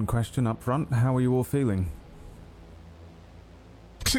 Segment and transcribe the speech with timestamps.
[0.00, 0.92] very important question up front.
[0.92, 1.90] How are you all feeling?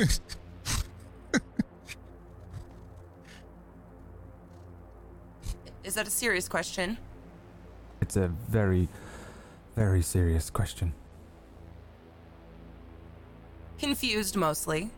[5.84, 6.98] Is that a serious question?
[8.02, 8.88] It's a very,
[9.76, 10.94] very serious question.
[13.80, 14.92] Confused mostly.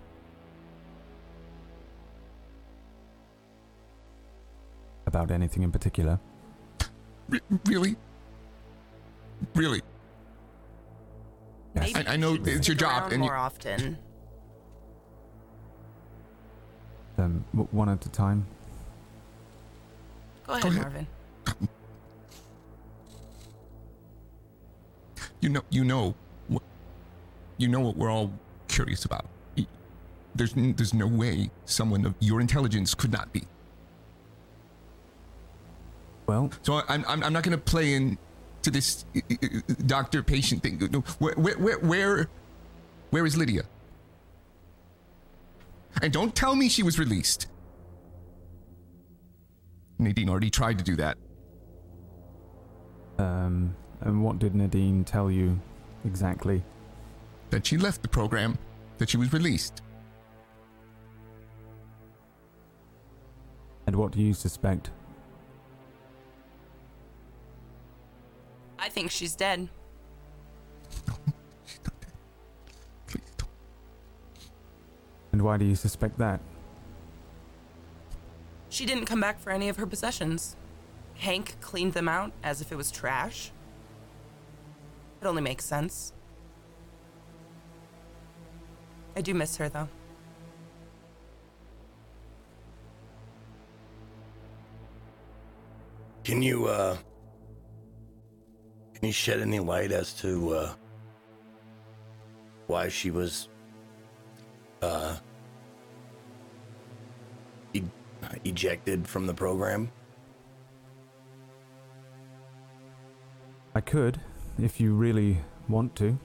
[5.07, 6.19] About anything in particular?
[7.29, 7.95] Re- really?
[9.55, 9.81] Really?
[11.75, 11.93] Yes.
[11.93, 13.97] Maybe I- I know you it's your job, around and you- more often.
[17.17, 18.45] Um, one at a time.
[20.47, 20.81] Go ahead, ahead.
[20.81, 21.07] Marvin.
[25.41, 26.15] You know, you know,
[26.47, 26.63] what,
[27.57, 28.31] you know what we're all
[28.67, 29.25] curious about.
[30.35, 33.43] There's, there's no way someone of your intelligence could not be.
[36.25, 38.17] Well, So I'm, I'm, I'm not going to play in
[38.63, 39.05] to this
[39.85, 40.79] doctor patient thing.
[41.19, 42.29] Where, where, where, where,
[43.11, 43.63] where is Lydia?
[46.01, 47.47] And don't tell me she was released.
[49.99, 51.17] Nadine already tried to do that.
[53.19, 55.59] um, and what did Nadine tell you
[56.05, 56.63] exactly?
[57.51, 58.57] That she left the program,
[58.97, 59.81] that she was released.
[63.87, 64.91] And what do you suspect?
[68.83, 69.69] I think she's dead.
[71.65, 72.11] She's not dead.
[73.07, 73.49] Please don't.
[75.31, 76.41] And why do you suspect that?
[78.67, 80.57] She didn't come back for any of her possessions.
[81.15, 83.53] Hank cleaned them out as if it was trash.
[85.21, 86.11] It only makes sense.
[89.15, 89.87] I do miss her, though.
[96.25, 96.97] Can you uh
[99.03, 100.73] can you shed any light as to uh
[102.67, 103.49] why she was
[104.81, 105.17] uh
[107.73, 107.81] e-
[108.45, 109.91] ejected from the program?
[113.75, 114.21] I could,
[114.57, 115.37] if you really
[115.67, 116.17] want to,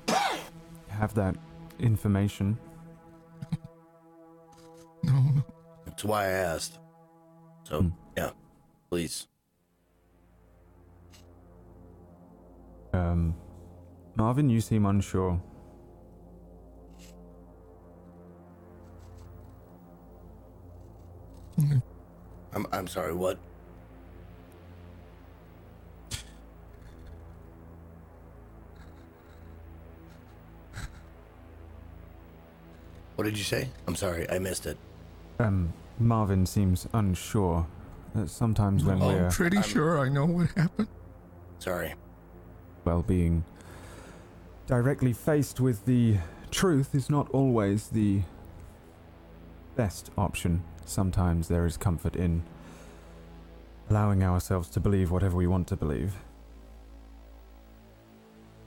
[0.88, 1.34] have that
[1.81, 2.56] information.
[5.03, 5.44] No, no.
[5.87, 6.78] That's why I asked.
[7.65, 7.88] So, Hmm.
[8.17, 8.31] yeah,
[8.91, 9.27] please.
[12.98, 13.34] Um,
[14.16, 15.41] Marvin, you seem unsure.
[22.53, 23.38] I'm I'm sorry, what?
[33.16, 33.69] What did you say?
[33.87, 34.78] I'm sorry, I missed it.
[35.38, 37.66] Um, Marvin seems unsure.
[38.16, 40.88] Uh, sometimes when we're I'm pretty I'm- sure I know what happened.
[41.58, 41.94] Sorry.
[42.88, 43.44] Well being
[44.66, 46.16] directly faced with the
[46.50, 48.22] truth is not always the
[49.76, 50.62] best option.
[50.87, 52.43] Sometimes there is comfort in
[53.91, 56.15] allowing ourselves to believe whatever we want to believe.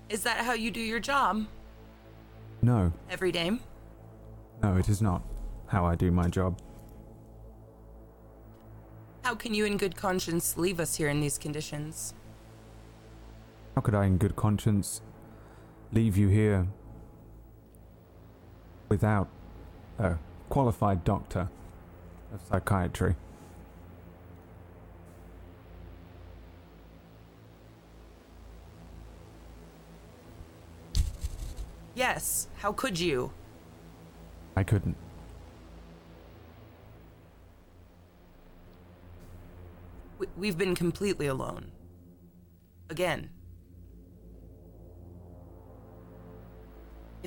[0.07, 1.47] Is that how you do your job
[2.61, 3.49] No, every day?
[4.61, 5.23] no, it is not
[5.65, 6.59] how I do my job.
[9.23, 12.13] How can you, in good conscience, leave us here in these conditions?
[13.75, 15.01] How could I, in good conscience,
[15.93, 16.67] leave you here
[18.89, 19.29] without
[19.97, 20.17] a
[20.49, 21.49] qualified doctor
[22.33, 23.15] of psychiatry?
[31.95, 33.31] Yes, how could you?
[34.55, 34.95] I couldn't.
[40.17, 41.71] We- We've been completely alone.
[42.89, 43.29] Again.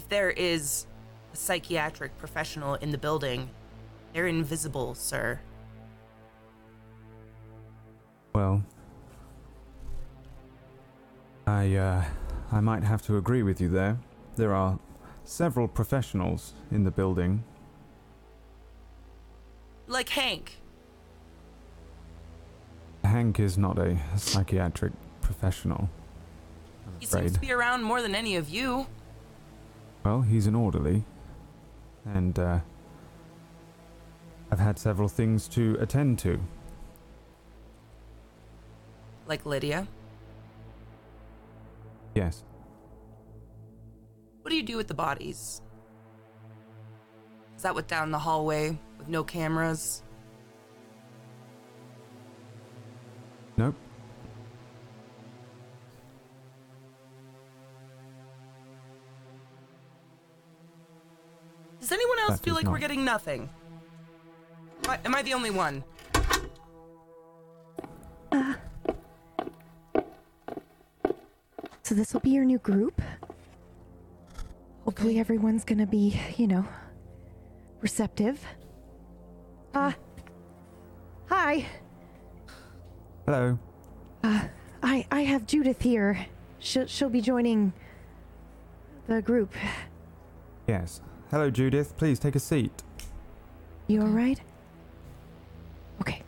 [0.05, 0.87] If there is
[1.33, 3.49] a psychiatric professional in the building,
[4.13, 5.41] they're invisible, sir.
[8.35, 8.63] Well,
[11.47, 12.05] I uh,
[12.53, 13.97] I might have to agree with you there.
[14.37, 14.79] There are
[15.25, 17.43] several professionals in the building.
[19.87, 20.59] Like Hank.
[23.05, 24.93] Hank is not a psychiatric
[25.23, 25.89] professional.
[27.01, 28.87] He seems to be around more than any of you.
[30.05, 31.03] Well, he's an orderly,
[32.05, 32.59] and uh,
[34.51, 36.39] I've had several things to attend to.
[39.27, 39.89] Like Lydia?
[42.15, 42.45] Yes.
[44.43, 45.63] What do you do with the bodies?
[47.57, 50.03] Is that what down the hallway with no cameras?
[53.57, 53.75] Nope.
[62.25, 63.49] Else That feel is like we're getting nothing?
[64.85, 65.85] Am I, am I the only one?
[71.83, 73.01] So this will be your new group.
[74.85, 76.67] Hopefully everyone's gonna be, you know,
[77.81, 78.43] receptive.
[79.75, 79.93] Uh
[81.27, 81.67] Hi.
[83.27, 83.59] Hello.
[84.23, 86.27] I I have Judith here.
[86.59, 87.73] She'll she'll be joining
[89.07, 89.53] the group.
[90.67, 91.01] Yes.
[91.31, 91.97] Hello, Judith.
[91.97, 92.83] Please take a seat.
[93.87, 94.41] You alright?
[96.01, 96.23] Okay.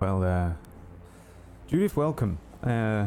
[0.00, 0.52] Well, uh,
[1.68, 2.38] Judith, welcome.
[2.62, 3.06] Uh,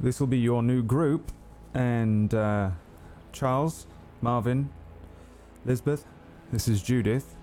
[0.00, 1.32] this will be your new group,
[1.74, 2.70] and uh,
[3.32, 3.86] Charles,
[4.22, 4.70] Marvin,
[5.64, 6.06] Lisbeth,
[6.52, 7.34] this is Judith.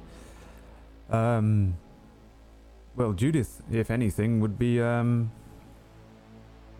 [1.09, 1.77] Um,
[2.95, 5.31] well, Judith, if anything, would be um,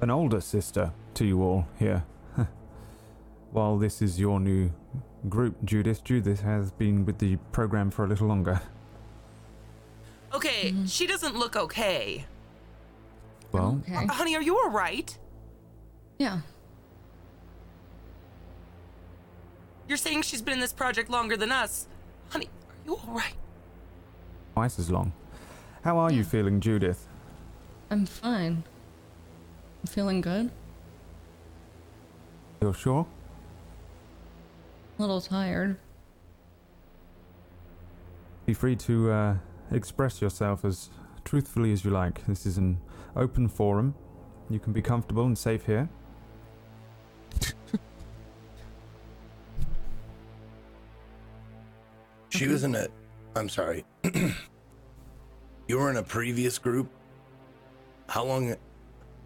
[0.06, 2.04] an older sister to you all here.
[3.52, 4.70] While this is your new
[5.28, 8.62] group, Judith, Judith has been with the program for a little longer.
[10.32, 12.26] Okay, she doesn't look okay.
[13.52, 13.96] Well, Okay.
[13.96, 15.18] Uh, honey, are you all right?
[16.20, 16.42] Yeah.
[19.88, 21.88] You're saying she's been in this project longer than us.
[22.30, 23.34] Honey, are you all right?
[24.54, 25.14] twice as long.
[25.84, 27.08] How are you feeling, Judith?
[27.90, 28.64] I'm fine.
[29.86, 30.50] I'm feeling good.
[32.60, 33.06] You're sure?
[34.98, 35.78] A little tired.
[38.48, 39.36] Be free to uh,
[39.70, 40.90] express yourself as
[41.24, 42.26] truthfully as you like.
[42.26, 42.80] This is an
[43.16, 43.94] open forum.
[44.50, 45.88] You can be comfortable and safe here.
[52.30, 52.88] She was in a.
[53.36, 53.86] I'm sorry.
[55.68, 56.90] you were in a previous group.
[58.10, 58.56] How long?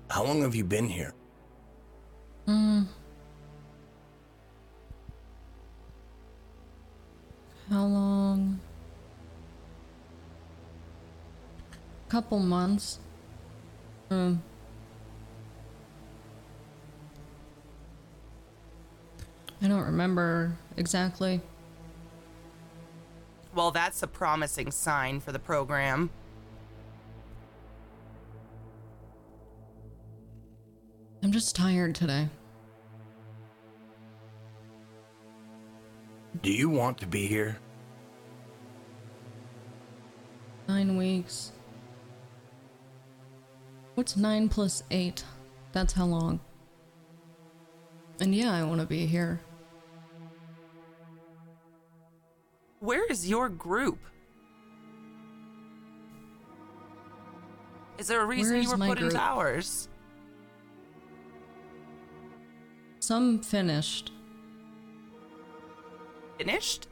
[0.09, 1.13] How long have you been here?
[2.45, 2.81] Hmm.
[7.69, 8.59] How long?
[12.09, 12.97] Couple months.
[14.09, 14.41] Um.
[19.61, 21.41] I don't remember exactly.
[23.53, 26.09] Well, that's a promising sign for the program.
[31.29, 32.27] I'm just tired today.
[36.41, 37.59] Do you want to be here?
[40.67, 41.51] Nine weeks.
[43.93, 45.23] What's nine plus eight?
[45.71, 46.39] That's how long.
[48.19, 49.39] And yeah, I want to be here.
[52.79, 53.99] Where is your group?
[57.99, 59.21] Is there a reason Where you were my put into group?
[59.21, 59.88] ours?
[63.09, 64.11] Some finished.
[66.37, 66.87] Finished?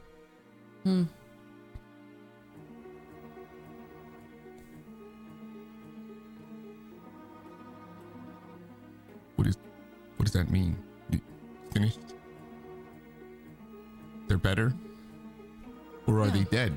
[0.82, 1.04] Hmm.
[9.36, 9.56] What is
[10.16, 10.76] what does that mean?
[11.72, 12.00] Finished?
[14.26, 14.74] They're better?
[16.08, 16.76] Or are they dead?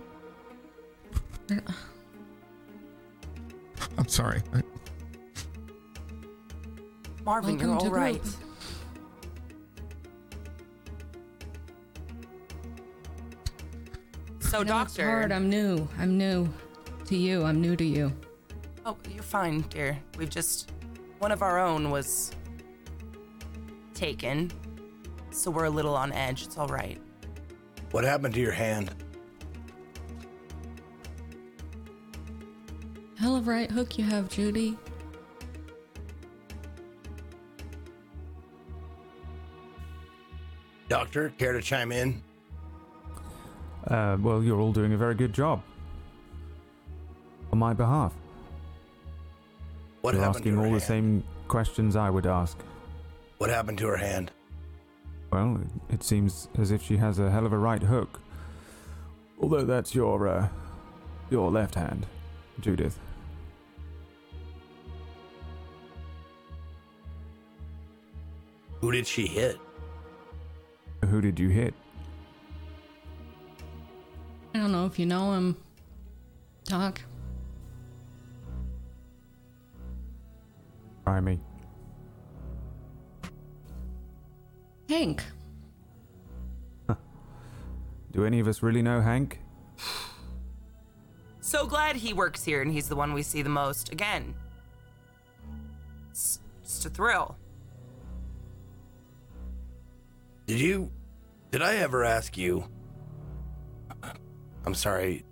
[3.97, 4.43] I'm sorry.
[4.53, 4.61] I,
[7.25, 8.21] Marvin, you're Welcome all to right.
[8.21, 8.50] group.
[14.51, 15.09] So, I know it's doctor.
[15.09, 15.31] hard.
[15.31, 15.87] I'm new.
[15.97, 16.49] I'm new
[17.05, 17.45] to you.
[17.45, 18.11] I'm new to you.
[18.85, 19.97] Oh, you're fine, dear.
[20.17, 20.73] We've just.
[21.19, 22.33] One of our own was.
[23.93, 24.51] taken.
[25.29, 26.43] So we're a little on edge.
[26.43, 26.99] It's all right.
[27.91, 28.93] What happened to your hand?
[33.17, 34.77] Hell of a right hook you have, Judy.
[40.89, 42.21] Doctor, care to chime in?
[43.91, 45.61] Uh, well, you're all doing a very good job.
[47.51, 48.13] On my behalf.
[49.99, 52.57] What you're happened asking all the same questions I would ask.
[53.39, 54.31] What happened to her hand?
[55.29, 58.21] Well, it- it seems as if she has a hell of a right hook.
[59.41, 60.47] Although that's your, uh,
[61.29, 62.05] your left hand,
[62.61, 62.97] Judith.
[68.79, 69.59] Who did she hit?
[71.05, 71.73] Who did you hit?
[74.53, 75.57] I don't know if you know him.
[76.65, 77.01] Doc.
[81.05, 81.39] Try me.
[84.89, 85.23] Hank.
[88.11, 89.39] Do any of us really know Hank?
[91.39, 93.91] So glad he works here and he's the one we see the most.
[93.91, 94.35] Again,
[96.09, 97.37] it's just a thrill.
[100.45, 100.91] Did you.
[101.51, 102.65] Did I ever ask you.
[104.65, 105.25] I'm sorry.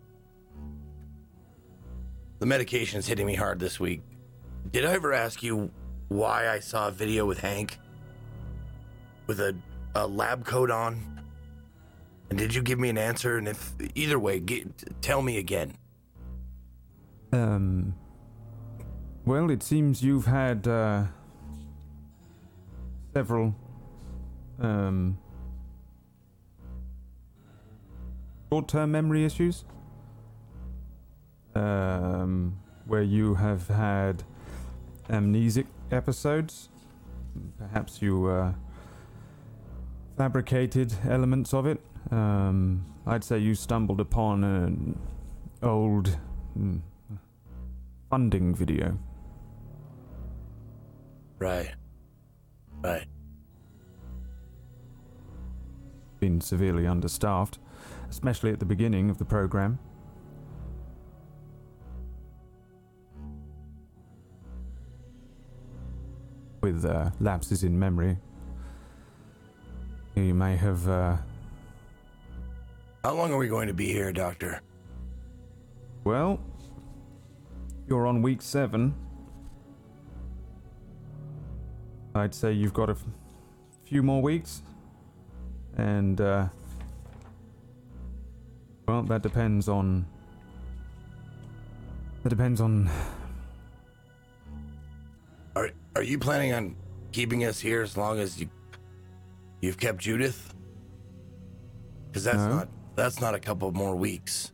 [2.40, 4.02] The medication's hitting me hard this week.
[4.72, 5.72] Did I ever ask you
[6.08, 7.80] why I saw a video with Hank?
[9.28, 9.56] With a,
[9.96, 11.22] a lab coat on?
[12.30, 13.38] And did you give me an answer?
[13.38, 13.74] And if.
[13.96, 15.76] Either way, get, tell me again.
[17.34, 17.94] Um.
[19.26, 21.04] Well, it seems you've had uh,
[23.14, 23.56] several
[24.60, 25.18] um,
[28.50, 29.64] short-term memory issues,
[31.56, 34.24] um, where you have had
[35.10, 36.70] amnesic episodes.
[37.58, 38.54] Perhaps you uh,
[40.18, 41.80] fabricated elements of it.
[42.12, 45.00] Um, I'd say you stumbled upon an
[45.62, 46.18] old
[46.58, 46.82] mm,
[48.10, 48.98] funding video.
[51.38, 51.74] Right.
[52.82, 53.06] Right.
[56.20, 57.60] Been severely understaffed,
[58.10, 59.80] especially at the beginning of the program.
[66.62, 68.18] With uh, lapses in memory,
[70.16, 70.88] you may have.
[70.90, 71.16] Uh,
[73.04, 74.62] How long are we going to be here, Doctor?
[76.04, 76.40] well,
[77.88, 78.94] you're on week seven.
[82.16, 83.04] I'd say you've got a f-
[83.86, 84.62] few more weeks.
[85.78, 86.48] And, uh.
[88.90, 90.04] Well, that depends on.
[92.24, 92.90] That depends on.
[95.56, 96.76] Are are you planning on
[97.12, 98.50] keeping us here as long as you
[99.62, 100.56] you've kept Judith?
[102.08, 102.50] Because that's No.
[102.50, 104.54] not that's not a couple more weeks.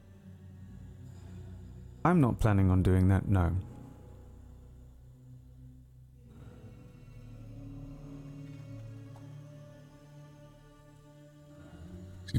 [2.04, 3.56] I'm not planning on doing that, no.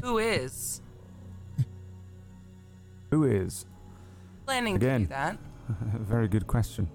[0.03, 0.81] Who is
[3.11, 3.65] Who is?
[4.45, 5.01] planning to Again.
[5.01, 5.37] do that?
[5.99, 6.89] Very good question.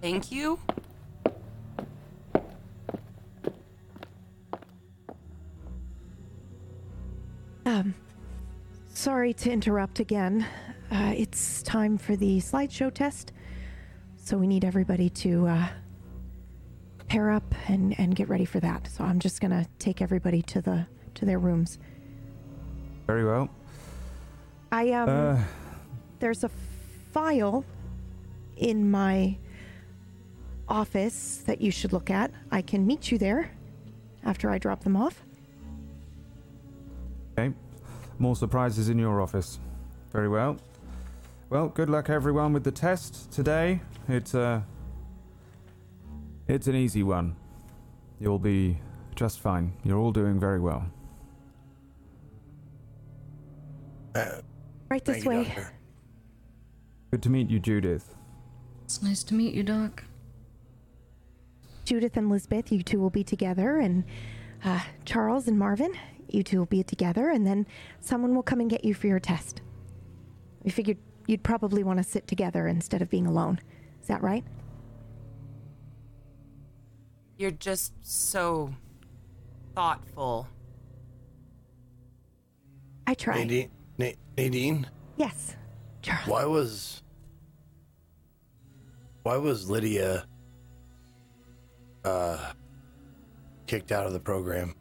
[0.00, 0.58] Thank you.
[7.66, 7.94] Um,
[8.88, 10.46] sorry to interrupt again.
[10.90, 13.32] Uh, it's time for the slideshow test,
[14.16, 15.68] so we need everybody to uh,
[17.10, 18.86] pair up and, and get ready for that.
[18.86, 21.78] So I'm just gonna take everybody to the to their rooms.
[23.06, 23.50] Very well.
[24.70, 25.42] I um, Uh,
[26.20, 26.50] there's a
[27.12, 27.64] file
[28.56, 29.36] in my
[30.68, 32.30] office that you should look at.
[32.52, 33.50] I can meet you there
[34.22, 35.24] after I drop them off.
[37.36, 37.52] okay.
[38.20, 39.58] More surprises in your office.
[40.12, 40.58] Very well.
[41.48, 43.80] Well, good luck everyone with the test today.
[44.08, 44.60] It's uh
[46.50, 47.36] It's an easy one.
[48.18, 48.80] You'll be
[49.14, 49.72] just fine.
[49.84, 50.84] You're all doing very well.
[54.16, 54.40] Uh,
[54.90, 55.44] Right this way.
[55.44, 55.72] Doctor.
[57.12, 58.16] Good to meet you, Judith.
[58.84, 60.02] It's nice to meet you, Doc.
[61.84, 64.02] Judith and Lisbeth, you two will be together, and
[64.64, 65.92] uh, Charles and Marvin,
[66.28, 67.64] you two will be together, and then
[68.00, 69.60] someone will come and get you for your test.
[70.64, 73.60] We figured you'd probably want to sit together instead of being alone.
[74.02, 74.44] Is that right?
[77.40, 78.70] You're just so
[79.74, 80.46] thoughtful.
[83.06, 83.38] I try.
[83.38, 85.56] Nadine, Na- Nadine, Yes,
[86.02, 86.26] Charles.
[86.28, 87.02] why was
[89.22, 90.26] why was Lydia
[92.04, 92.52] uh
[93.66, 94.74] kicked out of the program?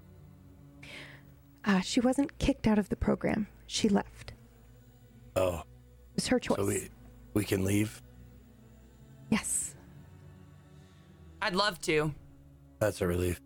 [1.63, 3.47] Uh, she wasn't kicked out of the program.
[3.67, 4.33] She left.
[5.37, 6.57] Oh, It was her choice.
[6.57, 6.89] so we
[7.33, 8.01] we can leave.
[9.29, 9.75] yes.
[11.41, 12.13] I'd love to.
[12.79, 13.41] That's a relief.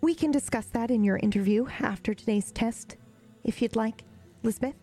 [0.00, 2.96] We can discuss that in your interview after today's test,
[3.42, 4.04] if you'd like,
[4.42, 4.74] Lisbeth.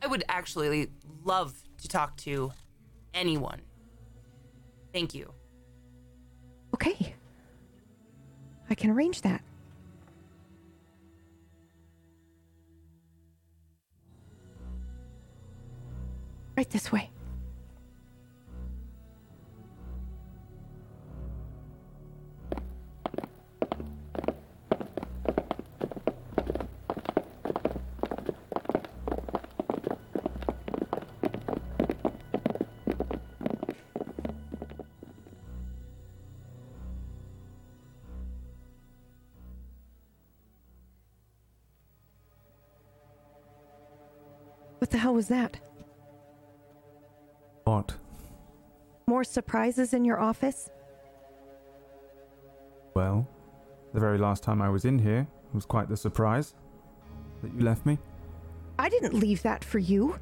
[0.00, 0.88] I would actually
[1.24, 2.52] love to talk to
[3.12, 3.60] anyone.
[4.92, 5.32] Thank you.
[6.74, 7.14] Okay.
[8.70, 9.42] I can arrange that.
[16.56, 17.10] Right this way.
[45.04, 45.58] Hell was that?
[47.64, 47.94] What?
[49.06, 50.70] More surprises in your office?
[52.94, 53.28] Well,
[53.92, 56.54] the very last time I was in here was quite the surprise
[57.42, 57.98] that you left me.
[58.78, 60.18] I didn't leave that for you.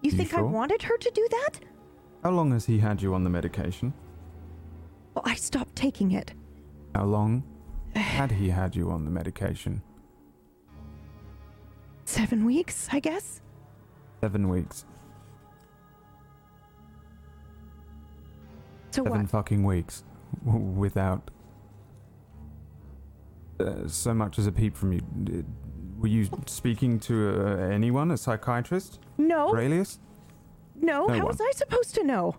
[0.00, 0.46] You, You think I sure?
[0.46, 1.60] wanted her to do that?
[2.24, 3.94] How long has he had you on the medication?
[5.14, 6.32] Well, I stopped taking it.
[6.96, 7.44] How long
[7.94, 9.80] had he had you on the medication?
[12.12, 13.40] Seven weeks, I guess?
[14.20, 14.84] Seven weeks.
[18.90, 19.30] So Seven what?
[19.30, 20.04] fucking weeks.
[20.44, 21.30] Without
[23.58, 25.00] uh, so much as a peep from you.
[25.98, 28.98] Were you speaking to uh, anyone, a psychiatrist?
[29.16, 29.98] No, Aurelius?
[30.74, 31.28] no, no how one.
[31.28, 32.36] was I supposed to know?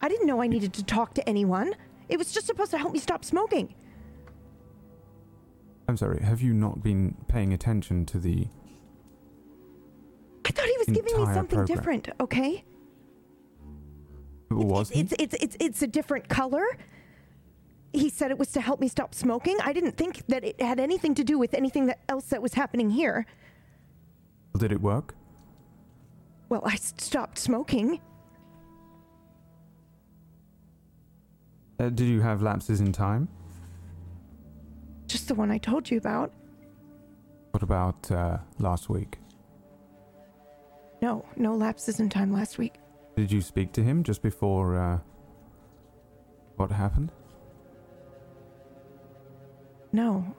[0.00, 1.74] I didn't know I needed to talk to anyone.
[2.08, 3.74] It was just supposed to help me stop smoking.
[5.92, 8.48] I'm sorry, have you not been paying attention to the.
[10.46, 11.66] I thought he was giving me something program.
[11.66, 12.64] different, okay?
[14.48, 15.00] Was he?
[15.00, 16.64] It's, it's it's it's a different color.
[17.92, 19.58] He said it was to help me stop smoking.
[19.62, 22.54] I didn't think that it had anything to do with anything that else that was
[22.54, 23.26] happening here.
[24.56, 25.14] Did it work?
[26.48, 28.00] Well, I stopped smoking.
[31.78, 33.28] Uh, did you have lapses in time?
[35.12, 36.32] Just the one I told you about.
[37.50, 39.18] What about uh, last week?
[41.02, 42.76] No, no lapses in time last week.
[43.14, 44.98] Did you speak to him just before uh,
[46.56, 47.12] what happened?
[49.92, 50.34] No.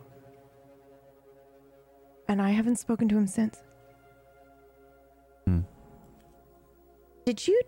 [2.27, 3.61] And I haven't spoken to him since.
[5.45, 5.59] Hmm.
[7.27, 7.61] Did you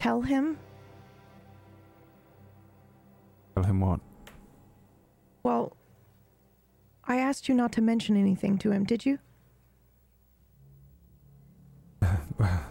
[0.00, 0.58] tell him?
[3.54, 4.00] Tell him what?
[5.44, 5.76] Well,
[7.04, 9.18] I asked you not to mention anything to him, did you?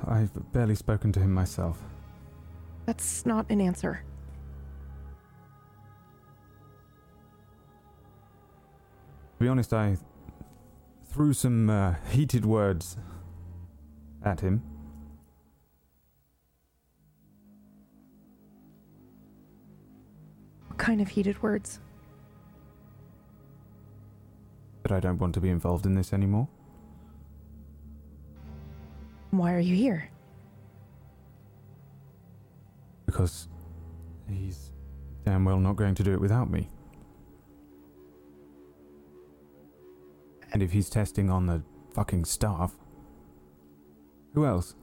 [0.07, 1.77] I've barely spoken to him myself.
[2.87, 4.03] That's not an answer.
[9.37, 9.97] To be honest, I
[11.11, 12.97] threw some uh, heated words
[14.23, 14.63] at him.
[20.67, 21.79] What kind of heated words?
[24.83, 26.47] That I don't want to be involved in this anymore.
[29.31, 30.09] Why are you here?
[33.05, 33.47] Because
[34.29, 34.71] he's
[35.25, 36.69] damn well not going to do it without me.
[40.51, 42.75] And if he's testing on the fucking staff,
[44.33, 44.75] who else?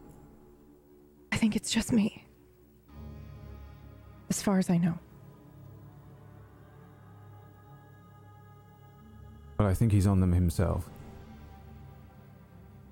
[1.31, 2.27] I think it's just me.
[4.31, 4.99] As far as I know.
[9.61, 10.89] Well, I think he's on them himself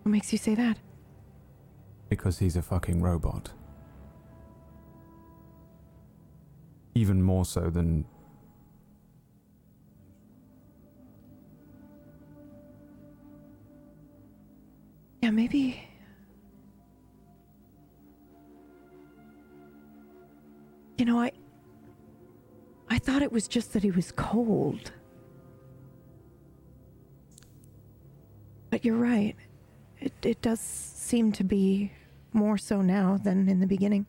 [0.02, 0.76] What makes you say that?
[2.10, 3.52] because he's a fucking robot.
[6.94, 8.04] Even more so than
[15.22, 15.80] Yeah, maybe.
[20.98, 21.32] You know, I.
[22.90, 24.92] I thought it was just that he was cold.
[28.70, 29.34] But you're right.
[30.00, 31.92] It, it does seem to be
[32.32, 34.06] more so now than in the beginning.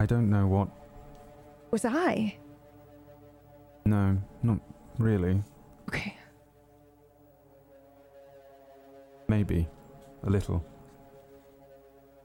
[0.00, 0.68] I don't know what.
[1.70, 2.36] Was I?
[3.84, 4.58] No, not
[4.98, 5.42] really.
[5.88, 6.16] Okay.
[9.28, 9.68] Maybe
[10.24, 10.64] a little.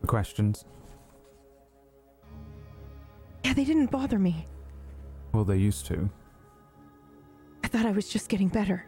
[0.02, 0.66] The questions?
[3.44, 4.46] Yeah, they didn't bother me.
[5.34, 6.10] Well, they used to.
[7.68, 8.86] I thought I was just getting better.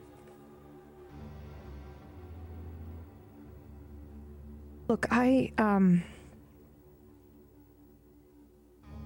[4.88, 6.02] Look, I, um.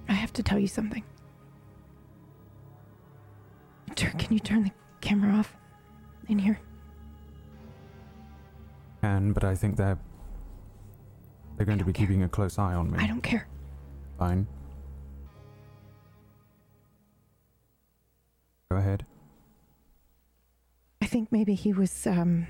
[0.08, 1.02] I have to tell you something.
[3.96, 5.56] Can you turn the camera off
[6.28, 6.60] in here?
[9.02, 9.98] Can, but I think they're.
[11.56, 12.06] They're going to be care.
[12.06, 12.98] keeping a close eye on me.
[13.00, 13.48] I don't care.
[14.20, 14.46] Fine.
[18.70, 19.04] Go ahead.
[21.14, 22.48] I think maybe he was, um.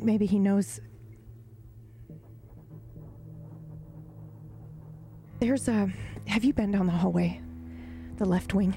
[0.00, 0.78] Maybe he knows.
[5.40, 5.90] There's a.
[6.28, 7.40] Have you been down the hallway?
[8.18, 8.76] The left wing?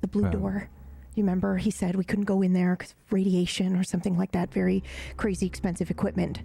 [0.00, 0.68] The blue Um, door?
[1.14, 4.52] You remember he said we couldn't go in there because radiation or something like that.
[4.52, 4.82] Very
[5.16, 6.42] crazy expensive equipment.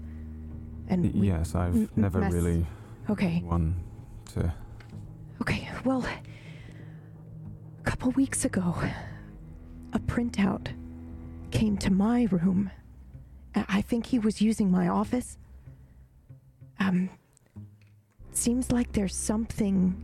[0.90, 2.68] And yes, I've m- never mess- really
[3.10, 3.40] Okay.
[3.42, 3.78] one
[4.36, 4.54] to.
[5.42, 6.06] Okay, well,
[7.88, 8.76] couple weeks ago,
[9.94, 10.68] a printout
[11.52, 12.70] came to my room.
[13.56, 15.38] I think he was using my office.
[16.82, 17.10] Um,
[18.34, 19.96] seems like there's something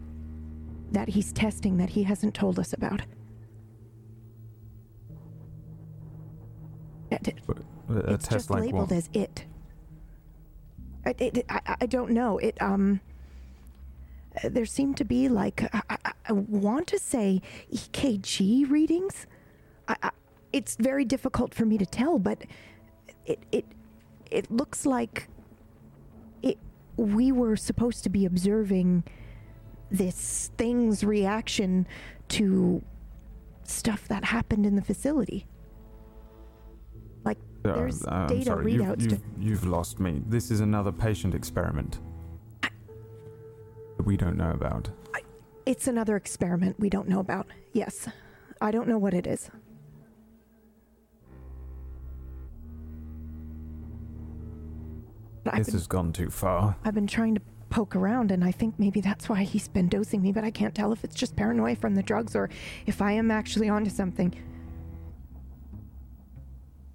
[0.93, 3.01] that he's testing that he hasn't told us about.
[7.11, 7.17] Uh,
[7.89, 8.97] A it's just like labeled what?
[8.97, 9.45] as it.
[11.05, 12.37] I, it, I, I don't know.
[12.37, 13.01] It um.
[14.43, 17.41] Uh, There seemed to be like I, I, I want to say
[17.71, 19.27] EKG readings.
[19.87, 20.09] I, I,
[20.51, 22.43] it's very difficult for me to tell, but
[23.25, 23.65] it it
[24.31, 25.27] it looks like
[26.41, 26.57] it.
[26.97, 29.03] We were supposed to be observing
[29.91, 31.87] this thing's reaction
[32.29, 32.81] to
[33.63, 35.45] stuff that happened in the facility.
[37.23, 40.21] Like Uh, there's uh, data sorry, you've, readouts you've, to you've lost me.
[40.27, 41.99] This is another patient experiment
[43.97, 44.89] that we don't know about.
[45.65, 47.47] It's another experiment we don't know about.
[47.71, 48.09] Yes.
[48.59, 49.49] I don't know what it is.
[55.45, 56.75] But This been, has gone too far.
[56.83, 60.21] I've been trying to poke around, and I think maybe that's why he's been dosing
[60.21, 62.49] me, but I can't tell if it's just paranoia from the drugs or
[62.85, 64.33] if I am actually onto something.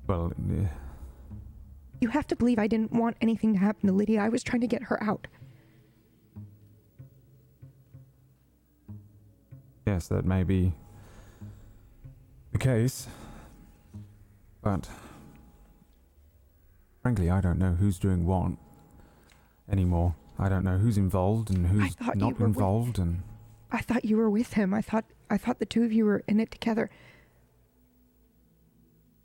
[0.06, 0.66] Well, eh,
[2.00, 4.20] You have to believe I didn't want anything to happen to Lydia.
[4.20, 5.26] I was trying to get her out.
[9.88, 10.72] Yes, that may be
[12.52, 13.06] the case.
[14.62, 14.86] But
[17.02, 18.52] frankly, I don't know who's doing what
[19.70, 20.14] anymore.
[20.38, 23.22] I don't know who's involved and who's not were with- involved, and
[23.72, 24.74] I thought you were with him.
[24.74, 26.90] I thought I thought the two of you were in it together.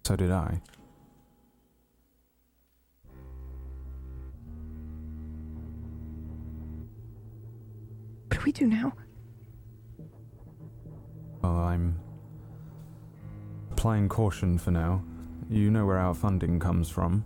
[0.05, 0.61] so did I.
[8.27, 8.93] What do we do now?
[11.43, 11.99] Well, I'm
[13.71, 15.03] applying caution for now.
[15.49, 17.25] You know where our funding comes from.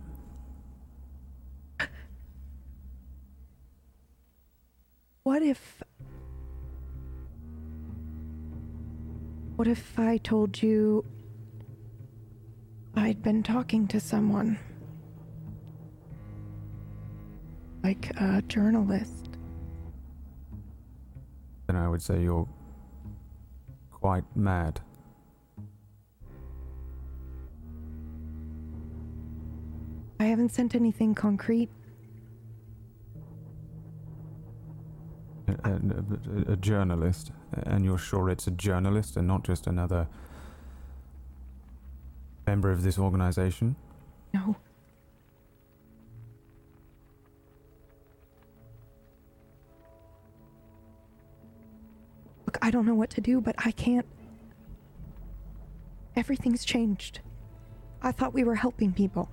[5.22, 5.82] What if.
[9.54, 11.04] What if I told you
[12.96, 14.58] I'd been talking to someone?
[17.84, 19.28] Like a journalist.
[21.68, 22.48] Then I would say you're
[24.00, 24.80] quite mad.
[30.20, 31.70] I haven't sent anything concrete.
[35.64, 40.06] A, a- a- journalist, and you're sure it's a journalist and not just another
[42.46, 43.76] member of this organization?
[44.34, 44.56] No.
[52.78, 54.06] Don't know what to do, but I can't.
[56.14, 57.18] Everything's changed.
[58.00, 59.28] I thought we were helping people.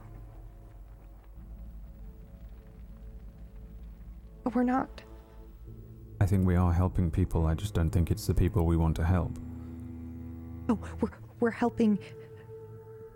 [4.43, 5.03] But we're not.
[6.19, 8.95] I think we are helping people, I just don't think it's the people we want
[8.95, 9.37] to help.
[10.67, 11.99] Oh, we're, we're helping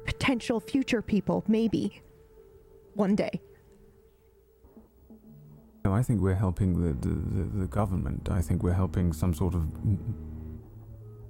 [0.06, 2.04] potential future people, maybe.
[2.94, 3.42] One day.
[5.86, 8.30] No, I think we're helping the, the, the, the government.
[8.30, 9.66] I think we're helping some sort of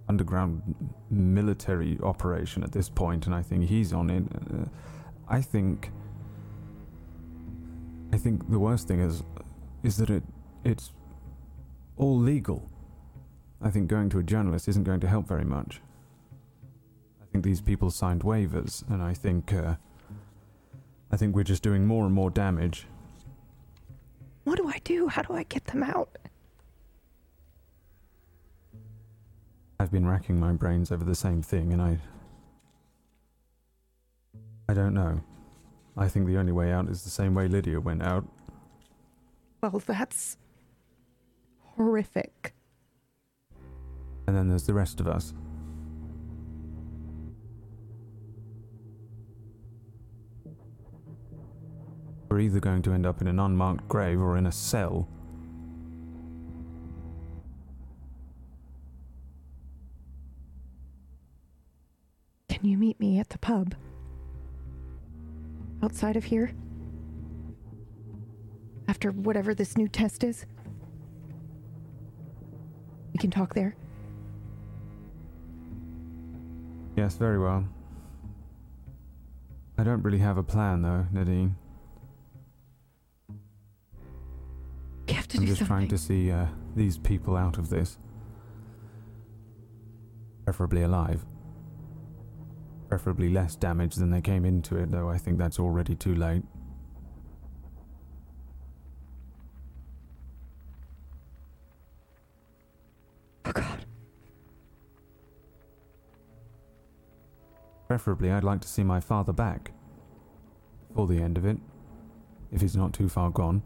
[0.08, 0.76] underground
[1.12, 4.24] military operation at this point, and I think he's on it.
[4.34, 4.66] Uh,
[5.28, 5.92] I think.
[8.12, 9.24] I think the worst thing is,
[9.84, 10.24] is that it
[10.64, 10.92] it's
[11.96, 12.70] all legal.
[13.62, 15.80] I think going to a journalist isn't going to help very much.
[17.22, 19.54] I think these people signed waivers, and I think.
[19.54, 19.76] Uh,
[21.12, 22.86] I think we're just doing more and more damage.
[24.50, 25.08] What do I do?
[25.08, 26.10] How do I get them out?
[29.80, 32.00] I've been racking my brains over the same thing, and I.
[34.68, 35.22] I don't know.
[35.96, 38.26] I think the only way out is the same way Lydia went out.
[39.62, 40.36] Well, that's
[41.76, 42.56] horrific.
[44.26, 45.32] And then there's the rest of us.
[52.30, 55.08] We're either going to end up in an unmarked grave or in a cell.
[62.50, 63.74] Can you meet me at the pub?
[65.82, 66.52] Outside of here?
[68.88, 70.46] After whatever this new test is?
[73.14, 73.76] We can talk there.
[76.96, 77.66] Yes, very well.
[79.78, 81.56] I don't really have a plan, though, Nadine.
[85.30, 85.68] To I'm do just something.
[85.68, 87.98] trying to see uh, these people out of this.
[90.46, 91.26] Preferably alive.
[92.88, 96.44] Preferably less damage than they came into it, though I think that's already too late.
[103.46, 103.86] Oh god.
[107.88, 109.72] Preferably, I'd like to see my father back.
[110.90, 111.58] Before the end of it,
[112.52, 113.64] if he's not too far gone.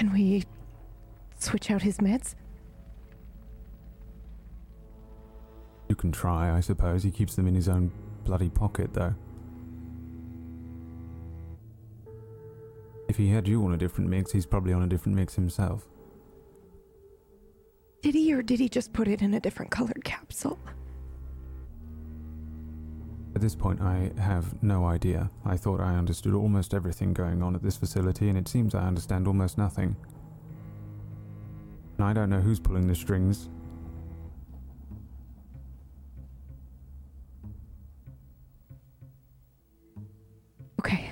[0.00, 0.44] Can we
[1.38, 2.34] switch out his meds?
[5.90, 7.02] You can try, I suppose.
[7.02, 7.92] He keeps them in his own
[8.24, 9.14] bloody pocket, though.
[13.10, 15.86] If he had you on a different mix, he's probably on a different mix himself.
[18.00, 20.58] Did he or did he just put it in a different colored capsule?
[23.34, 25.30] At this point, I have no idea.
[25.44, 28.86] I thought I understood almost everything going on at this facility, and it seems I
[28.86, 29.96] understand almost nothing.
[31.96, 33.48] And I don't know who's pulling the strings.
[40.80, 41.08] Okay.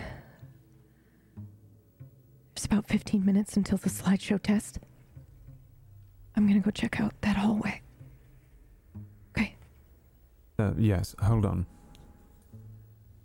[2.55, 4.81] There's about 15 minutes until the slideshow test.
[6.35, 7.81] I'm gonna go check out that hallway.
[9.37, 9.55] Okay.
[10.59, 11.67] Uh, yes, hold on.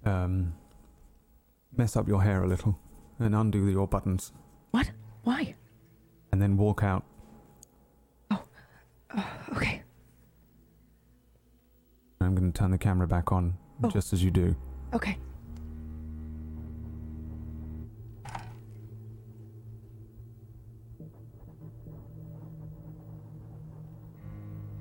[0.06, 0.54] Um,
[1.76, 2.78] mess up your hair a little,
[3.20, 4.32] and undo your buttons,
[4.72, 4.92] What?
[5.24, 5.56] Why?
[6.32, 7.04] and then walk out.
[8.32, 8.38] Uh,
[9.56, 9.82] okay.
[12.20, 13.90] I'm going to turn the camera back on Oh.
[13.90, 14.56] just as you do.
[14.94, 15.18] Okay.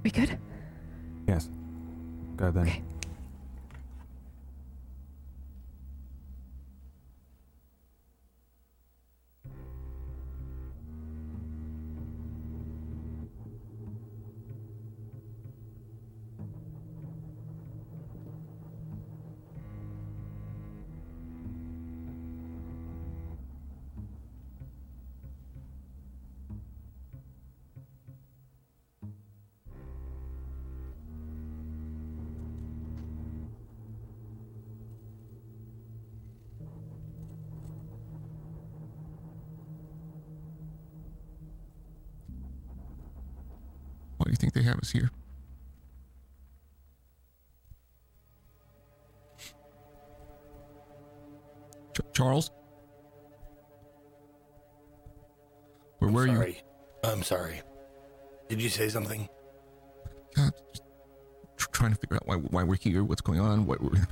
[0.02, 0.38] We good?
[1.28, 1.48] Yes.
[2.37, 2.64] Go then.
[2.66, 2.82] Okay.
[44.82, 45.10] You think they have us here?
[51.94, 52.50] Ch- Charles?
[55.98, 56.54] Where I'm were you?
[57.04, 57.60] I'm sorry.
[58.48, 59.28] Did you say something?
[60.36, 60.82] Just
[61.56, 64.06] tr- trying to figure out why, why we're here, what's going on, what we're.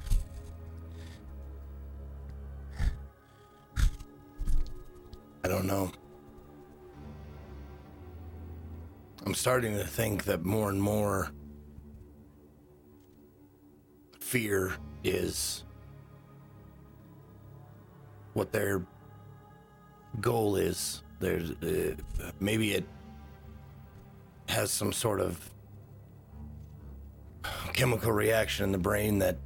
[5.42, 5.90] I don't know.
[9.30, 11.30] I'm starting to think that more and more
[14.18, 14.72] fear
[15.04, 15.62] is
[18.32, 18.84] what their
[20.20, 21.04] goal is.
[21.20, 21.94] There's uh,
[22.40, 22.84] maybe it
[24.48, 25.48] has some sort of
[27.72, 29.38] chemical reaction in the brain that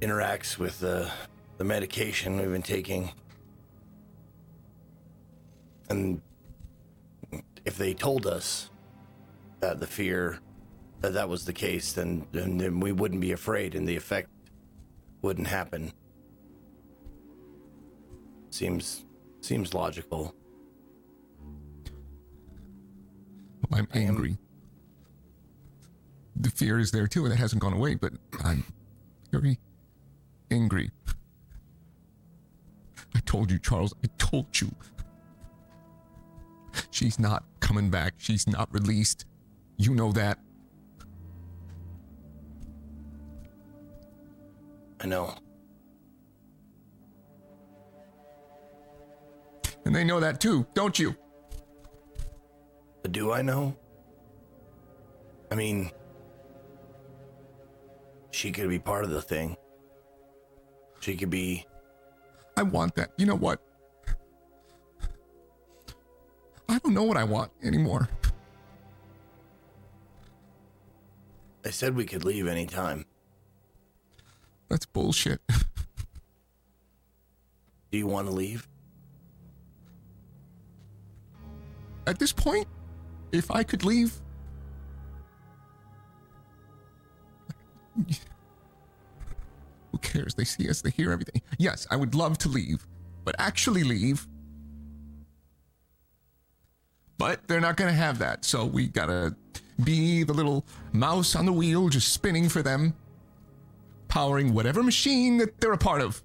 [0.00, 1.10] interacts with the
[1.58, 3.10] the medication we've been taking.
[5.90, 6.22] And
[7.66, 8.70] if they told us
[9.60, 10.38] that the fear
[11.00, 14.28] that that was the case, then, then then we wouldn't be afraid, and the effect
[15.22, 15.92] wouldn't happen.
[18.50, 19.04] Seems
[19.40, 20.34] seems logical.
[23.72, 24.36] I'm angry.
[26.36, 28.64] The fear is there too, and it hasn't gone away, but I'm
[29.30, 29.58] very
[30.50, 30.90] angry.
[33.14, 33.94] I told you, Charles.
[34.04, 34.70] I told you.
[36.90, 38.14] She's not coming back.
[38.16, 39.26] She's not released.
[39.80, 40.38] You know that.
[45.00, 45.34] I know.
[49.86, 51.16] And they know that too, don't you?
[53.00, 53.74] But do I know?
[55.50, 55.90] I mean,
[58.32, 59.56] she could be part of the thing.
[61.00, 61.64] She could be.
[62.54, 63.12] I want that.
[63.16, 63.62] You know what?
[66.68, 68.10] I don't know what I want anymore.
[71.64, 73.04] I said we could leave anytime.
[74.68, 75.40] That's bullshit.
[77.90, 78.68] Do you want to leave?
[82.06, 82.66] At this point,
[83.32, 84.14] if I could leave.
[89.92, 90.34] Who cares?
[90.34, 91.42] They see us, they hear everything.
[91.58, 92.86] Yes, I would love to leave,
[93.24, 94.26] but actually leave.
[97.18, 99.36] But they're not going to have that, so we gotta
[99.84, 102.94] be the little mouse on the wheel just spinning for them,
[104.08, 106.22] powering whatever machine that they're a part of.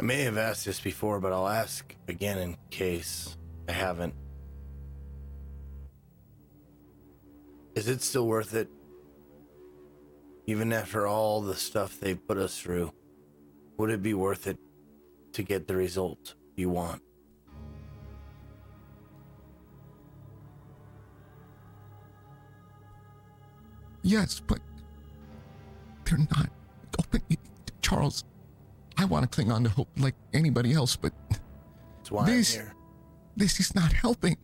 [0.00, 3.36] I may have asked this before, but I'll ask again in case
[3.68, 4.14] I haven't.
[7.74, 8.68] Is it still worth it?
[10.46, 12.92] Even after all the stuff they put us through,
[13.76, 14.58] would it be worth it
[15.32, 17.02] to get the result you want?
[24.08, 24.58] Yes, but
[26.06, 26.48] they're not.
[26.98, 27.20] Open,
[27.82, 28.24] Charles,
[28.96, 31.12] I want to cling on to hope like anybody else, but
[31.98, 32.74] That's why This- I'm here.
[33.36, 34.38] this is not helping.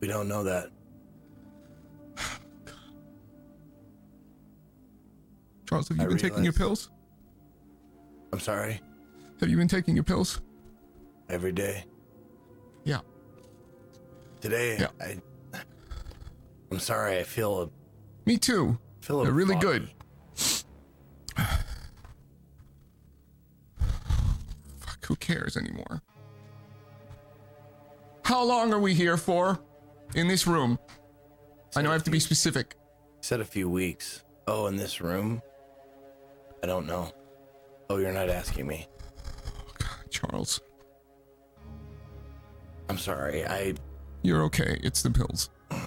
[0.00, 0.70] We don't know that.
[5.66, 6.90] Charles, have you I been taking your pills?
[8.32, 8.78] I'm sorry.
[9.40, 10.42] Have you been taking your pills?
[11.30, 11.84] Every day.
[12.84, 13.00] Yeah.
[14.42, 14.88] Today, Yeah.
[15.00, 15.16] I.
[16.70, 17.18] I'm sorry.
[17.18, 17.68] I feel a
[18.26, 18.78] Me too.
[19.00, 19.88] feel a really good.
[21.36, 21.64] Fuck,
[25.06, 26.02] who cares anymore?
[28.24, 29.58] How long are we here for?
[30.14, 30.78] In this room?
[31.76, 32.76] I know I have to be specific.
[33.20, 34.24] Said a few weeks.
[34.46, 35.42] Oh, in this room?
[36.62, 37.12] I don't know.
[37.88, 38.86] Oh, you're not asking me.
[39.46, 40.60] Oh, God, Charles,
[42.88, 43.44] I'm sorry.
[43.46, 43.74] I
[44.22, 44.78] you're okay.
[44.82, 45.50] It's the pills.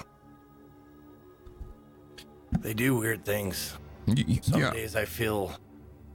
[2.61, 3.77] they do weird things.
[4.07, 4.71] Y- Some yeah.
[4.71, 5.51] days I feel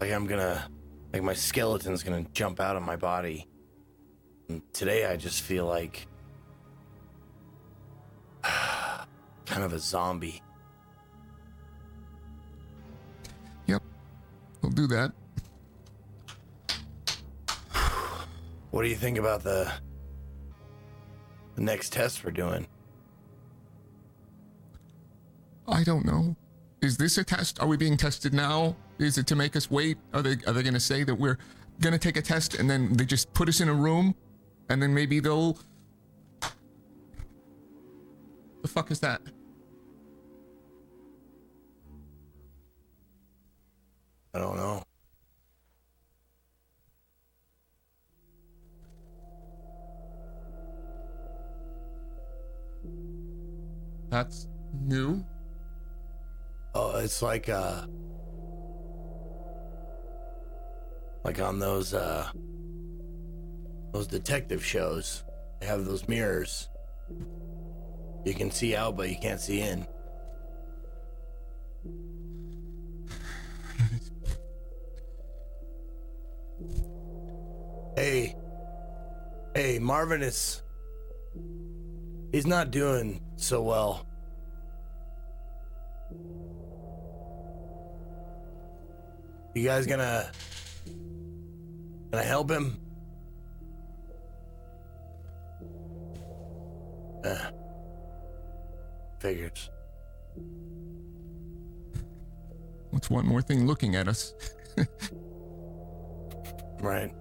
[0.01, 0.69] like I'm gonna
[1.13, 3.47] like my skeleton's gonna jump out of my body.
[4.49, 6.07] And today I just feel like
[8.43, 10.43] kind of a zombie.
[13.67, 13.83] Yep.
[14.63, 15.13] We'll do that.
[18.71, 19.73] What do you think about the
[21.55, 22.67] the next test we're doing?
[25.69, 26.35] I don't know.
[26.81, 27.61] Is this a test?
[27.61, 28.77] Are we being tested now?
[28.99, 29.99] Is it to make us wait?
[30.15, 31.39] Are they are they going to say that we're
[31.81, 34.15] going to take a test and then they just put us in a room
[34.69, 35.59] and then maybe they'll
[38.63, 39.21] The fuck is that?
[44.35, 44.83] I don't know.
[54.11, 55.25] That's new.
[56.81, 57.87] Oh, it's like uh
[61.25, 62.29] like on those uh
[63.93, 65.25] those detective shows.
[65.59, 66.69] They have those mirrors.
[68.25, 69.87] You can see out but you can't see in.
[77.97, 78.37] Hey.
[79.57, 80.63] Hey, Marvin is
[82.31, 84.08] he's not doing so well.
[89.59, 90.31] You guys gonna
[92.13, 92.81] gonna help him?
[97.25, 97.51] Uh,
[99.19, 99.69] figures.
[102.93, 104.33] What's one more thing looking at us?
[106.81, 107.13] Right.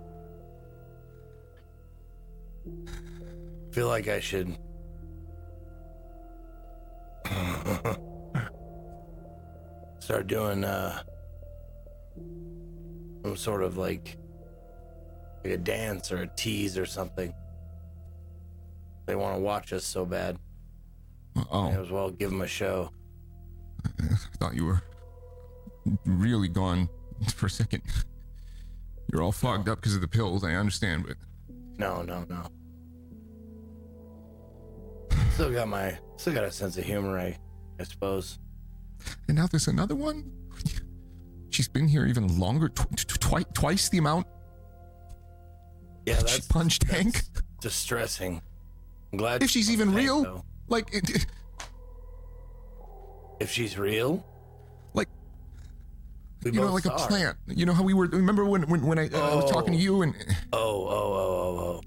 [3.71, 4.55] Feel like I should
[9.99, 11.01] start doing uh
[13.27, 14.17] some sort of like
[15.43, 17.33] like a dance or a tease or something.
[19.05, 20.37] They want to watch us so bad.
[21.51, 22.89] Oh, May as well give them a show.
[23.99, 24.81] I thought you were
[26.05, 26.89] really gone
[27.35, 27.83] for a second.
[29.11, 30.43] You're all fogged up because of the pills.
[30.43, 31.17] I understand, but
[31.77, 32.47] No, no, no.
[35.33, 37.37] Still got my still got a sense of humor, I
[37.79, 38.39] I suppose.
[39.27, 40.31] and now there's another one.
[41.49, 44.27] She's been here even longer, tw- tw- twi- twice the amount.
[46.05, 47.21] Yeah, she that's punched that's Hank.
[47.61, 48.41] distressing.
[49.11, 50.45] I'm glad If she's even Hank, real, though.
[50.67, 51.25] like, it, it-
[53.39, 54.25] If she's real,
[54.93, 55.09] like
[56.43, 57.37] we you know, like a plant.
[57.47, 58.07] You know how we were.
[58.07, 59.81] Remember when when, when I, uh, I was talking to Oh.
[59.81, 60.15] you and
[60.53, 61.81] Oh, oh, oh, oh, oh.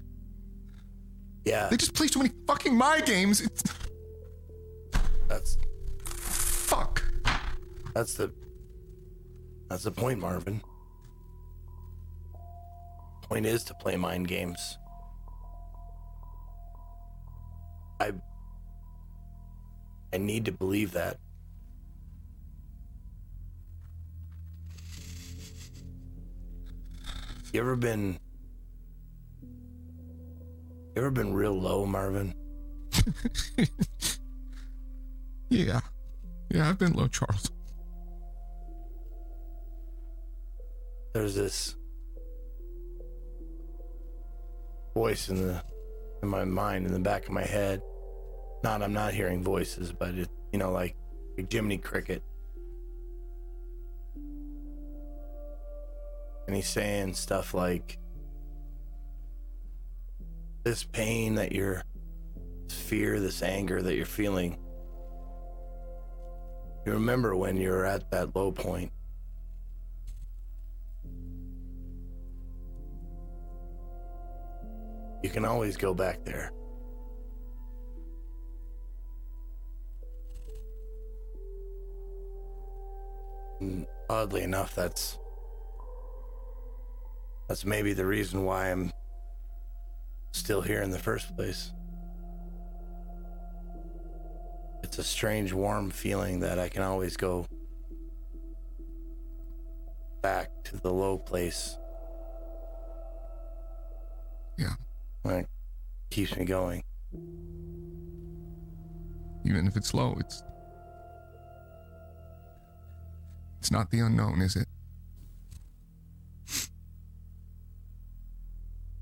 [1.43, 3.41] Yeah, they just play so many fucking my games.
[3.41, 3.63] It's,
[5.27, 5.57] that's
[6.05, 7.03] fuck.
[7.93, 8.31] that's the
[9.69, 10.61] that's the point, Marvin.
[13.31, 14.77] Point is to play mind games.
[18.01, 18.11] I
[20.11, 21.17] I need to believe that.
[27.53, 28.19] You ever been
[29.41, 32.33] You ever been real low, Marvin?
[35.49, 35.81] Yeah.
[36.49, 37.51] Yeah, I've been low, Charles.
[41.13, 41.75] There's this
[44.93, 45.63] voice in the
[46.21, 47.81] in my mind, in the back of my head.
[48.63, 50.95] Not, I'm not hearing voices, but it, you know, like,
[51.35, 52.23] like Jiminy Cricket.
[56.45, 57.97] And he's saying stuff like,
[60.63, 61.83] this pain that you're,
[62.67, 64.59] this fear, this anger that you're feeling.
[66.85, 68.91] You remember when you were at that low point.
[75.23, 76.51] You can always go back there.
[83.59, 85.19] And oddly enough, that's
[87.47, 88.91] that's maybe the reason why I'm
[90.31, 91.71] still here in the first place.
[94.83, 97.45] It's a strange, warm feeling that I can always go
[100.21, 101.77] back to the low place.
[104.57, 104.73] Yeah.
[105.23, 105.45] That
[106.09, 106.83] keeps me going.
[109.45, 110.43] Even if it's low, it's.
[113.59, 114.67] It's not the unknown, is it?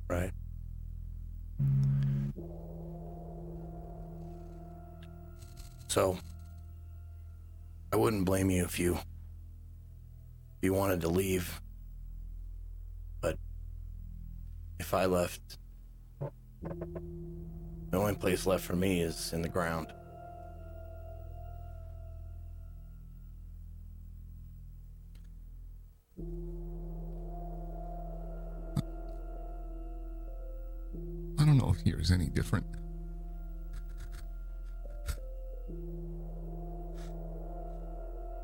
[0.09, 0.31] Right.
[5.87, 6.17] So,
[7.93, 11.61] I wouldn't blame you if you if you wanted to leave.
[13.21, 13.37] But
[14.79, 15.57] if I left,
[16.61, 19.93] the only place left for me is in the ground.
[31.37, 32.65] I don't know if here is any different.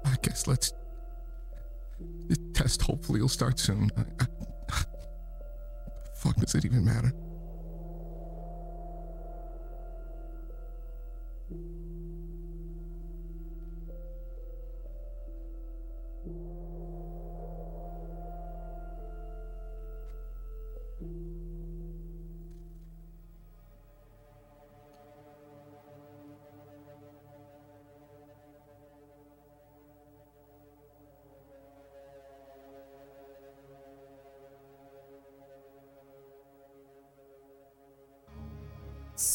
[0.05, 0.73] I guess let's.
[2.27, 3.89] The test hopefully will start soon.
[3.97, 4.03] I,
[4.69, 4.83] I,
[6.15, 7.13] fuck does it even matter?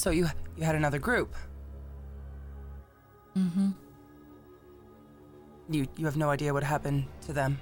[0.01, 0.27] So you
[0.57, 1.35] you had another group.
[3.37, 3.69] Mm-hmm.
[5.69, 7.59] You you have no idea what happened to them.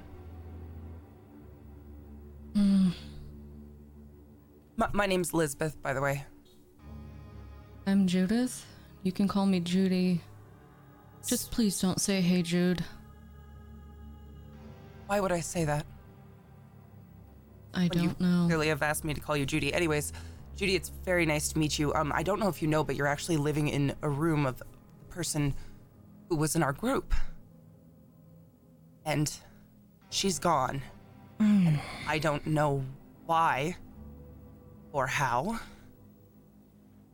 [2.54, 2.92] Mm,
[4.76, 6.24] My, my name's Lisbeth, by the way.
[7.88, 8.64] I'm Judith.
[9.02, 10.20] You can call me Judy.
[11.26, 12.84] Just please don't say hey Jude.
[15.08, 15.84] Why would I say that?
[17.74, 18.44] I when don't know.
[18.46, 19.74] Clearly, have asked me to call you Judy.
[19.74, 20.12] Anyways,
[20.58, 21.94] Judy, it's very nice to meet you.
[21.94, 24.58] Um, I don't know if you know, but you're actually living in a room of
[24.58, 24.64] the
[25.08, 25.54] person
[26.28, 27.14] who was in our group,
[29.04, 29.32] and
[30.10, 30.82] she's gone.
[31.38, 31.78] And
[32.08, 32.84] I don't know
[33.24, 33.76] why
[34.90, 35.60] or how.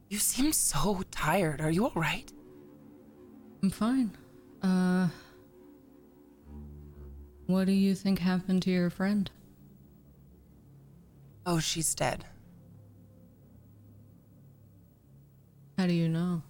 [0.09, 1.61] You seem so tired.
[1.61, 2.33] Are you all right?
[3.63, 4.17] I'm fine.
[4.63, 5.09] Uh
[7.47, 9.31] What do you think happened to your friend?
[11.45, 12.25] Oh, she's dead.
[15.77, 16.43] How do you know?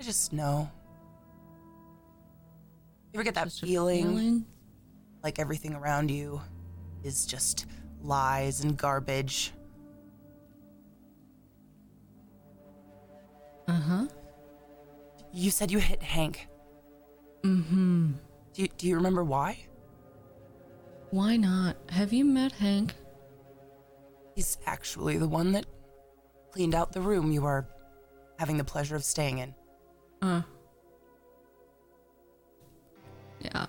[0.00, 0.70] I just know.
[3.12, 4.46] You ever get that feeling, feeling?
[5.22, 6.40] like everything around you
[7.04, 7.66] is just
[8.02, 9.52] lies and garbage?
[13.68, 14.06] Uh-huh.
[15.32, 16.48] You said you hit Hank.
[17.42, 18.12] Mm-hmm.
[18.54, 19.58] Do you, do you remember why?
[21.10, 21.76] Why not?
[21.90, 22.94] Have you met Hank?
[24.34, 25.66] He's actually the one that
[26.50, 27.66] cleaned out the room you are
[28.38, 29.54] having the pleasure of staying in.
[30.20, 30.42] Uh.
[33.40, 33.66] Yeah.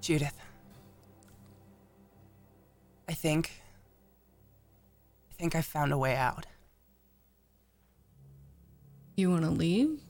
[0.00, 0.38] Judith.
[3.08, 3.62] I think.
[5.30, 6.46] I think I found a way out.
[9.16, 10.00] You want to leave?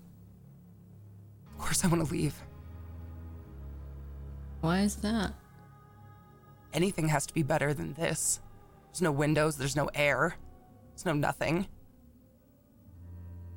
[1.46, 2.34] Of course, I want to leave.
[4.60, 5.34] Why is that?
[6.72, 8.40] Anything has to be better than this.
[8.98, 10.34] There's no windows, there's no air,
[10.90, 11.68] there's no nothing.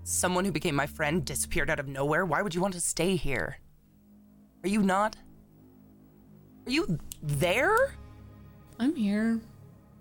[0.04, 2.28] Someone who became my friend disappeared out of nowhere.
[2.28, 3.58] Why would you want to stay here?
[4.64, 5.16] Are you not?
[6.68, 7.76] Are you there?
[8.78, 9.39] I'm here.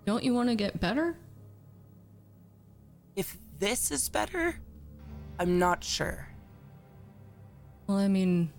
[0.05, 1.17] Don't you want to get better?
[3.15, 4.59] If this is better,
[5.39, 6.27] I'm not sure.
[7.87, 8.53] Well, I mean,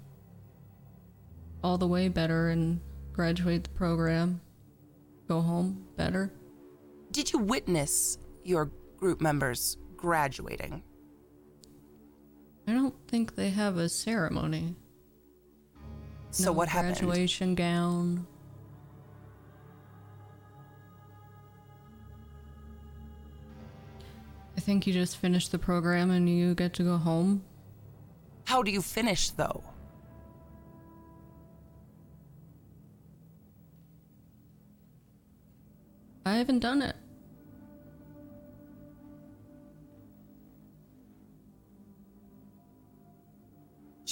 [1.62, 2.80] all the way better and
[3.12, 4.40] graduate the program,
[5.28, 6.32] go home better.
[7.12, 10.82] Did you witness your group members graduating?
[12.66, 14.74] I don't think they have a ceremony.
[16.30, 16.96] So No what happened?
[16.96, 18.26] Graduation gown.
[24.56, 27.44] I think you just finish the program and you get to go home.
[28.44, 29.62] How do you finish though?
[36.24, 36.96] I haven't done it.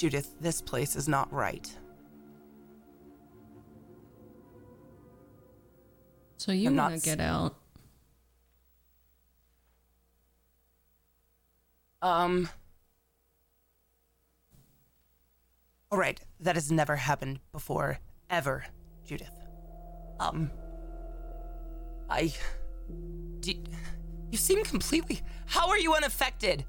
[0.01, 1.71] Judith, this place is not right.
[6.37, 7.55] So you want to get out.
[12.01, 12.49] Um.
[15.91, 17.99] All right, that has never happened before,
[18.31, 18.65] ever,
[19.05, 19.29] Judith.
[20.19, 20.49] Um.
[22.09, 22.33] I.
[23.41, 23.53] Do,
[24.31, 25.21] you seem completely.
[25.45, 26.65] How are you unaffected?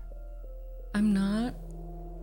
[0.94, 1.54] I'm not.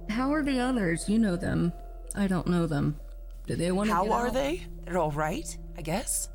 [0.10, 1.08] How are the others?
[1.08, 1.72] You know them.
[2.16, 3.00] I don't know them.
[3.48, 4.34] Do they want to How are out?
[4.34, 4.66] they?
[4.86, 6.30] They're all right, I guess.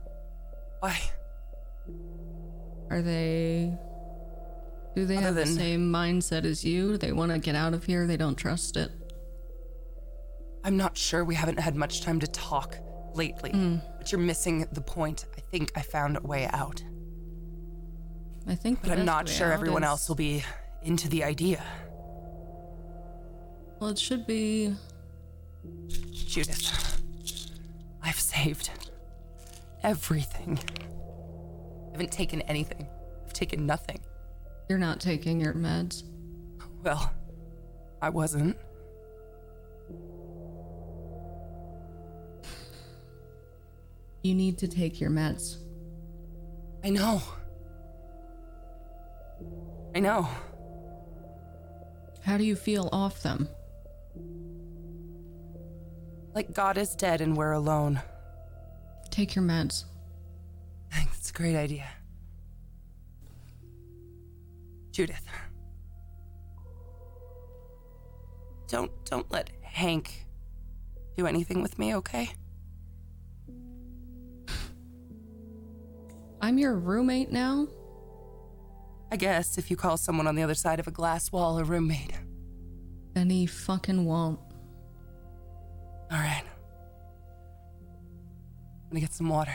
[0.81, 0.99] Why?
[2.91, 3.77] Are they.
[4.95, 6.97] Do they Other have the same mindset as you?
[6.97, 8.07] They want to get out of here.
[8.07, 8.93] They don't trust it.
[10.63, 11.25] I'm not sure.
[11.25, 12.79] We haven't had much time to talk
[13.15, 13.77] lately, hmm.
[13.99, 15.27] but you're missing the point.
[15.37, 16.83] I think I found a way out,
[18.47, 18.83] I think.
[18.83, 20.45] but I'm not sure everyone is- else will be
[20.83, 21.63] into the idea.
[23.85, 24.75] Well, it should be.
[26.11, 27.03] Judith,
[28.03, 28.71] I've saved
[29.83, 30.59] everything.
[31.89, 32.89] I haven't taken anything.
[33.27, 34.01] I've taken nothing.
[34.71, 36.03] You're not taking your meds.
[36.83, 37.13] Well,
[38.01, 38.57] I wasn't.
[44.23, 45.59] You need to take your meds.
[46.83, 47.21] I know.
[49.95, 50.27] I know.
[52.23, 53.47] How do you feel off them?
[56.35, 58.03] Like God is dead and we're alone.
[59.11, 59.85] Take your meds.
[60.93, 61.87] I think it's a great idea.
[64.91, 65.27] Judith.
[68.69, 70.27] Don't don't let Hank
[71.17, 72.31] do anything with me, okay?
[76.41, 77.69] I'm your roommate now?
[79.13, 81.65] I guess if you call someone on the other side of a glass wall a
[81.65, 82.13] roommate.
[83.13, 84.41] Then he fucking won't.
[86.15, 86.45] All right.
[88.85, 89.53] I'm gonna get some water.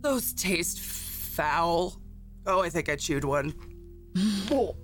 [0.00, 2.00] Those taste foul.
[2.46, 3.54] Oh, I think I chewed one.
[4.50, 4.74] Oh,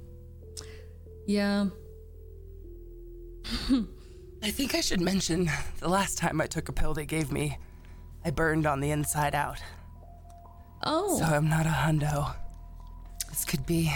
[1.26, 1.66] Yeah.
[4.42, 7.58] I think I should mention the last time I took a pill they gave me,
[8.26, 9.58] I burned on the inside out.
[10.82, 11.16] Oh.
[11.18, 12.34] So I'm not a hundo.
[13.28, 13.92] This could be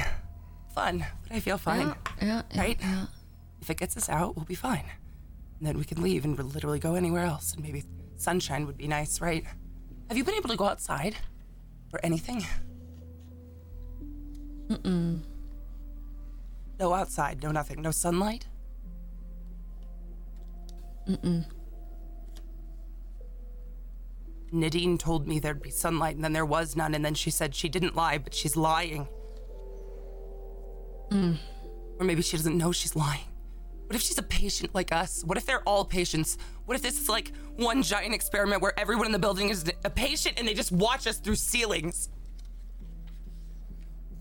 [0.73, 1.89] fun, but I feel fine.
[1.89, 2.79] Yeah, yeah, yeah, Right?
[2.81, 3.07] yeah.
[3.61, 4.85] If it gets us out, we'll be fine.
[5.59, 7.55] And then we can leave and literally go anywhere else.
[7.55, 7.83] And maybe
[8.17, 9.45] sunshine would be nice, right?
[10.09, 11.17] Have you been able to go outside?
[11.93, 12.47] Or anything?
[14.69, 15.23] Mm-mm.
[16.79, 18.47] No outside, no nothing, no sunlight?
[21.09, 21.45] Mm-mm.
[24.53, 27.55] Nadine told me there'd be sunlight and then there was none, and then she said
[27.55, 29.09] she didn't lie, but she's lying.
[31.11, 31.35] Hmm.
[31.99, 33.25] Or maybe she doesn't know she's lying.
[33.87, 35.25] What if she's a patient like us?
[35.25, 36.39] What if they're all patients?
[36.65, 39.91] What if this is like one giant experiment where everyone in the building is a
[39.91, 42.09] patient and they just watch us through ceilings?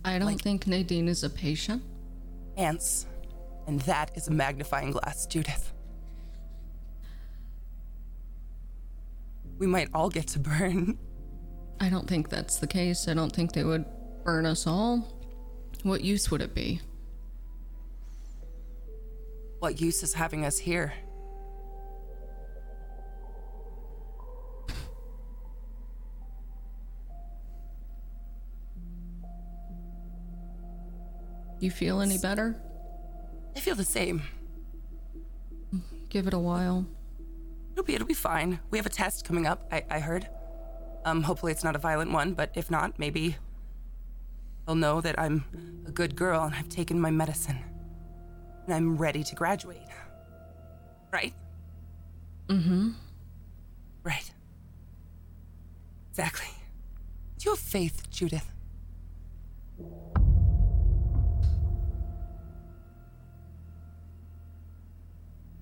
[0.04, 1.84] I don't think Nadine is a patient.
[2.58, 3.06] Ants.
[3.68, 5.72] And that is a magnifying glass, Judith.
[9.60, 10.98] We might all get to burn.
[11.82, 13.08] I don't think that's the case.
[13.08, 13.86] I don't think they would
[14.24, 15.08] burn us all.
[15.84, 16.82] What use would it be?
[19.60, 20.94] What use is having us here?
[31.60, 32.56] You feel any better?
[33.56, 34.22] I feel the same.
[36.08, 36.86] Give it a while.
[37.80, 38.60] It'll be it'll be fine.
[38.72, 40.28] We have a test coming up, I, I heard.
[41.06, 43.38] Um, hopefully it's not a violent one, but if not, maybe
[44.68, 45.46] they'll know that I'm
[45.88, 47.58] a good girl and I've taken my medicine.
[48.66, 49.88] And I'm ready to graduate.
[51.14, 51.34] Right?
[52.50, 52.90] Mm hmm.
[54.04, 54.30] Right.
[56.10, 56.50] Exactly.
[57.38, 58.52] Do you have faith, Judith?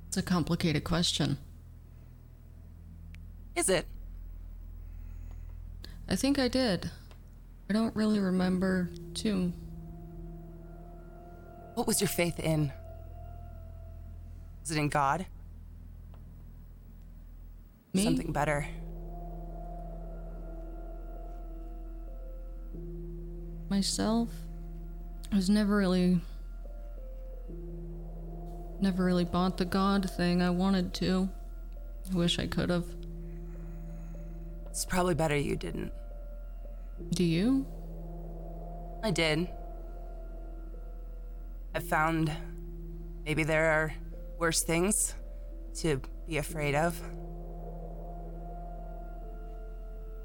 [0.07, 1.37] It's a complicated question.
[3.57, 3.87] Is it?
[6.07, 6.91] I think I did.
[7.67, 9.51] I don't really remember too.
[11.73, 12.71] What was your faith in?
[14.61, 15.25] Was it in God?
[17.93, 18.03] Me?
[18.03, 18.67] Something better.
[23.69, 24.29] Myself?
[25.31, 26.21] I was never really.
[28.79, 31.27] Never really bought the God thing I wanted to.
[32.11, 32.85] I wish I could have.
[34.77, 35.91] It's probably better you didn't.
[37.09, 37.65] Do you?
[39.01, 39.49] I did.
[41.73, 42.31] I found
[43.25, 43.95] maybe there are
[44.37, 45.15] worse things
[45.77, 47.01] to be afraid of.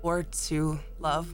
[0.02, 1.32] Or to love.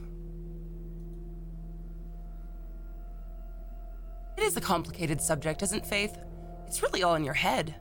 [4.37, 6.17] It is a complicated subject, isn't faith?
[6.67, 7.75] It's really all in your head,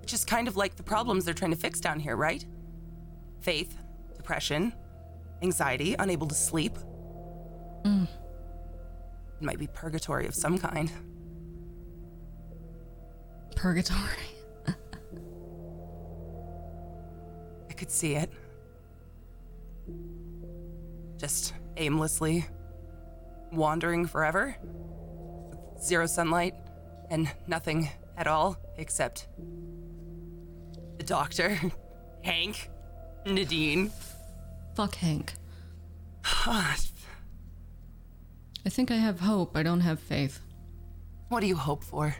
[0.00, 2.42] which is kind of like the problems they're trying to fix down here, right?
[3.42, 3.76] Faith,
[4.28, 4.74] depression,
[5.40, 6.76] anxiety, unable to sleep.
[7.84, 8.02] Mm.
[8.04, 10.92] It might be purgatory of some kind.
[13.56, 14.28] Purgatory.
[17.70, 18.30] I could see it.
[21.16, 22.44] Just aimlessly
[23.50, 24.54] wandering forever.
[25.48, 26.52] With zero sunlight
[27.08, 29.26] and nothing at all except
[30.98, 31.58] the doctor,
[32.22, 32.68] Hank,
[33.24, 33.90] Nadine.
[34.78, 35.32] Fuck Hank.
[36.24, 36.76] I
[38.66, 39.56] think I have hope.
[39.56, 40.38] I don't have faith.
[41.30, 42.14] What do you hope for?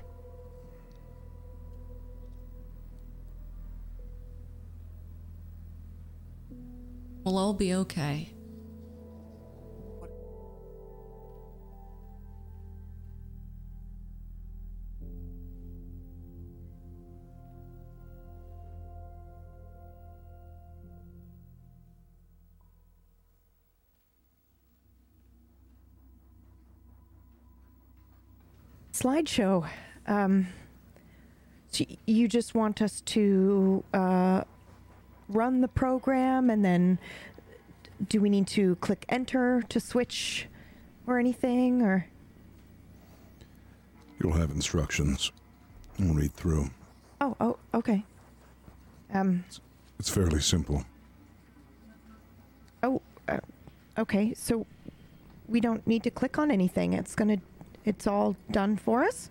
[7.22, 8.30] We'll all be okay.
[28.99, 29.68] Slideshow.
[30.07, 30.49] Um,
[31.70, 34.42] so you just want us to uh,
[35.28, 36.99] run the program and then
[38.09, 40.49] do we need to click enter to switch
[41.07, 42.07] or anything or
[44.20, 45.30] You'll have instructions.
[46.01, 46.70] I'll read through.
[47.20, 48.03] oh oh okay
[49.14, 49.44] um
[50.01, 50.84] It's fairly simple.
[52.82, 53.38] oh uh,
[53.96, 54.66] okay so
[55.49, 57.38] we don't need to click on anything it's gonna
[57.89, 59.30] it's all done for us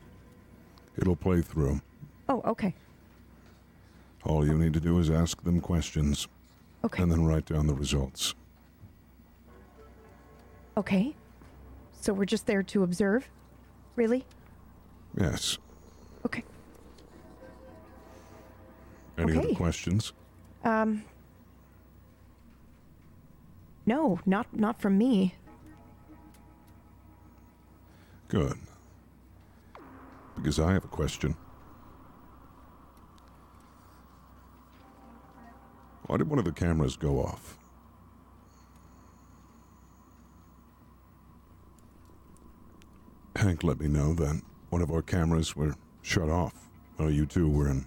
[0.97, 1.79] It'll play through.
[2.27, 2.73] oh okay
[4.25, 6.27] All you need to do is ask them questions
[6.83, 8.33] okay and then write down the results.
[10.75, 11.15] okay
[11.99, 13.29] so we're just there to observe
[13.95, 14.25] really
[15.19, 15.57] Yes.
[16.25, 16.43] okay
[19.17, 20.13] Any other questions?
[20.63, 21.03] Um.
[23.87, 25.33] No, not not from me.
[28.27, 28.57] Good.
[30.35, 31.35] Because I have a question.
[36.07, 37.57] Why did one of the cameras go off?
[43.35, 46.53] Hank let me know that one of our cameras were shut off.
[46.99, 47.85] Oh, you two were in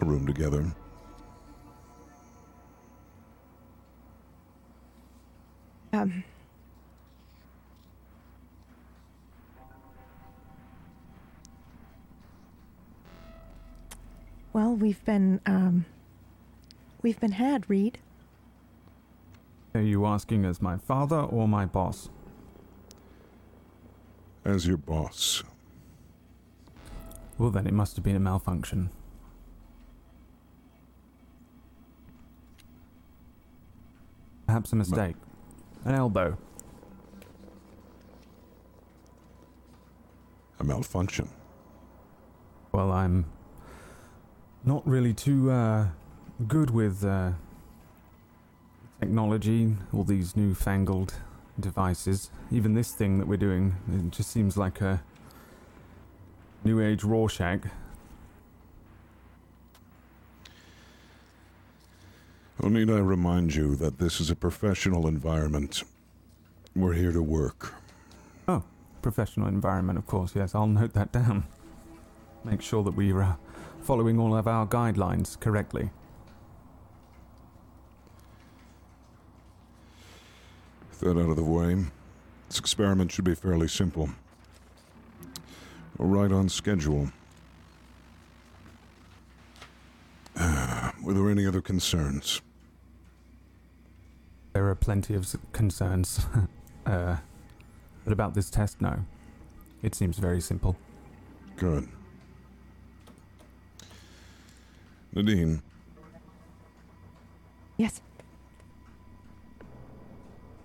[0.00, 0.72] a room together.
[5.92, 6.24] Um.
[14.54, 15.84] Well, we've been um.
[17.02, 17.98] We've been had, Reed.
[19.74, 22.08] Are you asking as my father or my boss?
[24.44, 25.42] As your boss,
[27.36, 28.90] Well, then it must have been a malfunction.
[34.46, 35.16] Perhaps a mistake.
[35.84, 36.38] An elbow.
[40.60, 41.28] a malfunction.
[42.72, 43.26] Well, I'm
[44.64, 45.88] not really too uh,
[46.48, 47.32] good with uh,
[49.00, 51.14] technology, all these newfangled
[51.60, 52.30] devices.
[52.50, 55.02] Even this thing that we're doing, it just seems like a
[56.64, 57.66] new age Rorschach.
[62.60, 65.82] Well, need I remind you that this is a professional environment?
[66.74, 67.74] We're here to work.
[68.48, 68.62] Oh,
[69.02, 70.34] professional environment, of course.
[70.34, 71.44] Yes, I'll note that down.
[72.42, 73.34] Make sure that we're uh,
[73.84, 75.90] following all of our guidelines correctly.
[81.00, 81.76] That out of the way,
[82.48, 84.08] this experiment should be fairly simple.
[85.98, 87.10] We're right on schedule.
[90.40, 92.40] Were there any other concerns?
[94.54, 96.24] There are plenty of concerns.
[96.86, 97.16] uh,
[98.02, 99.00] but about this test, no.
[99.82, 100.74] It seems very simple.
[101.56, 101.86] Good.
[105.14, 105.62] Nadine,
[107.76, 108.00] Yes.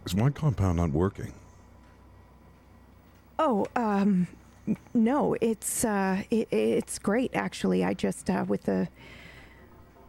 [0.06, 1.34] is my compound not working?
[3.38, 4.28] Oh, um,
[4.94, 7.84] no, it's uh, it, it's great actually.
[7.84, 8.88] I just uh, with the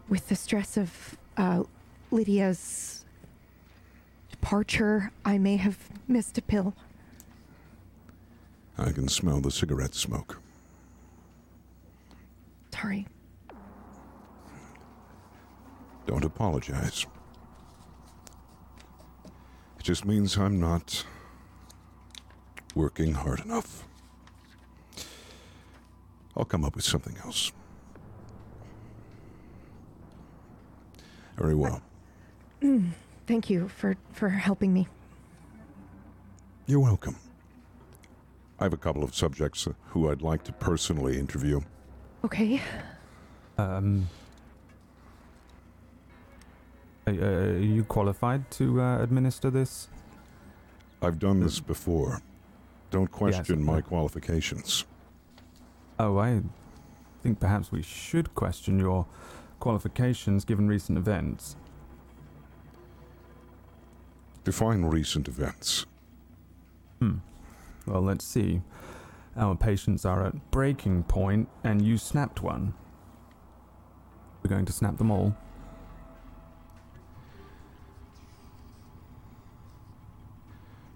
[0.09, 1.63] with the stress of uh,
[2.11, 3.05] Lydia's
[4.31, 5.79] departure, I may have
[6.09, 6.75] missed a pill.
[8.79, 10.41] I can smell the cigarette smoke.
[12.75, 13.07] Sorry.
[16.07, 17.07] Don't apologize.
[19.79, 21.05] It just means I'm not
[22.75, 23.87] working hard enough.
[26.37, 27.53] I'll come up with something else.
[31.37, 31.81] Very well.
[33.27, 34.87] Thank you for for helping me.
[36.67, 37.17] You're welcome.
[38.59, 41.61] I have a couple of subjects who I'd like to personally interview.
[42.25, 42.61] Okay.
[43.57, 44.09] Um,
[47.19, 49.89] are, uh, are you qualified to uh, administer this?
[51.03, 52.21] I've done this before.
[52.91, 53.89] Don't question my okay.
[53.89, 54.85] qualifications.
[55.99, 56.43] Oh, I
[57.23, 59.07] think perhaps we should question your
[59.61, 61.57] qualifications given recent events.
[64.45, 65.87] Define recent events.
[66.99, 67.19] Hmm.
[67.87, 68.63] Well, let's see.
[69.37, 72.75] Our patients are at breaking point, and you snapped one.
[74.43, 75.37] We're going to snap them all.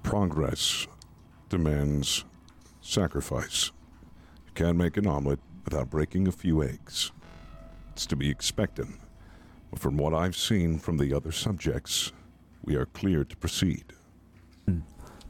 [0.04, 0.86] Progress
[1.48, 2.24] demands
[2.82, 3.72] sacrifice.
[4.46, 7.10] You can't make an omelet without breaking a few eggs.
[7.92, 8.86] It's to be expected.
[9.70, 12.12] But from what I've seen from the other subjects,
[12.62, 13.84] we are clear to proceed.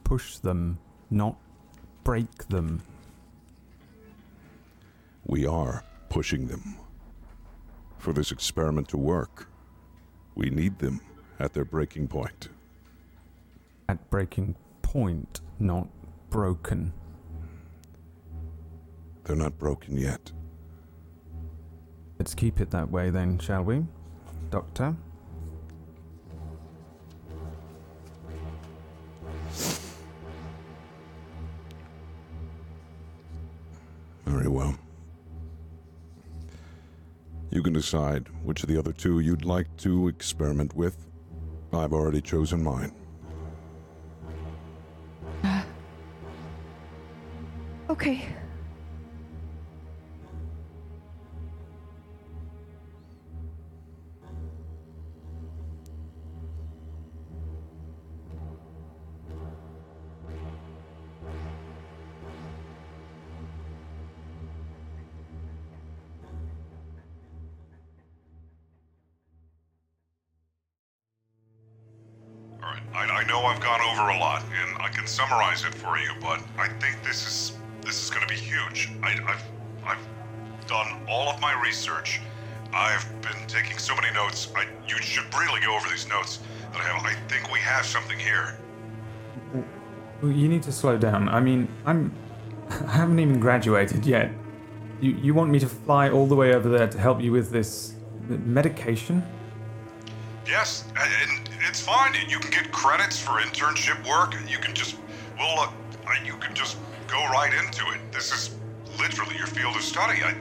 [0.02, 1.36] Push them, not
[2.02, 2.82] break them.
[5.24, 6.76] We are pushing them.
[7.98, 9.48] For this experiment to work,
[10.34, 11.00] we need them
[11.38, 12.48] at their breaking point.
[13.94, 15.86] At breaking point, not
[16.28, 16.92] broken.
[19.22, 20.32] They're not broken yet.
[22.18, 23.84] Let's keep it that way then, shall we?
[24.50, 24.96] Doctor?
[34.26, 34.76] Very well.
[37.50, 40.96] You can decide which of the other two you'd like to experiment with.
[41.72, 42.92] I've already chosen mine.
[48.04, 48.26] Okay.
[72.62, 72.82] All right.
[72.94, 75.93] I, I know I've gone over a lot, and I can summarize it for
[88.24, 88.56] here.
[90.22, 91.28] Well, You need to slow down.
[91.28, 92.12] I mean, I'm.
[92.70, 94.32] I haven't even graduated yet.
[95.00, 97.50] You, you want me to fly all the way over there to help you with
[97.50, 97.94] this
[98.28, 99.22] medication?
[100.46, 102.14] Yes, and it's fine.
[102.28, 104.34] You can get credits for internship work.
[104.48, 104.96] You can just
[105.38, 105.72] well,
[106.06, 106.76] uh, you can just
[107.08, 108.00] go right into it.
[108.12, 108.54] This is
[108.98, 110.22] literally your field of study.
[110.22, 110.34] I,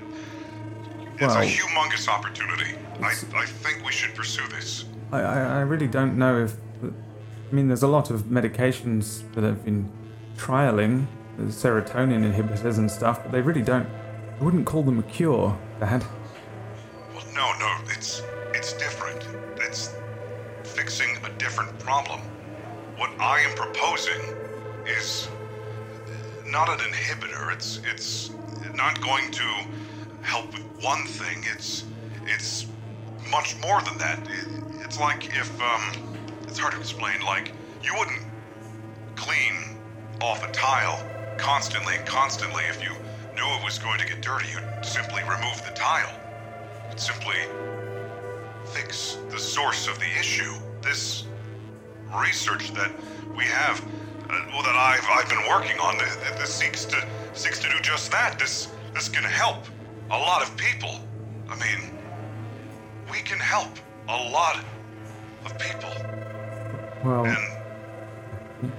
[1.15, 2.75] it's Well- a humongous opportunity.
[3.01, 4.85] I, I think we should pursue this.
[5.11, 6.55] I, I, I really don't know if.
[7.53, 9.87] I mean, there's a lot of medications that have been
[10.35, 11.05] trialing,
[11.37, 13.87] the serotonin inhibitors and stuff, but they really don't.
[14.39, 16.03] I wouldn't call them a cure, Dad.
[17.13, 18.23] Well, no, no, it's
[18.55, 19.27] it's different.
[19.57, 19.93] It's
[20.63, 22.21] fixing a different problem.
[22.97, 24.35] What I am proposing
[24.87, 25.29] is
[26.47, 27.53] not an inhibitor.
[27.53, 28.31] It's it's
[28.73, 29.43] not going to
[30.23, 31.43] help with one thing.
[31.53, 31.85] It's
[32.25, 32.65] it's
[33.29, 34.27] much more than that.
[34.27, 34.47] It,
[34.83, 36.12] it's like if um,
[36.53, 37.19] it's hard to explain.
[37.25, 37.51] Like
[37.81, 38.21] you wouldn't
[39.15, 39.75] clean
[40.21, 41.03] off a tile
[41.37, 42.61] constantly and constantly.
[42.69, 42.91] If you
[43.33, 46.13] knew it was going to get dirty, you'd simply remove the tile.
[46.91, 47.37] You'd simply
[48.65, 50.53] fix the source of the issue.
[50.83, 51.23] This
[52.21, 52.91] research that
[53.35, 53.81] we have,
[54.29, 57.67] uh, well, that I've I've been working on, th- th- this seeks to seeks to
[57.67, 58.37] do just that.
[58.37, 59.65] This this can help
[60.11, 60.99] a lot of people.
[61.49, 61.97] I mean,
[63.11, 63.71] we can help
[64.07, 64.63] a lot
[65.45, 66.22] of people.
[67.03, 68.71] Well, And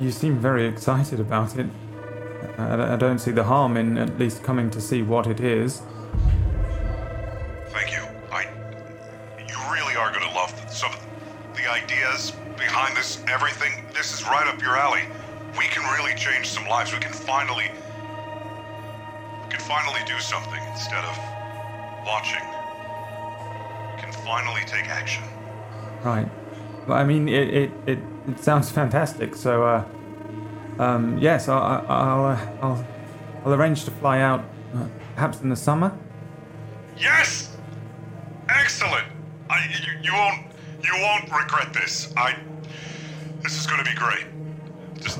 [0.00, 1.66] you seem very excited about it.
[2.58, 5.82] I, I don't see the harm in at least coming to see what it is.
[7.68, 8.02] thank you.
[8.32, 8.46] I,
[9.38, 11.00] you really are going to love some of
[11.54, 13.22] the ideas behind this.
[13.28, 13.84] Everything.
[13.94, 15.02] This is right up your alley.
[15.58, 16.92] We can really change some lives.
[16.92, 17.70] We can finally,
[19.44, 21.16] we can finally do something instead of
[22.06, 22.44] watching.
[23.94, 25.24] We can finally take action.
[26.04, 26.28] Right.
[26.88, 29.34] I mean, it, it, it, it sounds fantastic.
[29.34, 29.84] So, uh,
[30.78, 32.86] um, yes, I'll, I'll, uh, I'll,
[33.44, 35.96] I'll arrange to fly out uh, perhaps in the summer.
[36.98, 37.56] Yes!
[38.48, 39.06] Excellent!
[39.50, 40.46] I, you, you won't
[40.82, 42.12] you won't regret this.
[42.16, 42.36] I
[43.42, 44.26] this is gonna be great.
[45.00, 45.18] Just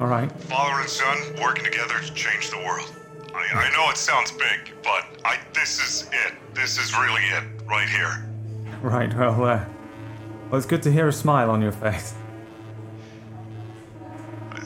[0.00, 0.30] All right.
[0.42, 2.90] father and son working together to change the world.
[3.34, 6.34] I, I know it sounds big, but I this is it.
[6.54, 8.26] This is really it right here.
[8.80, 9.14] Right.
[9.14, 9.64] Well, uh,
[10.52, 12.14] well, it's good to hear a smile on your face.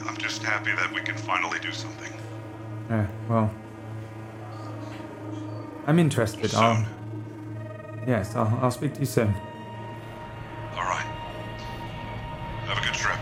[0.05, 2.11] I'm just happy that we can finally do something.
[2.89, 3.07] Yeah.
[3.29, 3.53] Well,
[5.85, 6.53] I'm interested.
[6.55, 6.87] I'll, Soon.
[8.05, 9.33] yes, I'll, I'll speak to you soon.
[10.75, 11.05] All right.
[12.65, 13.17] Have a good trip.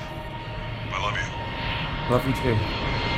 [0.91, 2.16] I love you.
[2.16, 3.14] Love you too.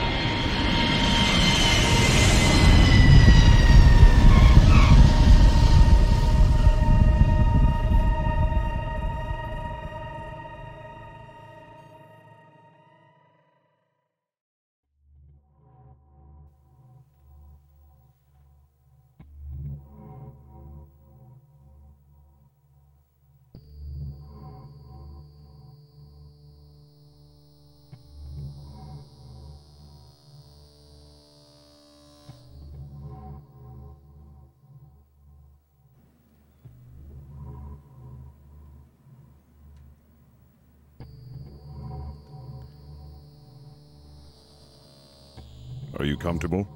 [45.98, 46.68] Are you comfortable?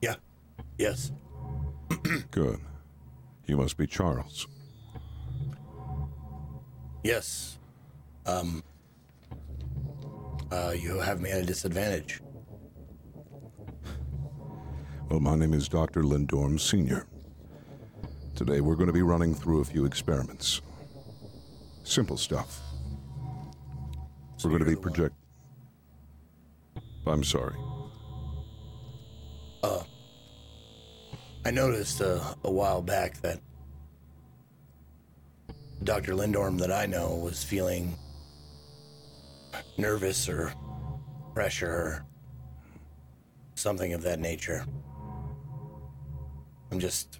[0.00, 0.16] Yeah.
[0.78, 1.12] Yes.
[2.30, 2.58] Good.
[3.46, 4.46] You must be Charles.
[7.04, 7.58] Yes.
[8.26, 8.62] Um.
[10.50, 12.20] Uh, you have me at a disadvantage.
[15.08, 16.02] Well, my name is Dr.
[16.02, 17.06] Lindorm Sr.
[18.34, 20.60] Today we're going to be running through a few experiments.
[21.84, 22.60] Simple stuff.
[24.44, 25.21] we're going to be you're the one- project.
[27.12, 27.54] I'm sorry.
[31.44, 33.40] I noticed uh, a while back that
[35.82, 36.12] Dr.
[36.12, 37.98] Lindorm that I know was feeling
[39.76, 40.52] nervous or
[41.34, 42.06] pressure or
[43.56, 44.64] something of that nature.
[46.70, 47.18] I'm just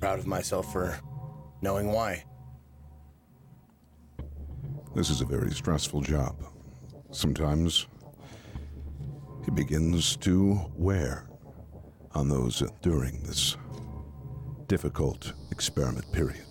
[0.00, 0.98] proud of myself for
[1.62, 2.24] knowing why.
[4.94, 6.34] This is a very stressful job.
[7.12, 7.86] Sometimes
[9.46, 11.28] it begins to wear
[12.14, 13.56] on those during this
[14.66, 16.46] difficult experiment period.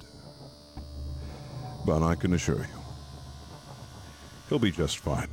[1.86, 2.82] But I can assure you,
[4.48, 5.28] he'll be just fine.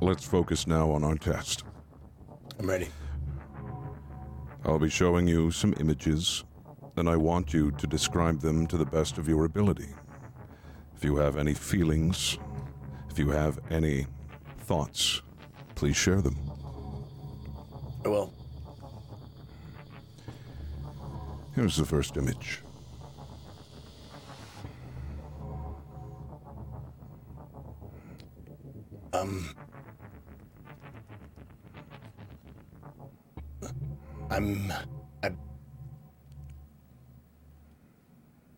[0.00, 1.64] Let's focus now on our test.
[2.58, 2.88] I'm ready.
[4.64, 6.44] I'll be showing you some images,
[6.96, 9.88] and I want you to describe them to the best of your ability.
[10.94, 12.38] If you have any feelings,
[13.08, 14.06] if you have any
[14.58, 15.22] thoughts,
[15.78, 16.36] please share them.
[18.04, 18.34] I will.
[21.54, 22.62] Here's the first image.
[29.12, 29.54] Um.
[34.30, 34.72] I'm.
[35.22, 35.30] I.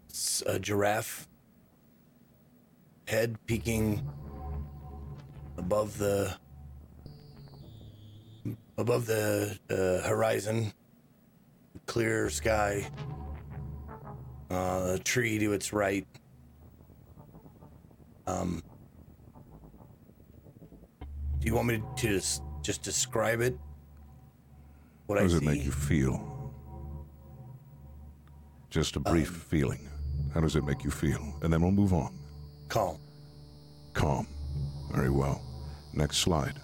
[0.09, 1.29] It's a giraffe
[3.07, 4.09] head peeking
[5.59, 6.35] above the
[8.81, 10.73] above the uh, horizon,
[11.87, 12.87] clear sky,
[14.51, 16.07] uh, a tree to its right.
[18.27, 18.63] Um,
[21.39, 23.57] do you want me to just, just describe it?
[25.07, 26.53] What How I does it make you feel?
[28.71, 29.89] Just a brief feeling.
[30.33, 31.39] How does it make you feel?
[31.43, 32.15] And then we'll move on.
[32.69, 32.99] Calm.
[33.95, 34.27] Calm.
[34.93, 35.43] Very well.
[35.93, 36.55] Next slide.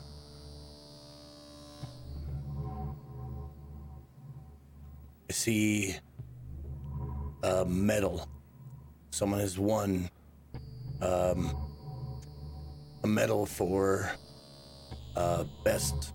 [5.31, 5.97] See
[7.43, 8.29] a medal.
[9.11, 10.11] Someone has won
[11.01, 11.57] um,
[13.03, 14.11] a medal for
[15.17, 16.13] uh, best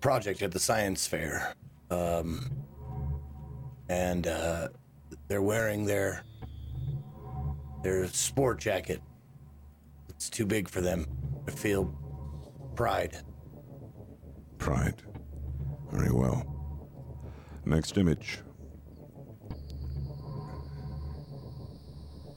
[0.00, 1.54] project at the science fair.
[1.90, 2.50] Um,
[3.88, 4.68] and uh,
[5.28, 6.22] they're wearing their
[7.82, 9.00] their sport jacket.
[10.08, 11.06] It's too big for them.
[11.46, 11.94] I feel
[12.74, 13.18] pride.
[14.58, 15.02] Pride.
[15.92, 16.53] Very well.
[17.66, 18.40] Next image.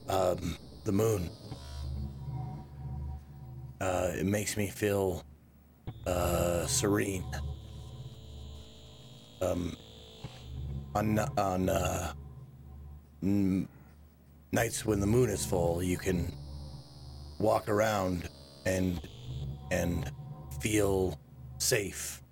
[0.08, 1.30] um, the moon.
[3.80, 5.24] Uh, it makes me feel
[6.06, 7.24] uh, serene.
[9.40, 9.76] Um,
[10.94, 12.12] on on uh,
[13.22, 13.68] n-
[14.50, 16.34] nights when the moon is full, you can
[17.38, 18.28] walk around
[18.66, 19.00] and
[19.70, 20.10] and
[20.60, 21.18] feel
[21.58, 22.22] safe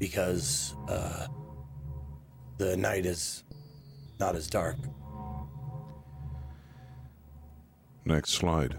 [0.00, 1.28] because uh,
[2.58, 3.44] the night is
[4.20, 4.76] not as dark.
[8.04, 8.78] Next slide.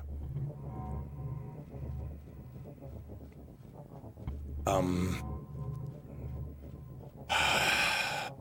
[4.66, 5.22] Um,
[7.30, 8.32] I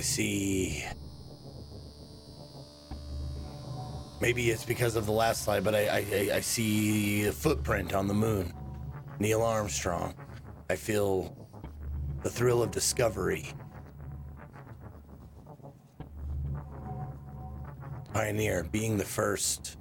[0.00, 0.84] see.
[4.20, 8.06] Maybe it's because of the last slide, but I, I, I- see a footprint on
[8.08, 8.52] the moon.
[9.18, 10.14] Neil Armstrong.
[10.70, 11.43] I feel
[12.24, 13.46] the thrill of discovery.
[18.12, 19.76] Pioneer, being the first.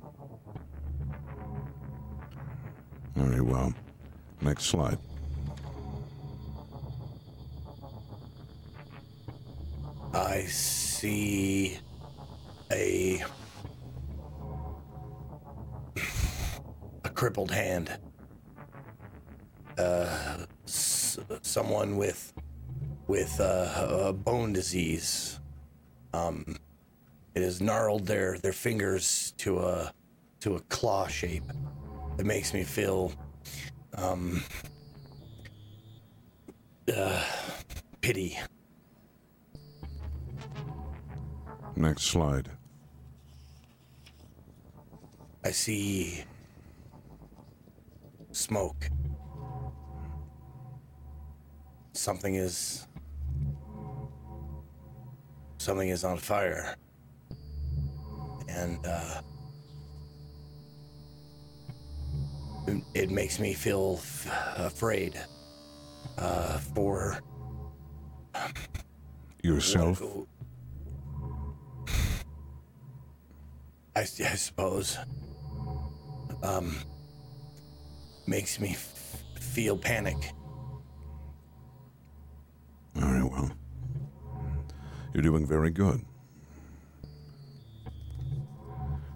[3.16, 3.74] Very well.
[4.42, 4.98] Next slide.
[10.14, 11.78] I see
[12.72, 13.24] a
[17.06, 17.98] a crippled hand.
[19.78, 22.33] Uh, s- someone with
[23.14, 25.40] with uh, a bone disease.
[26.16, 26.58] Um,
[27.36, 29.94] it has gnarled their their fingers to a
[30.40, 31.44] to a claw shape.
[32.18, 33.14] It makes me feel
[33.96, 34.44] um,
[36.92, 37.24] uh,
[38.02, 38.40] pity.
[41.76, 42.50] Next slide.
[45.44, 46.24] I see
[48.32, 48.90] smoke.
[51.94, 52.88] Something is
[55.64, 56.76] something is on fire.
[58.50, 59.22] And uh
[62.68, 65.20] it, it makes me feel f- afraid
[66.18, 67.20] uh for
[69.44, 70.02] Yourself.
[73.96, 74.98] I, I suppose.
[76.42, 76.78] Um,
[78.26, 80.32] makes me f- feel panic.
[82.96, 83.52] Very well.
[85.14, 86.04] You're doing very good.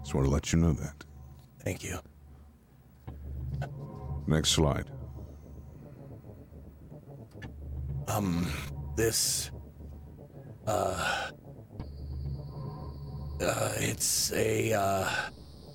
[0.00, 1.04] Just want to let you know that.
[1.64, 1.98] Thank you.
[4.26, 4.90] Next slide.
[8.06, 8.50] Um,
[8.96, 9.50] this,
[10.66, 11.30] uh,
[13.40, 15.10] uh, it's a, uh,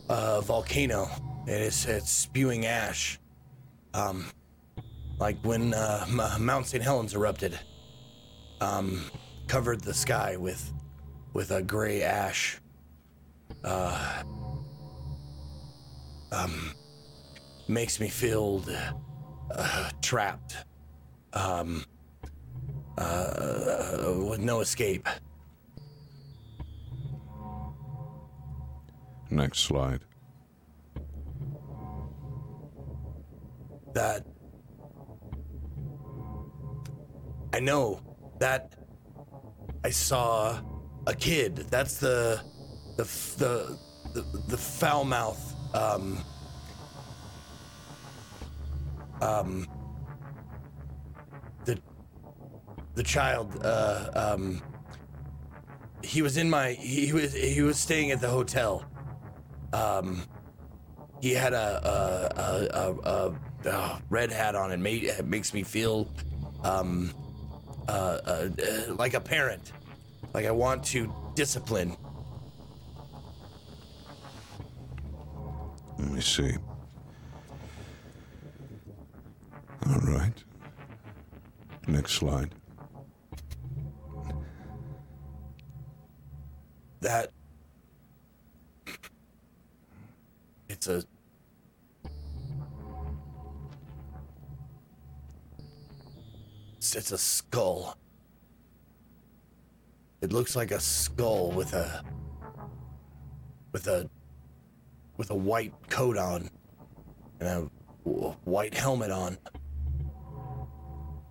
[0.09, 1.09] uh, volcano.
[1.47, 3.19] It is, it's spewing ash.
[3.93, 4.25] Um,
[5.19, 6.83] like when, uh, M- Mount St.
[6.83, 7.59] Helens erupted.
[8.61, 9.03] Um,
[9.47, 10.71] covered the sky with,
[11.33, 12.59] with a gray ash.
[13.63, 14.23] Uh,
[16.31, 16.73] um,
[17.67, 18.63] makes me feel,
[19.55, 20.57] uh, trapped.
[21.33, 21.85] Um,
[22.97, 25.07] uh, with no escape.
[29.29, 30.01] Next slide.
[33.93, 34.25] That
[37.53, 38.01] I know
[38.39, 38.75] that
[39.83, 40.59] I saw
[41.07, 41.55] a kid.
[41.69, 42.41] That's the
[42.97, 43.03] the
[43.37, 43.77] the
[44.13, 45.41] the, the foul mouth.
[45.75, 46.23] Um,
[49.21, 49.67] um,
[51.65, 51.79] the
[52.95, 53.59] the child.
[53.63, 54.61] Uh, um,
[56.03, 56.71] he was in my.
[56.73, 58.85] He was he was staying at the hotel.
[59.73, 60.23] Um,
[61.21, 63.35] he had a a a, a,
[63.69, 66.07] a, a red hat on and made it makes me feel
[66.63, 67.13] um
[67.87, 68.49] uh, uh
[68.95, 69.71] like a parent
[70.33, 71.95] like i want to discipline
[75.99, 76.57] Let me see.
[79.87, 80.33] All right.
[81.87, 82.53] Next slide.
[87.03, 87.31] that
[90.69, 91.03] it's a
[96.91, 97.97] it's a skull.
[100.21, 102.03] It looks like a skull with a
[103.71, 104.09] with a
[105.15, 106.49] with a white coat on
[107.39, 107.59] and a
[108.03, 109.37] white helmet on.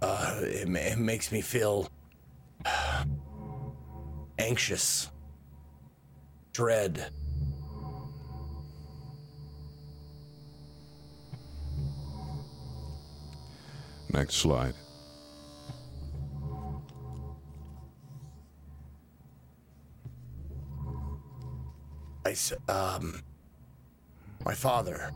[0.00, 1.88] Uh, it, it makes me feel
[4.38, 5.10] anxious,
[6.52, 7.10] dread.
[14.12, 14.74] Next slide.
[22.24, 23.22] I s- um
[24.44, 25.12] my father.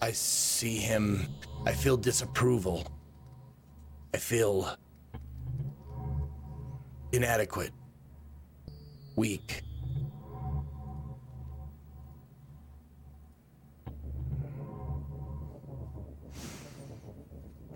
[0.00, 1.28] I see him.
[1.64, 2.86] I feel disapproval.
[4.14, 4.76] I feel
[7.12, 7.72] inadequate,
[9.16, 9.62] weak.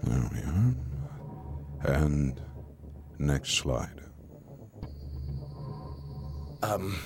[0.02, 0.74] There we are.
[1.94, 2.40] And
[3.18, 4.00] next slide.
[6.62, 6.96] Um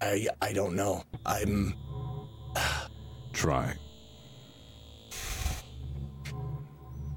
[0.00, 1.02] I I don't know.
[1.24, 1.74] I'm
[3.32, 3.74] Try.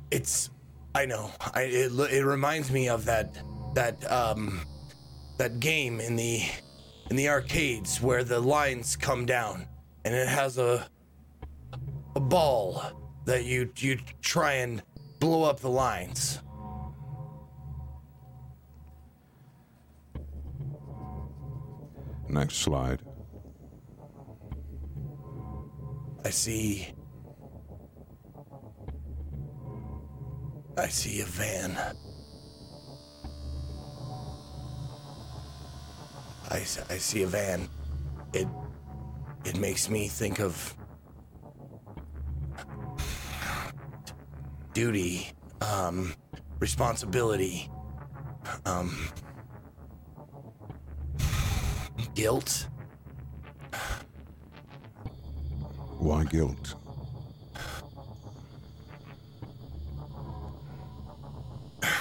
[0.09, 0.49] It's,
[0.95, 1.31] I know.
[1.53, 3.37] I it, it reminds me of that
[3.75, 4.61] that um
[5.37, 6.41] that game in the
[7.09, 9.67] in the arcades where the lines come down
[10.05, 10.87] and it has a
[12.15, 12.81] a ball
[13.25, 14.81] that you you try and
[15.19, 16.39] blow up the lines.
[22.37, 23.01] Next slide.
[26.23, 26.87] I see.
[30.77, 31.75] I see a van.
[36.51, 37.67] I, I see a van.
[38.33, 38.47] It
[39.43, 40.75] it makes me think of
[44.73, 45.31] duty,
[45.61, 46.13] um,
[46.59, 47.67] responsibility,
[48.67, 49.09] um,
[52.17, 52.67] guilt.
[55.99, 56.73] Why guilt?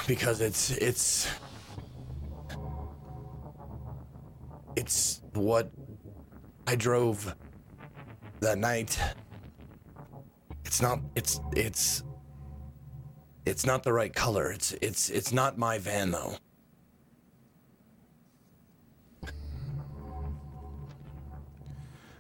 [0.07, 1.29] because it's it's
[4.75, 5.71] it's what
[6.67, 7.35] I drove
[8.41, 8.99] that night.
[10.65, 12.05] It's not it's it's
[13.45, 14.51] it's not the right color.
[14.51, 16.37] It's it's it's not my van though.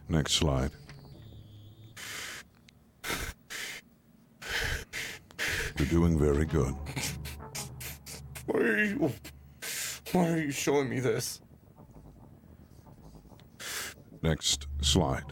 [0.08, 0.70] Next slide.
[5.78, 6.74] You're doing very good.
[8.46, 9.12] Why are you
[10.12, 11.40] why are you showing me this?
[14.22, 15.24] Next slide.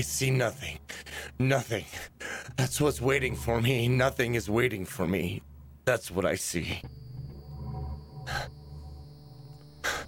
[0.00, 0.78] I see nothing.
[1.38, 1.84] Nothing.
[2.56, 3.86] That's what's waiting for me.
[3.86, 5.42] Nothing is waiting for me.
[5.84, 6.80] That's what I see.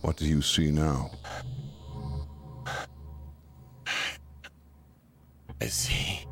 [0.00, 1.10] What do you see now?
[5.60, 6.24] I see.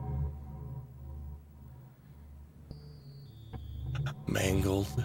[4.27, 5.05] Mangled.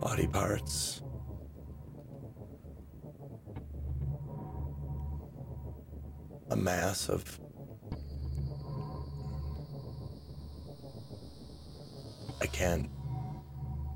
[0.00, 1.00] Body parts.
[6.50, 7.38] A mass of.
[12.40, 12.90] I can't.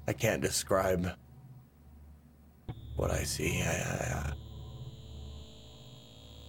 [0.07, 1.11] I can't describe
[2.97, 3.61] what I see.
[3.63, 4.33] I, I,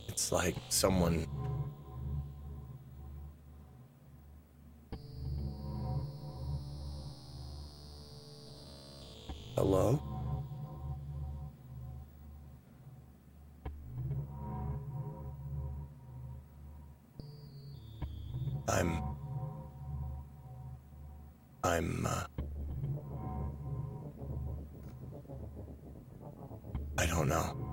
[0.07, 1.25] it's like someone.
[9.55, 10.14] Hello?
[18.67, 19.01] I'm.
[21.63, 22.25] I'm, uh.
[26.97, 27.64] I don't know.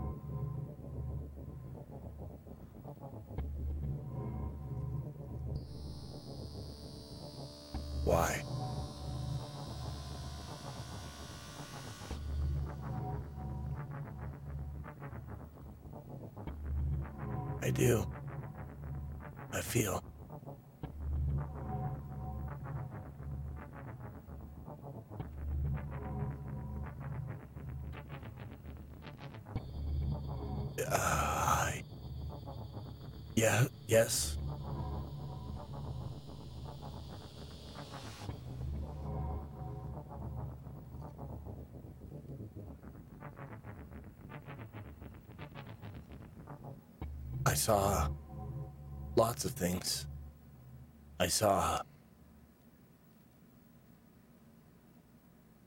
[47.63, 48.09] Saw
[49.15, 50.07] lots of things.
[51.21, 51.81] I saw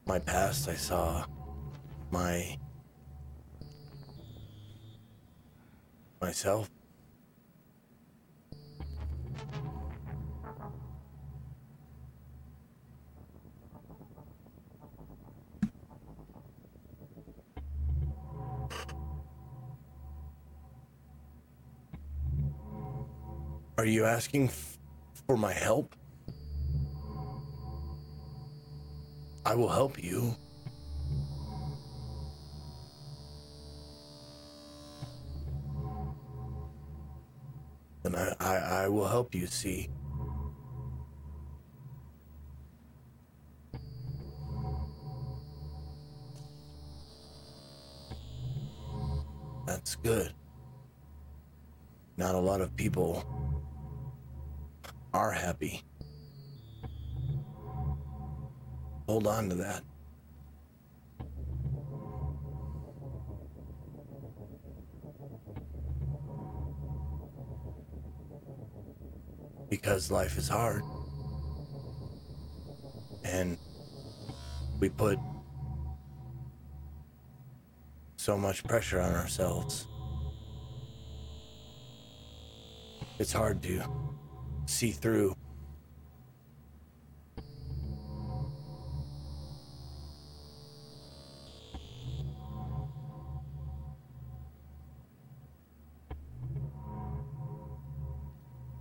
[0.06, 1.26] my past, I saw
[2.12, 2.58] my
[6.20, 6.75] myself.
[23.86, 24.80] Are you asking f-
[25.28, 25.96] for my help?
[29.46, 30.36] I will help you.
[38.04, 39.92] And I, I, I will help you see.
[49.68, 50.34] That's good.
[52.18, 53.45] Not a lot of people
[55.16, 55.82] are happy.
[59.08, 59.82] Hold on to that.
[69.70, 70.84] Because life is hard.
[73.24, 73.58] And
[74.80, 75.18] we put
[78.18, 79.88] so much pressure on ourselves.
[83.18, 84.05] It's hard to
[84.66, 85.36] see through.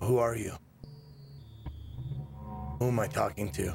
[0.00, 0.52] Who are you?
[2.78, 3.74] Who am I talking to?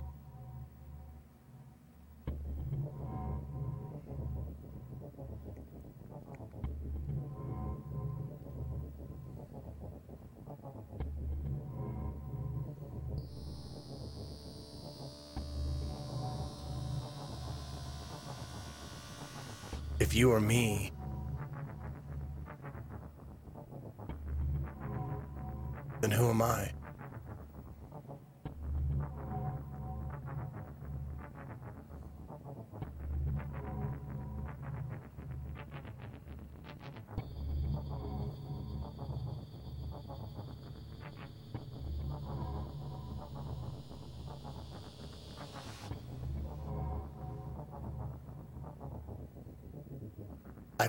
[20.39, 20.68] Me,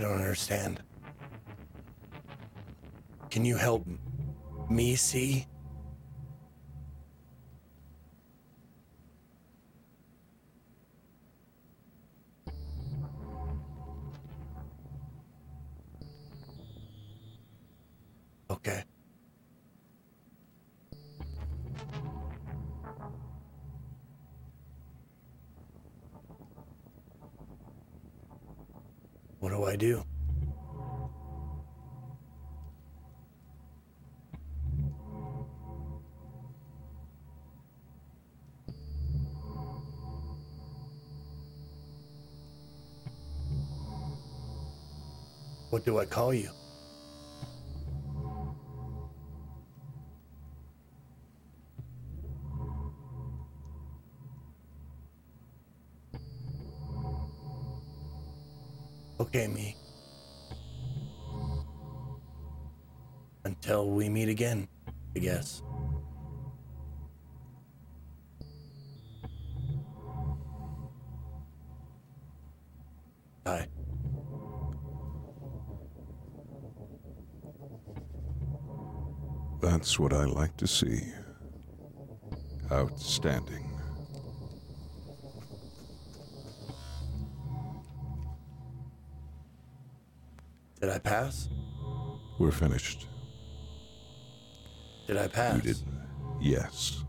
[0.00, 0.82] don't understand.
[3.30, 3.86] Can you help
[4.68, 5.46] me see?
[45.80, 46.50] What do I call you?
[59.18, 59.74] Okay, me.
[63.46, 64.68] Until we meet again,
[65.16, 65.62] I guess.
[79.80, 81.00] That's what I like to see.
[82.70, 83.66] Outstanding.
[90.82, 91.48] Did I pass?
[92.38, 93.08] We're finished.
[95.06, 95.56] Did I pass?
[95.56, 95.82] You did.
[96.42, 97.02] Yes.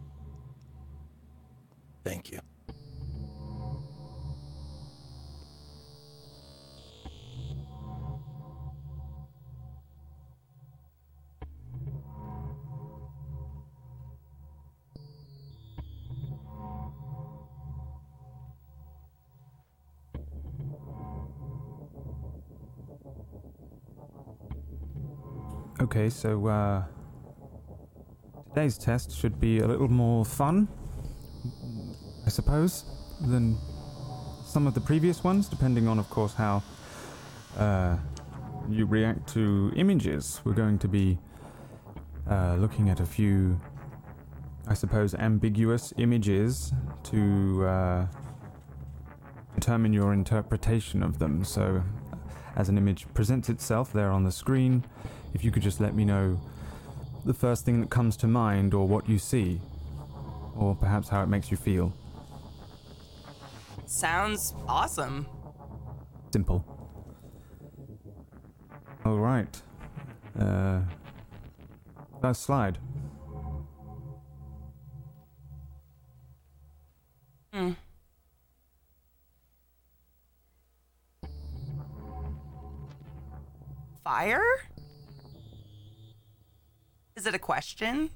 [25.82, 26.84] Okay, so uh,
[28.50, 30.68] today's test should be a little more fun,
[32.24, 32.86] I suppose,
[33.20, 33.58] than
[34.46, 36.62] some of the previous ones, depending on, of course, how
[37.58, 37.98] uh,
[38.70, 40.40] you react to images.
[40.44, 41.18] We're going to be
[42.30, 43.60] uh, looking at a few,
[44.68, 46.74] I suppose, ambiguous images
[47.06, 48.08] to uh,
[49.56, 51.44] determine your interpretation of them.
[51.44, 51.82] So,
[52.56, 54.86] as an image presents itself there on the screen,
[55.34, 56.40] if you could just let me know
[57.26, 59.62] the first thing that comes to mind or what you see,
[60.56, 61.94] or perhaps how it makes you feel.
[63.86, 65.28] Sounds awesome.
[66.32, 66.66] Simple.
[69.06, 69.62] All right.
[70.40, 70.82] Uh,
[72.22, 72.78] first slide.
[87.22, 88.10] Is it a question?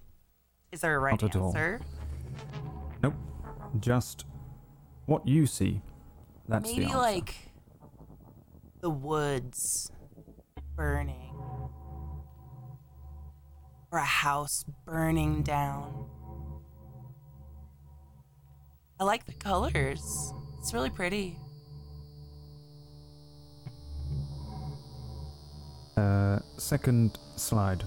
[0.71, 1.49] Is there a right Not at all.
[1.49, 1.79] answer?
[3.03, 3.13] Nope.
[3.79, 4.25] Just
[5.05, 5.83] what you see.
[6.49, 6.97] That's the Maybe answer.
[6.97, 7.35] like
[8.81, 9.91] the woods
[10.75, 11.35] burning.
[13.91, 16.07] Or a house burning down.
[18.99, 20.33] I like the colors.
[20.57, 21.37] It's really pretty.
[25.95, 27.83] Uh, second slide.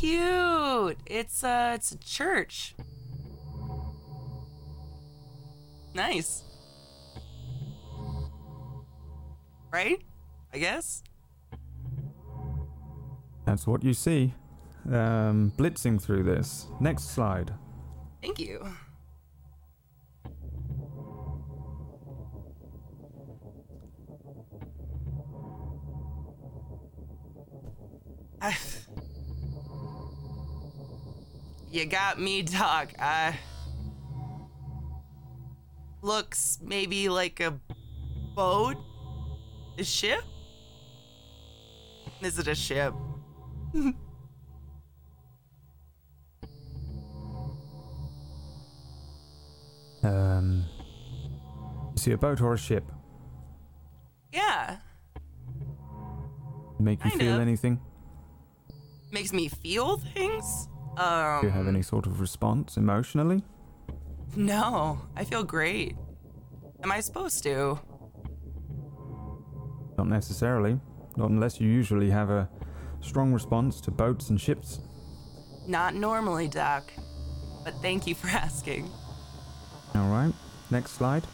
[0.00, 0.96] Cute!
[1.04, 2.74] It's uh, it's a church.
[5.94, 6.44] Nice.
[9.70, 10.02] Right?
[10.54, 11.02] I guess.
[13.44, 14.32] That's what you see.
[14.86, 16.66] Um, blitzing through this.
[16.80, 17.52] Next slide.
[18.22, 18.66] Thank you.
[28.40, 28.56] I-
[31.70, 32.92] you got me, Doc.
[32.98, 33.38] I
[36.02, 37.58] looks maybe like a
[38.34, 38.76] boat,
[39.78, 40.22] a ship.
[42.20, 42.94] Is it a ship?
[50.02, 50.64] Um,
[51.92, 52.84] you see a boat or a ship?
[54.32, 54.76] Yeah.
[56.78, 57.40] Make you Kind feel of.
[57.40, 57.80] anything?
[59.12, 60.68] Makes me feel things.
[60.96, 61.40] Um.
[61.40, 63.42] Do you have any sort of response emotionally?
[64.36, 65.96] No, I feel great.
[66.82, 67.78] Am I supposed to?
[69.98, 70.78] Not necessarily.
[71.16, 72.48] Not unless you usually have a
[73.00, 74.80] strong response to boats and ships.
[75.66, 76.92] Not normally, Doc.
[77.64, 78.88] But thank you for asking.
[79.94, 80.32] All right.
[80.70, 81.24] Next slide.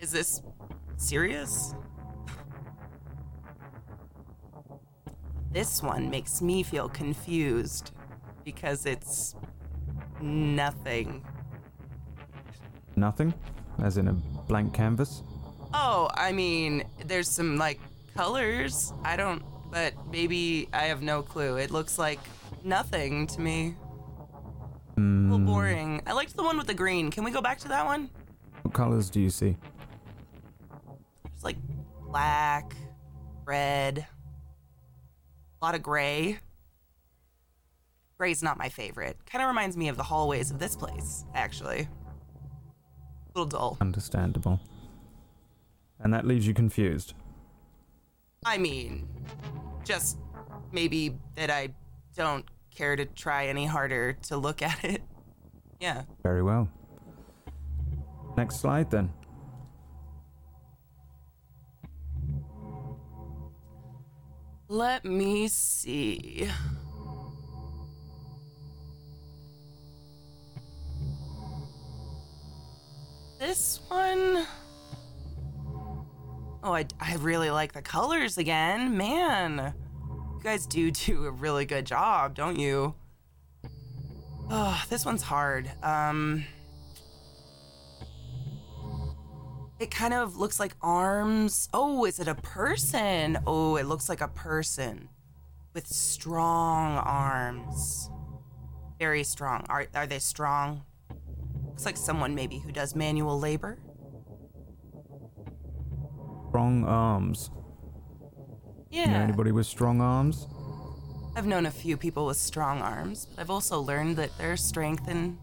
[0.00, 0.42] Is this
[0.96, 1.74] serious?
[5.50, 7.90] This one makes me feel confused
[8.44, 9.34] because it's
[10.20, 11.24] nothing.
[12.96, 13.34] Nothing?
[13.82, 15.22] As in a blank canvas?
[15.74, 17.80] Oh, I mean, there's some like
[18.14, 18.92] colors.
[19.04, 21.56] I don't, but maybe I have no clue.
[21.56, 22.20] It looks like
[22.64, 23.74] nothing to me.
[24.96, 25.46] A little Hmm.
[25.46, 26.02] boring.
[26.06, 27.10] I liked the one with the green.
[27.10, 28.10] Can we go back to that one?
[28.62, 29.56] What colors do you see?
[31.24, 31.56] It's like
[32.06, 32.74] black,
[33.46, 34.06] red,
[35.60, 36.38] a lot of gray.
[38.18, 39.16] Gray's not my favorite.
[39.26, 41.80] Kind of reminds me of the hallways of this place, actually.
[41.80, 43.78] A little dull.
[43.80, 44.60] Understandable.
[45.98, 47.14] And that leaves you confused.
[48.44, 49.08] I mean,
[49.84, 50.18] just
[50.72, 51.68] maybe that I
[52.16, 55.02] don't care to try any harder to look at it.
[55.78, 56.02] Yeah.
[56.22, 56.68] Very well.
[58.36, 59.12] Next slide then.
[64.70, 66.48] Let me see.
[73.40, 74.46] This one.
[76.62, 78.96] Oh, I, I really like the colors again.
[78.96, 79.74] Man,
[80.08, 82.94] you guys do do a really good job, don't you?
[84.48, 85.68] Oh, this one's hard.
[85.82, 86.44] Um.
[89.80, 91.70] It kind of looks like arms.
[91.72, 93.38] Oh, is it a person?
[93.46, 95.08] Oh, it looks like a person
[95.72, 98.10] with strong arms.
[98.98, 99.64] Very strong.
[99.70, 100.82] Are, are they strong?
[101.64, 103.78] Looks like someone maybe who does manual labor.
[106.50, 107.50] Strong arms.
[108.90, 109.06] Yeah.
[109.06, 110.46] You know anybody with strong arms?
[111.34, 115.08] I've known a few people with strong arms, but I've also learned that there's strength
[115.08, 115.38] in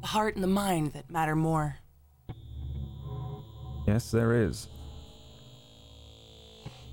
[0.00, 1.76] the heart and the mind that matter more.
[3.86, 4.68] Yes, there is.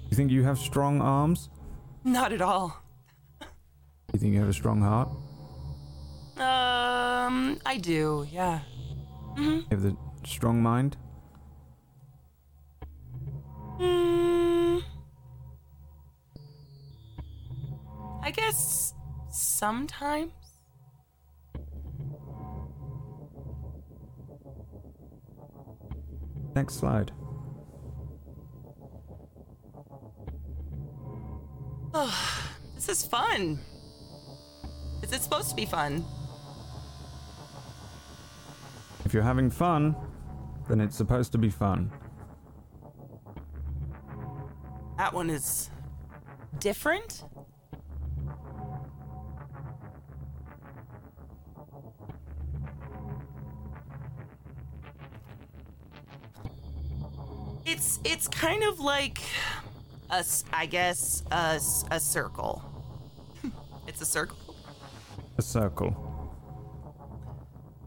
[0.10, 1.50] You think you have strong arms?
[2.04, 2.82] Not at all.
[4.14, 5.08] You think you have a strong heart?
[6.38, 8.60] Um, I do, yeah.
[9.38, 9.42] Mm-hmm.
[9.42, 9.96] You have the
[10.26, 10.98] strong mind?
[13.80, 14.84] Mm,
[18.22, 18.94] I guess
[19.32, 20.32] sometimes.
[26.56, 27.12] Next slide.
[31.94, 33.60] Oh, this is fun.
[35.02, 36.06] Is it supposed to be fun?
[39.06, 39.96] If you're having fun,
[40.70, 41.92] then it's supposed to be fun.
[44.98, 45.70] That one is
[46.60, 47.24] different?
[57.66, 59.22] It's it's kind of like
[60.10, 61.60] a I guess a,
[61.92, 62.64] a circle.
[63.88, 64.38] it's a circle.
[65.38, 66.08] A circle.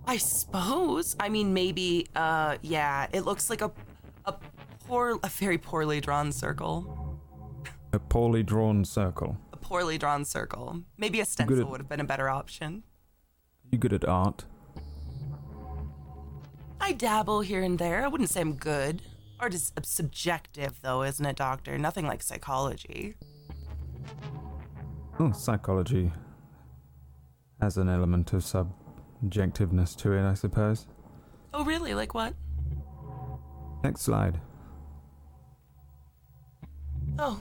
[0.07, 1.17] I suppose.
[1.19, 2.07] I mean, maybe.
[2.15, 3.07] Uh, yeah.
[3.13, 3.73] It looks like a
[4.27, 4.35] a
[4.87, 7.19] poor, a very poorly drawn circle.
[7.93, 9.37] A poorly drawn circle.
[9.53, 10.83] A poorly drawn circle.
[10.99, 12.83] Maybe a at- stencil would have been a better option.
[13.71, 14.45] You good at art?
[16.81, 18.05] I dabble here and there.
[18.05, 19.01] I wouldn't say I'm good.
[19.41, 21.77] Art is subjective, though, isn't it, Doctor?
[21.79, 23.17] Nothing like psychology.
[25.19, 26.13] Oh, psychology
[27.61, 30.87] has an element of subjectiveness to it, I suppose.
[31.53, 31.95] Oh, really?
[31.95, 32.35] Like what?
[33.83, 34.41] Next slide.
[37.19, 37.41] Oh.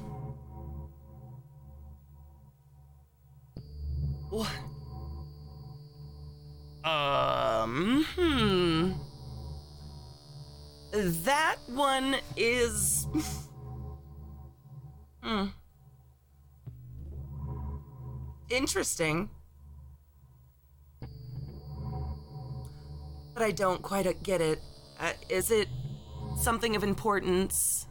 [4.30, 4.50] What?
[6.84, 8.92] Um, hmm.
[10.94, 13.08] That one is.
[15.24, 15.46] hmm.
[18.52, 19.32] Interesting.
[23.34, 24.60] But I don't quite get it.
[25.00, 25.68] Uh, is it
[26.40, 27.88] something of importance?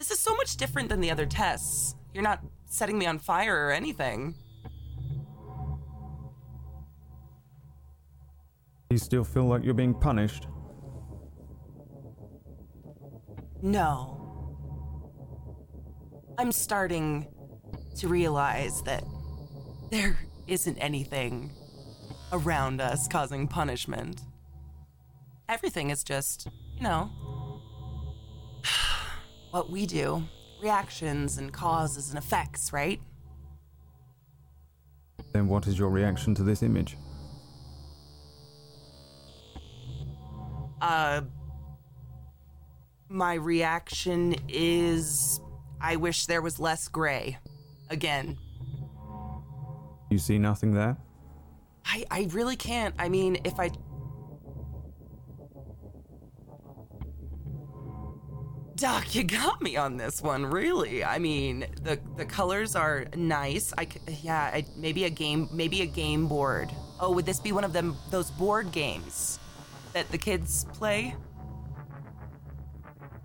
[0.00, 1.94] This is so much different than the other tests.
[2.12, 4.34] You're not setting me on fire or anything.
[8.90, 10.48] You still feel like you're being punished?
[13.66, 14.12] No.
[16.38, 17.26] I'm starting
[17.96, 19.02] to realize that
[19.90, 20.16] there
[20.46, 21.50] isn't anything
[22.30, 24.20] around us causing punishment.
[25.48, 27.10] Everything is just, you know,
[29.50, 30.22] what we do
[30.62, 33.00] reactions and causes and effects, right?
[35.32, 36.96] Then what is your reaction to this image?
[40.80, 41.22] Uh,
[43.08, 45.40] my reaction is
[45.80, 47.38] I wish there was less gray.
[47.90, 48.36] Again,
[50.10, 50.96] You see nothing there?
[51.84, 52.94] I, I really can't.
[52.98, 53.70] I mean, if I.
[58.74, 61.02] Doc, you got me on this one, really.
[61.04, 63.72] I mean, the the colors are nice.
[63.78, 63.86] I
[64.22, 66.70] yeah, I, maybe a game, maybe a game board.
[67.00, 69.38] Oh, would this be one of them those board games
[69.92, 71.14] that the kids play?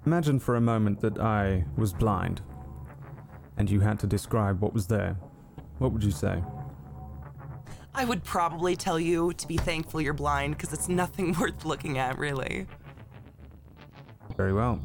[0.05, 2.41] Imagine for a moment that I was blind
[3.57, 5.15] and you had to describe what was there.
[5.77, 6.43] What would you say?
[7.93, 11.97] I would probably tell you to be thankful you're blind because it's nothing worth looking
[11.97, 12.65] at, really.
[14.37, 14.79] Very well.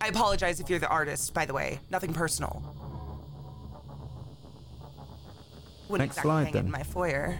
[0.00, 1.80] I apologize if you're the artist, by the way.
[1.90, 2.62] Nothing personal.
[5.88, 6.64] Wouldn't Next exactly slide, hang it then.
[6.66, 7.38] in my foyer.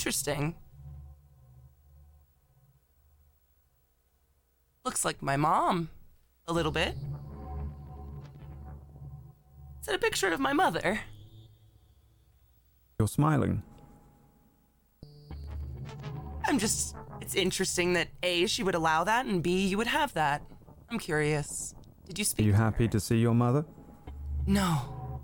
[0.00, 0.54] Interesting.
[4.86, 5.90] Looks like my mom.
[6.48, 6.94] A little bit.
[9.82, 11.00] Is that a picture of my mother?
[12.98, 13.62] You're smiling.
[16.46, 16.96] I'm just.
[17.20, 20.40] It's interesting that A, she would allow that, and B, you would have that.
[20.90, 21.74] I'm curious.
[22.06, 22.46] Did you speak?
[22.46, 23.66] Are you happy to see your mother?
[24.46, 25.20] No,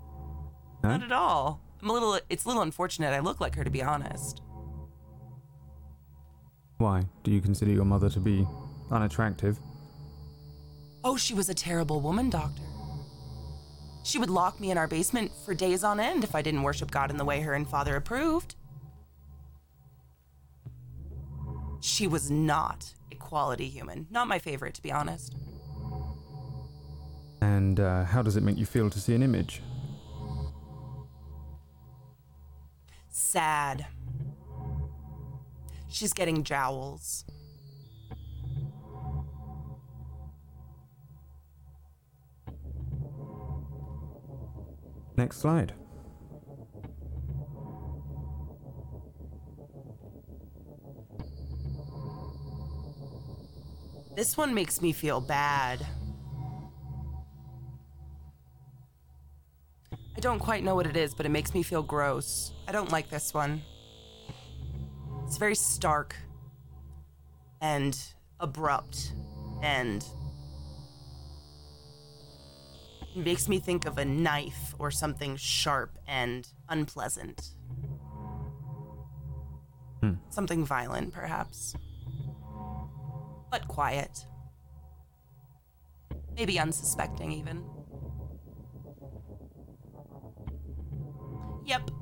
[0.83, 0.89] No?
[0.91, 1.61] not at all.
[1.81, 2.19] I'm a little.
[2.29, 3.11] It's a little unfortunate.
[3.11, 4.43] I look like her, to be honest.
[6.77, 7.03] Why?
[7.23, 8.47] Do you consider your mother to be
[8.91, 9.59] unattractive?
[11.03, 12.61] Oh, she was a terrible woman, Doctor.
[14.03, 16.91] She would lock me in our basement for days on end if I didn't worship
[16.91, 18.55] God in the way her and father approved.
[21.81, 24.07] She was not a quality human.
[24.09, 25.35] Not my favorite, to be honest.
[27.41, 29.61] And uh, how does it make you feel to see an image?
[33.17, 33.85] sad.
[35.97, 37.25] She's getting jowls.
[45.15, 45.73] Next slide.
[54.15, 55.83] This one makes me feel bad.
[59.91, 62.51] I don't quite know what it is, but it makes me feel gross.
[62.67, 63.63] I don't like this one.
[65.27, 66.15] It's very stark
[67.59, 67.99] and
[68.39, 69.11] abrupt
[69.61, 70.05] and
[73.13, 77.49] makes me think of a knife or something sharp and unpleasant.
[80.01, 80.13] Hmm.
[80.29, 81.75] Something violent, perhaps.
[83.51, 84.25] But quiet.
[86.37, 87.65] Maybe unsuspecting, even.
[91.65, 91.96] Yep.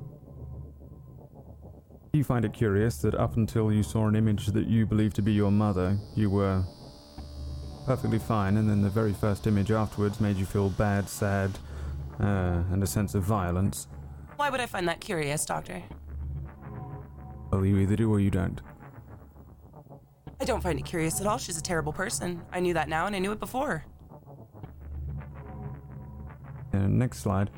[2.16, 5.22] You find it curious that up until you saw an image that you believed to
[5.22, 6.64] be your mother, you were
[7.86, 11.52] perfectly fine, and then the very first image afterwards made you feel bad, sad,
[12.22, 13.90] uh, and a sense of violence.
[14.38, 15.84] Why would I find that curious, Doctor?
[17.52, 18.62] Well, you either do or you don't.
[20.40, 21.38] I don't find it curious at all.
[21.38, 22.42] She's a terrible person.
[22.50, 23.84] I knew that now, and I knew it before.
[26.74, 27.50] Uh, next slide.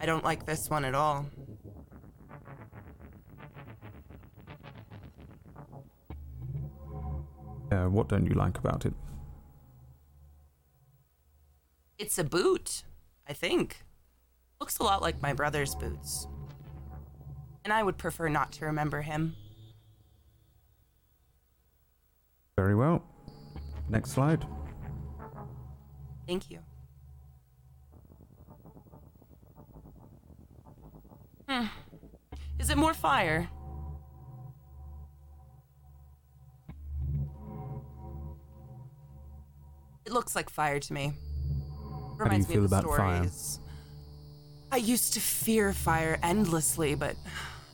[0.00, 1.26] I don't like this one at all.
[7.70, 8.94] Uh, what don't you like about it?
[11.98, 12.82] It's a boot,
[13.28, 13.84] I think.
[14.58, 16.26] Looks a lot like my brother's boots.
[17.64, 19.36] And I would prefer not to remember him.
[22.56, 23.04] Very well.
[23.88, 24.46] Next slide.
[26.26, 26.60] Thank you.
[31.50, 31.66] Hmm.
[32.60, 33.48] Is it more fire?
[40.04, 41.12] It looks like fire to me.
[42.18, 43.24] How do you Reminds me feel about fire?
[43.24, 43.58] stories.
[44.70, 47.16] I used to fear fire endlessly, but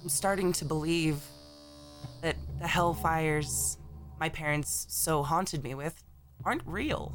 [0.03, 1.21] I'm starting to believe
[2.23, 3.77] that the hellfires
[4.19, 6.03] my parents so haunted me with
[6.47, 7.13] aren't real.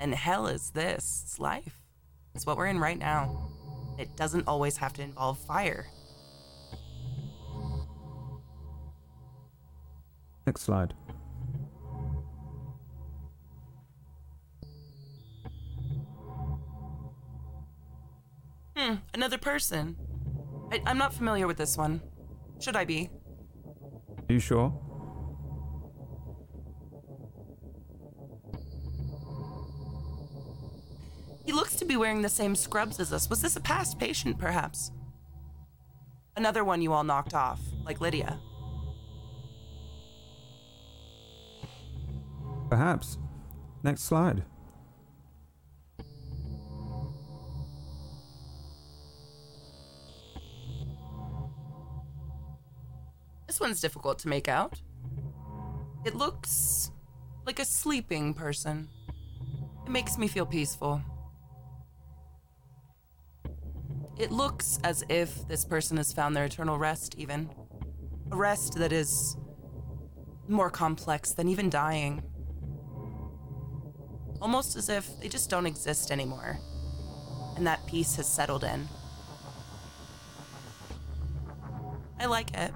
[0.00, 1.24] And hell is this.
[1.26, 1.82] It's life.
[2.34, 3.50] It's what we're in right now.
[3.98, 5.86] It doesn't always have to involve fire.
[10.46, 10.94] Next slide.
[18.76, 19.96] Hmm, another person.
[20.70, 22.00] I, I'm not familiar with this one.
[22.60, 23.10] Should I be?
[24.28, 24.85] Are you sure?
[31.46, 33.30] He looks to be wearing the same scrubs as us.
[33.30, 34.90] Was this a past patient, perhaps?
[36.36, 38.40] Another one you all knocked off, like Lydia.
[42.68, 43.16] Perhaps.
[43.84, 44.42] Next slide.
[53.46, 54.82] This one's difficult to make out.
[56.04, 56.90] It looks
[57.46, 58.88] like a sleeping person.
[59.86, 61.00] It makes me feel peaceful.
[64.18, 67.50] It looks as if this person has found their eternal rest, even.
[68.32, 69.36] A rest that is
[70.48, 72.22] more complex than even dying.
[74.40, 76.58] Almost as if they just don't exist anymore.
[77.56, 78.88] And that peace has settled in.
[82.18, 82.72] I like it.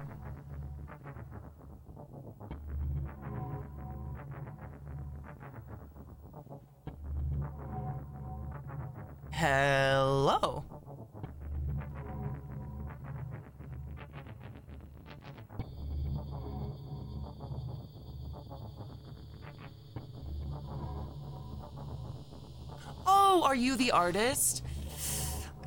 [23.90, 24.62] Artist?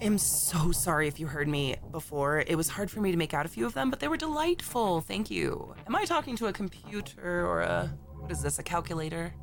[0.01, 2.43] I am so sorry if you heard me before.
[2.45, 4.17] It was hard for me to make out a few of them, but they were
[4.17, 5.01] delightful.
[5.01, 5.75] Thank you.
[5.87, 7.89] Am I talking to a computer or a
[8.23, 9.33] what is this, a calculator?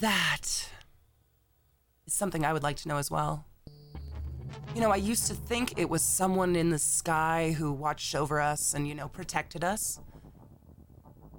[0.00, 0.70] That
[2.06, 3.46] is something I would like to know as well.
[4.74, 8.40] You know, I used to think it was someone in the sky who watched over
[8.40, 10.00] us and, you know, protected us.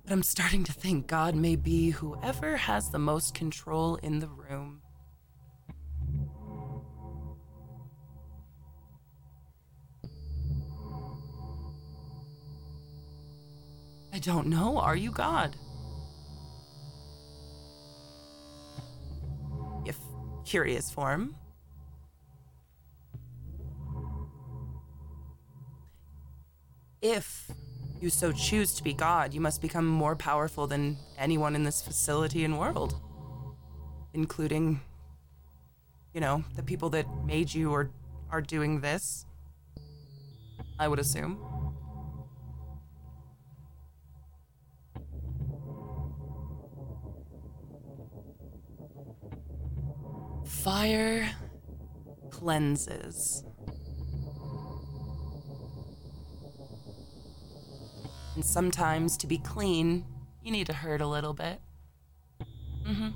[0.05, 4.29] But I'm starting to think God may be whoever has the most control in the
[4.29, 4.81] room.
[14.13, 14.77] I don't know.
[14.77, 15.57] Are you God?
[19.85, 19.97] If
[20.45, 21.35] curious form.
[27.07, 27.51] If
[28.01, 31.79] you so choose to be God, you must become more powerful than anyone in this
[31.79, 32.99] facility and world,
[34.15, 34.81] including,
[36.15, 37.91] you know, the people that made you or
[38.31, 39.27] are doing this.
[40.79, 41.37] I would assume.
[50.43, 51.29] Fire
[52.31, 53.43] cleanses.
[58.35, 60.05] And sometimes to be clean,
[60.43, 61.61] you need to hurt a little bit.
[62.85, 63.09] Mm-hmm.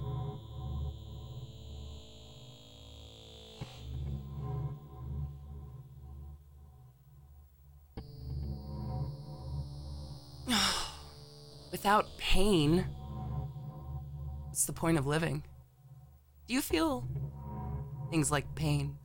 [11.72, 12.86] Without pain,
[14.48, 15.44] what's the point of living?
[16.48, 17.06] Do you feel
[18.10, 18.98] things like pain?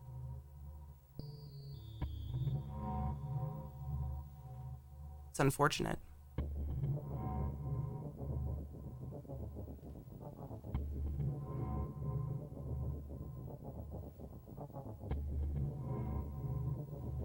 [5.31, 5.99] It's unfortunate.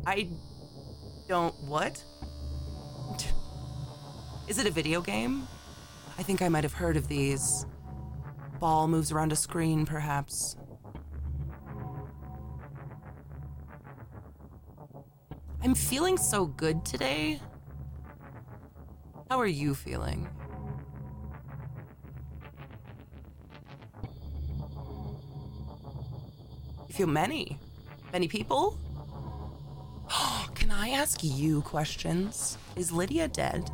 [0.10, 0.28] I
[1.28, 1.54] don't.
[1.66, 2.04] What?
[4.48, 5.48] Is it a video game?
[6.18, 7.68] I think I might have heard of these.
[8.60, 10.58] Ball moves around a screen, perhaps.
[15.64, 17.40] I'm feeling so good today.
[19.30, 20.28] How are you feeling?
[26.88, 27.60] You feel many?
[28.12, 28.76] Many people?
[30.80, 32.58] I ask you questions?
[32.78, 33.70] Is Lydia dead?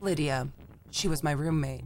[0.00, 0.48] Lydia,
[0.90, 1.84] she was my roommate.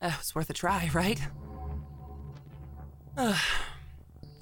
[0.00, 1.20] Uh, it was worth a try, right?
[3.16, 3.36] Uh,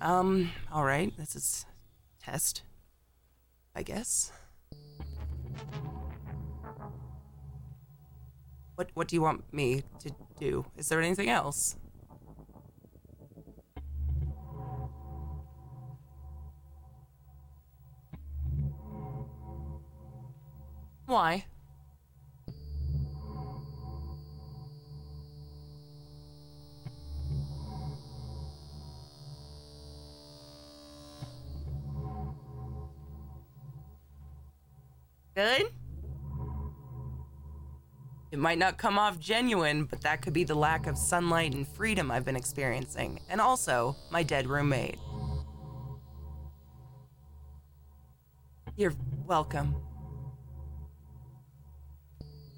[0.03, 1.65] um, alright, this is
[2.23, 2.63] test.
[3.75, 4.31] I guess.
[8.75, 10.67] What what do you want me to do?
[10.77, 11.77] Is there anything else?
[21.07, 21.45] Why?
[38.45, 42.11] Might not come off genuine, but that could be the lack of sunlight and freedom
[42.11, 44.99] I've been experiencing, and also my dead roommate.
[48.77, 48.93] You're
[49.25, 49.75] welcome.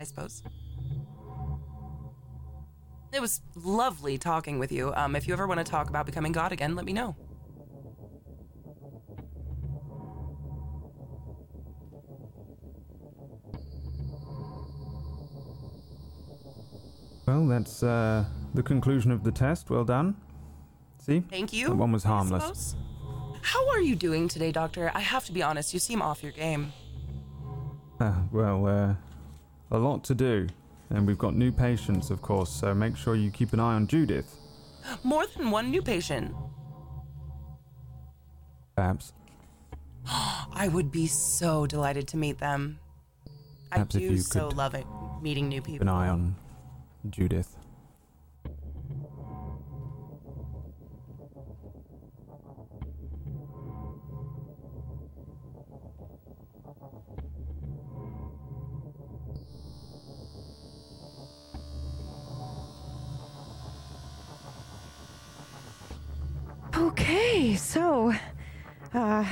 [0.01, 0.43] I suppose.
[3.13, 4.93] It was lovely talking with you.
[4.97, 7.15] Um, if you ever want to talk about becoming God again, let me know.
[17.37, 19.69] Well, that's uh, the conclusion of the test.
[19.69, 20.17] Well done.
[20.99, 21.21] See?
[21.21, 21.69] Thank you.
[21.69, 22.75] That one was harmless.
[23.43, 24.91] How are you doing today, Doctor?
[24.95, 26.73] I have to be honest, you seem off your game.
[28.01, 28.95] Uh, well, uh,
[29.71, 30.47] a lot to do.
[30.89, 33.87] And we've got new patients, of course, so make sure you keep an eye on
[33.87, 34.39] Judith.
[35.03, 36.35] More than one new patient.
[38.77, 39.13] Perhaps.
[40.07, 42.79] I would be so delighted to meet them.
[43.71, 44.87] I Perhaps if do so could love it
[45.21, 45.89] meeting new Keep people.
[45.89, 46.37] an eye on
[47.11, 47.57] Judith.
[66.77, 68.13] Okay, so,
[68.93, 69.25] uh,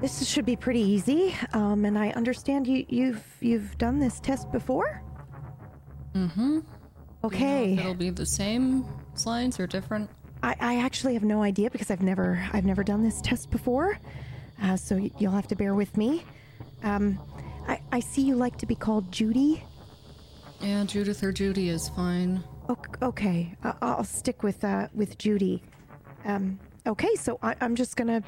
[0.00, 1.34] this should be pretty easy.
[1.52, 5.02] Um, and I understand you, you've you've done this test before.
[6.14, 6.60] Mm-hmm.
[7.24, 7.76] Okay.
[7.78, 8.84] It'll be the same
[9.14, 10.10] slides or different.
[10.42, 13.98] I, I actually have no idea because I've never I've never done this test before,
[14.62, 16.22] uh, so y- you'll have to bear with me.
[16.82, 17.18] Um,
[17.66, 19.64] I, I see you like to be called Judy.
[20.60, 22.44] Yeah, Judith or Judy is fine.
[22.68, 25.62] Ok- Okay, I'll stick with uh, with Judy.
[26.26, 28.22] Um, okay, so I- I'm just gonna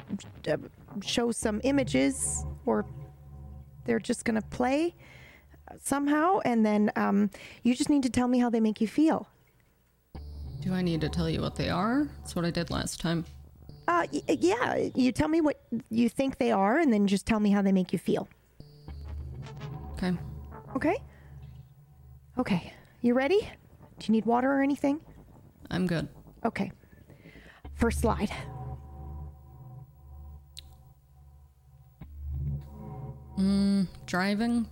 [0.51, 0.57] uh,
[1.03, 2.83] show some images, or
[3.85, 4.95] they're just gonna play
[5.81, 7.29] somehow, and then um,
[7.63, 9.27] you just need to tell me how they make you feel.
[10.61, 12.07] Do I need to tell you what they are?
[12.19, 13.25] That's what I did last time.
[13.87, 17.39] Uh, y- yeah, you tell me what you think they are, and then just tell
[17.39, 18.27] me how they make you feel.
[19.93, 20.13] Okay.
[20.75, 20.97] Okay.
[22.37, 23.39] Okay, you ready?
[23.99, 24.99] Do you need water or anything?
[25.71, 26.07] I'm good.
[26.45, 26.71] Okay.
[27.75, 28.29] First slide.
[34.05, 34.67] Driving.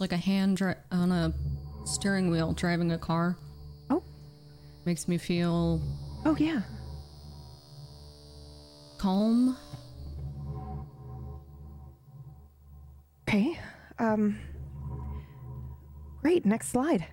[0.00, 1.30] It's like a hand dri- on a
[1.84, 3.36] steering wheel driving a car.
[3.90, 4.02] Oh.
[4.86, 5.78] Makes me feel
[6.24, 6.62] Oh yeah.
[8.96, 9.58] calm.
[13.28, 13.58] Okay.
[13.98, 14.38] Um.
[16.22, 16.46] Great.
[16.46, 17.04] Next slide.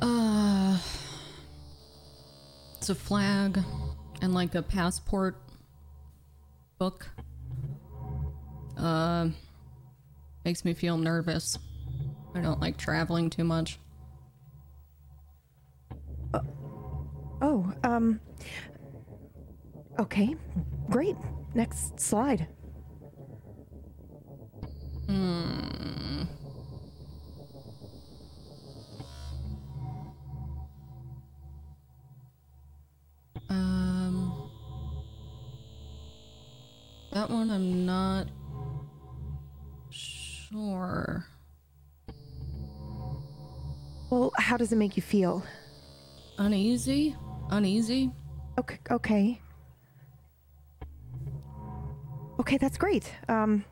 [0.00, 0.78] Uh,
[2.78, 3.62] it's a flag
[4.22, 5.36] and like a passport
[6.78, 7.06] book.
[8.78, 9.28] Uh,
[10.44, 11.58] makes me feel nervous.
[12.34, 13.78] I don't like traveling too much.
[17.42, 17.72] Oh.
[17.82, 18.20] Um.
[19.98, 20.36] Okay.
[20.90, 21.16] Great.
[21.54, 22.46] Next slide.
[33.48, 34.50] Um,
[37.12, 38.28] that one I'm not
[40.52, 41.26] sure.
[44.10, 45.44] Well, how does it make you feel?
[46.38, 47.14] Uneasy?
[47.50, 48.10] Uneasy?
[48.58, 48.78] Okay.
[48.90, 49.40] Okay.
[52.40, 53.12] Okay, that's great.
[53.28, 53.64] Um.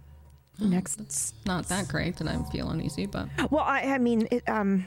[0.61, 1.01] Next.
[1.01, 3.81] It's not that great that I'm feeling uneasy, but Well, I.
[3.83, 4.87] I mean, it, um.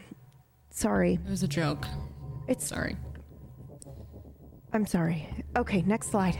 [0.70, 1.14] Sorry.
[1.26, 1.86] it was a joke.
[2.48, 2.66] It's.
[2.66, 2.96] Sorry.
[4.74, 5.28] I'm sorry.
[5.58, 5.82] Okay.
[5.82, 6.38] Next slide.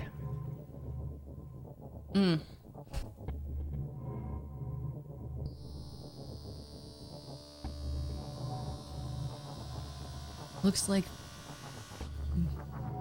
[10.64, 11.06] Looks like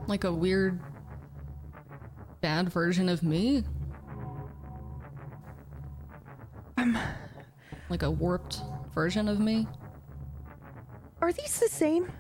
[0.06, 0.80] like a weird
[2.40, 3.64] bad version of me.
[6.76, 6.96] Um
[7.88, 8.60] like a warped
[8.94, 9.66] version of me.
[11.20, 12.10] Are these the same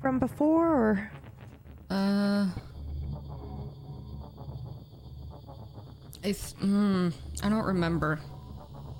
[0.00, 1.10] from before, or
[1.90, 2.48] Uh
[6.24, 7.12] I th- mm,
[7.42, 8.20] I don't remember.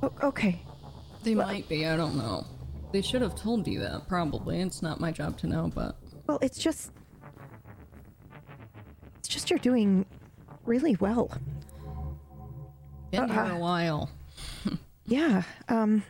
[0.03, 0.61] O- okay?
[1.23, 2.44] They might be, I don't know.
[2.93, 4.60] They should have told me that, probably.
[4.60, 5.97] It's not my job to know, but
[6.27, 6.93] Well, it's just.
[9.19, 10.05] It's just you're doing
[10.64, 11.31] really well.
[13.10, 14.10] been here a while.
[15.05, 15.43] Yeah.
[15.69, 16.05] Um.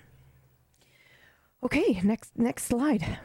[1.65, 1.99] Okay.
[2.05, 2.33] Next.
[2.37, 3.19] Next slide.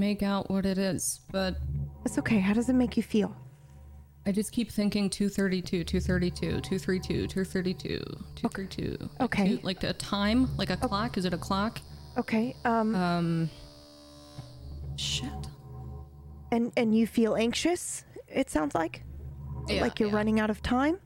[0.00, 1.56] Make out what it is, but
[2.04, 2.40] It's okay.
[2.40, 3.36] How does it make you feel?
[4.26, 7.98] I just keep thinking 232, 232, 232, 232,
[8.36, 8.96] 232.
[9.00, 9.56] Like Okay.
[9.56, 10.48] two- Like a time?
[10.56, 11.16] Like a clock?
[11.18, 11.80] Is it a clock?
[12.18, 12.56] Okay.
[12.64, 12.94] Um.
[12.94, 13.50] Um.
[14.96, 15.30] Shit.
[16.52, 18.04] and and you feel anxious.
[18.28, 19.04] It sounds like.
[19.68, 20.16] Yeah, like you're yeah.
[20.16, 20.98] running out of time.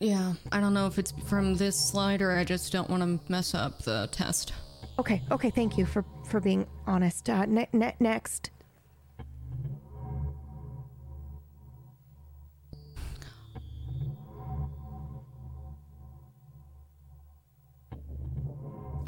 [0.00, 3.32] Yeah, I don't know if it's from this slide or I just don't want to
[3.32, 4.52] mess up the test.
[4.98, 5.22] Okay.
[5.30, 5.50] Okay.
[5.50, 7.28] Thank you for for being honest.
[7.30, 7.44] Uh.
[7.46, 8.50] Ne- ne- next.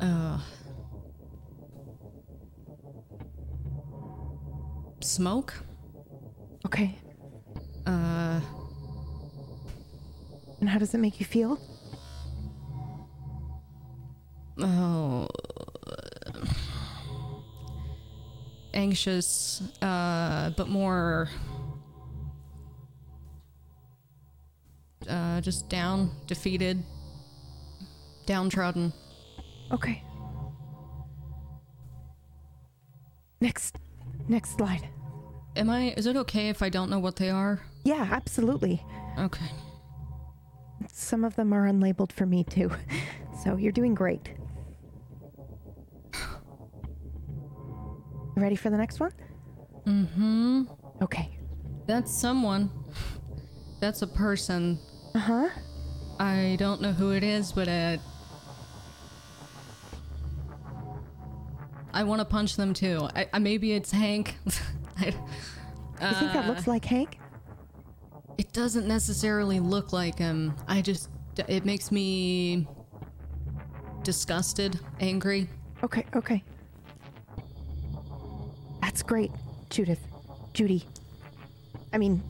[0.01, 0.39] Uh.
[5.01, 5.55] Smoke?
[6.66, 6.97] Okay.
[7.86, 8.40] Uh.
[10.61, 11.59] And how does it make you feel?
[14.61, 15.28] Oh.
[18.79, 21.29] Anxious, uh, but more.
[25.09, 26.85] Uh, just down, defeated,
[28.25, 28.93] downtrodden.
[29.73, 30.01] Okay.
[33.41, 33.79] Next.
[34.29, 34.89] Next slide.
[35.57, 35.95] Am I?
[35.97, 37.61] Is it okay if I don't know what they are?
[37.85, 38.07] Yeah.
[38.13, 38.81] Absolutely.
[39.19, 39.51] Okay.
[40.93, 42.71] Some of them are unlabeled for me too.
[43.45, 44.31] So you're doing great.
[48.40, 49.12] Ready for the next one?
[49.86, 50.65] Mm-hmm.
[51.02, 51.31] Okay.
[51.86, 52.70] That's someone.
[53.81, 54.78] That's a person.
[55.15, 55.48] Uh huh.
[56.19, 57.97] I don't know who it is, but uh,
[61.93, 63.09] I want to punch them too.
[63.15, 64.36] I, I maybe it's Hank.
[64.98, 67.19] I, You think that looks like Hank?
[68.36, 70.55] it doesn't necessarily look like him.
[70.69, 71.10] I just
[71.48, 72.66] it makes me
[74.02, 75.48] disgusted, angry.
[75.82, 76.43] Okay, okay.
[78.99, 79.31] That's great,
[79.70, 80.01] Judith.
[80.55, 80.85] Judy.
[81.93, 82.20] I mean,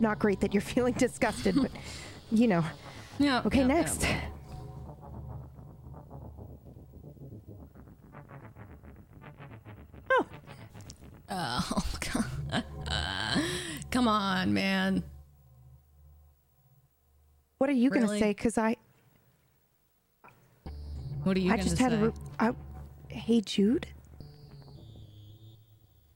[0.00, 1.70] not great that you're feeling disgusted, but
[2.32, 2.64] you know.
[3.20, 3.42] Yeah.
[3.44, 4.02] Okay, yeah, next.
[4.04, 4.20] yeah.
[10.10, 10.26] Oh,
[11.30, 11.84] Oh,
[12.52, 12.64] God.
[13.90, 15.02] come on, man.
[17.58, 18.28] what are you gonna say?
[18.30, 18.76] Because I,
[21.24, 21.96] What are you I just had a.
[21.98, 22.52] re- I,
[23.08, 23.88] hey, Jude.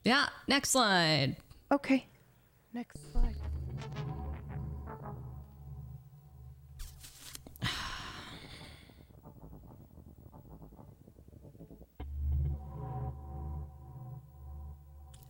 [0.05, 0.27] Yeah.
[0.49, 1.37] Next slide.
[1.70, 2.07] Okay.
[2.73, 3.37] Next slide.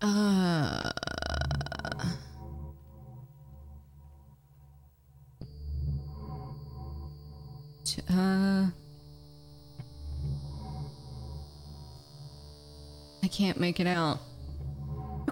[0.04, 0.90] Uh.
[8.10, 8.66] Uh.
[13.22, 14.18] I can't make it out.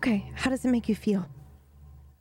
[0.00, 1.28] Okay, how does it make you feel?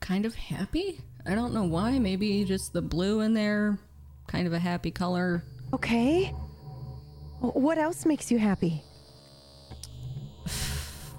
[0.01, 0.99] Kind of happy?
[1.25, 1.97] I don't know why.
[1.97, 3.79] Maybe just the blue in there.
[4.27, 5.45] Kind of a happy color.
[5.71, 6.25] Okay.
[7.39, 8.83] What else makes you happy?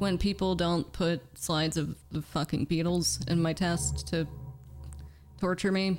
[0.00, 4.28] When people don't put slides of the fucking Beatles in my test to
[5.40, 5.98] torture me.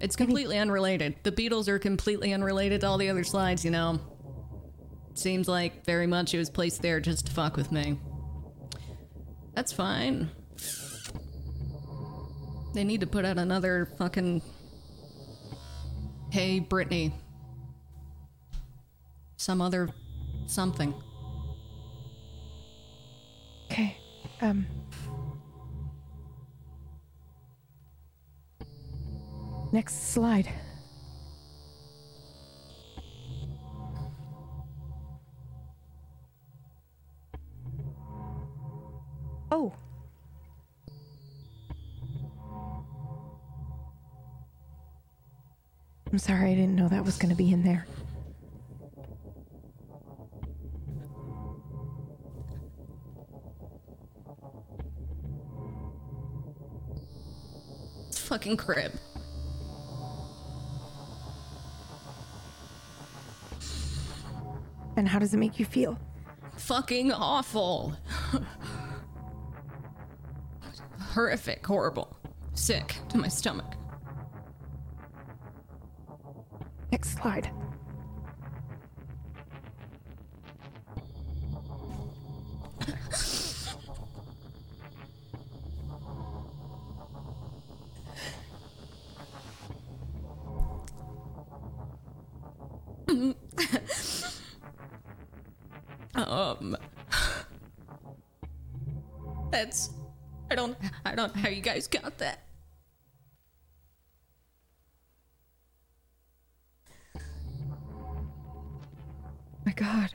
[0.00, 1.16] It's completely unrelated.
[1.24, 3.98] The Beatles are completely unrelated to all the other slides, you know.
[5.14, 7.98] Seems like very much it was placed there just to fuck with me.
[9.54, 10.30] That's fine.
[12.74, 14.40] They need to put out another fucking.
[16.30, 17.12] Hey, Brittany.
[19.36, 19.90] Some other
[20.46, 20.94] something.
[23.70, 23.96] Okay.
[24.40, 24.66] Um.
[29.72, 30.48] Next slide.
[39.54, 39.70] Oh.
[46.10, 47.86] I'm sorry, I didn't know that was going to be in there.
[58.08, 58.92] It's fucking crib.
[64.96, 65.98] And how does it make you feel?
[66.56, 67.94] Fucking awful.
[71.12, 72.16] Horrific, horrible.
[72.54, 73.74] Sick to my stomach.
[76.90, 77.50] Next slide.
[101.22, 102.40] Don't I don't know how you guys got that.
[109.64, 110.10] My God.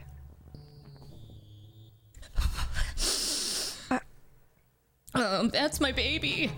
[5.14, 6.52] Um, that's my baby.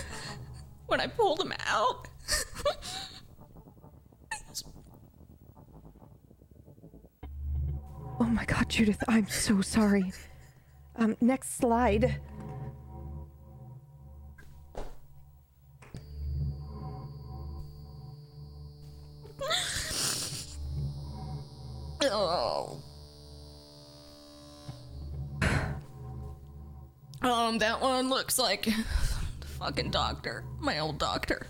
[0.86, 2.06] when I pulled him out.
[8.22, 10.12] Oh my God, Judith, I'm so sorry.
[10.96, 12.20] Um, next slide.
[27.60, 31.46] That one looks like the fucking doctor, my old doctor.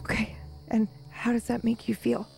[0.00, 0.36] Okay,
[0.68, 2.28] and how does that make you feel?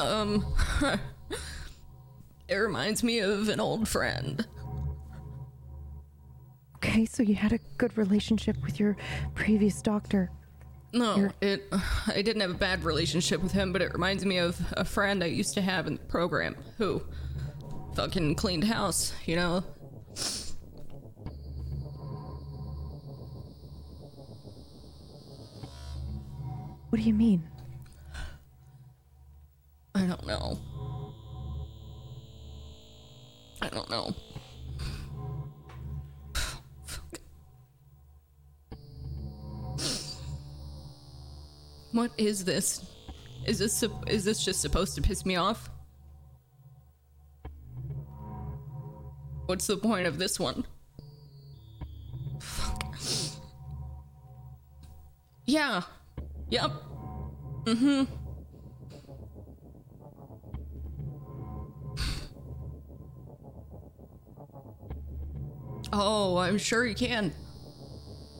[0.00, 0.46] Um,
[2.48, 4.46] it reminds me of an old friend.
[6.76, 8.96] Okay, so you had a good relationship with your
[9.34, 10.30] previous doctor.
[10.94, 11.70] No, You're- it.
[12.06, 15.22] I didn't have a bad relationship with him, but it reminds me of a friend
[15.22, 17.02] I used to have in the program who
[17.98, 19.64] fucking cleaned house, you know?
[26.90, 27.42] What do you mean?
[29.96, 30.60] I don't know.
[33.60, 34.14] I don't know.
[41.90, 42.80] what is this?
[43.44, 45.68] Is this is this just supposed to piss me off?
[49.48, 50.62] What's the point of this one?
[52.38, 52.98] Fuck.
[55.46, 55.80] Yeah.
[56.50, 56.70] Yep.
[57.64, 58.04] Mm-hmm.
[65.94, 67.32] Oh, I'm sure you can.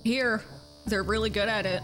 [0.04, 0.42] Here,
[0.84, 1.82] they're really good at it.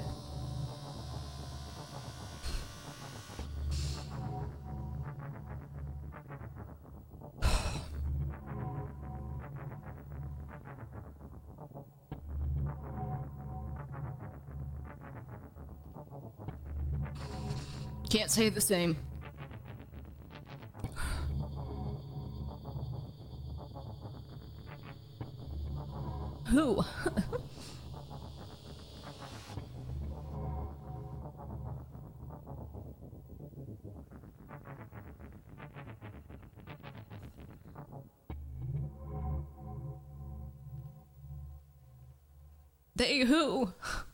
[18.14, 18.96] Can't say the same.
[26.46, 26.80] Who?
[42.94, 43.72] they who?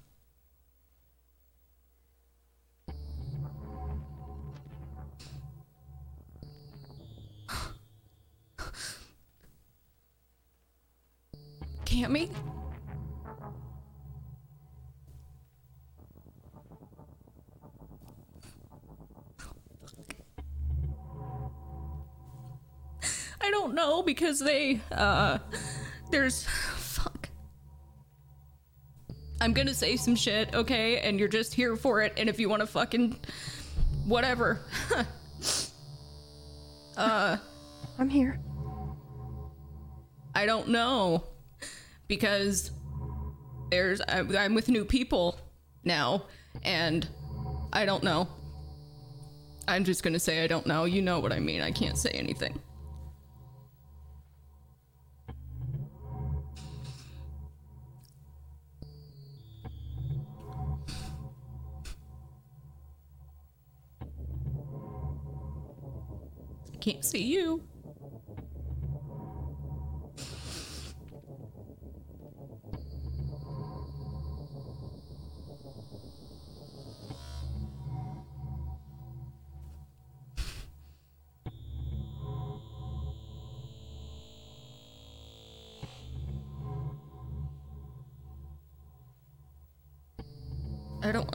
[12.11, 12.31] Cammy?
[23.43, 25.39] I don't know because they uh
[26.11, 27.29] there's fuck.
[29.41, 30.99] I'm gonna say some shit, okay?
[30.99, 33.19] And you're just here for it, and if you wanna fucking
[34.07, 34.61] whatever.
[36.97, 37.39] Uh.
[37.99, 38.39] I'm here.
[40.35, 41.30] I don't know
[42.11, 42.73] because
[43.71, 45.39] there's I'm with new people
[45.85, 46.27] now,
[46.65, 47.09] and
[47.73, 48.29] I don't know.
[49.69, 50.87] I'm just gonna say I don't know.
[50.87, 51.61] You know what I mean.
[51.61, 52.61] I can't say anything.
[66.81, 67.70] Can't see you.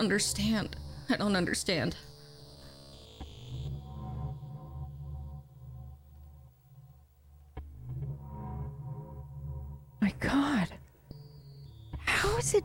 [0.05, 0.75] Understand.
[1.09, 1.95] I don't understand.
[9.99, 10.67] My God.
[12.05, 12.63] How is it?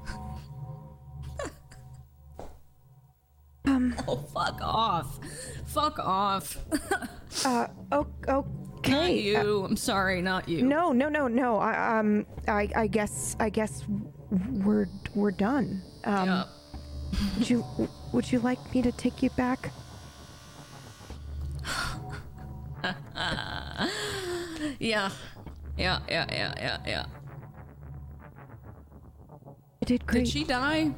[3.65, 3.95] um.
[4.07, 5.19] Oh, fuck off.
[5.65, 6.59] Fuck off.
[7.45, 7.69] Uh.
[7.93, 8.07] Oh.
[8.29, 8.47] not
[8.79, 9.19] Okay.
[9.21, 9.65] you.
[9.65, 10.63] I'm sorry, not you.
[10.63, 10.93] No.
[10.93, 11.09] No.
[11.09, 11.27] No.
[11.27, 11.59] No.
[11.59, 11.99] I.
[11.99, 12.27] Um.
[12.47, 12.69] I.
[12.77, 13.35] I guess.
[13.41, 13.85] I guess
[14.31, 15.83] we're we're done.
[16.05, 16.29] Um.
[16.29, 16.45] Yeah.
[17.37, 17.65] Would you
[18.13, 19.71] Would you like me to take you back?
[24.79, 25.11] Yeah.
[25.77, 27.07] Yeah, yeah, yeah, yeah, yeah.
[29.47, 30.25] You did great.
[30.25, 30.91] Did she die?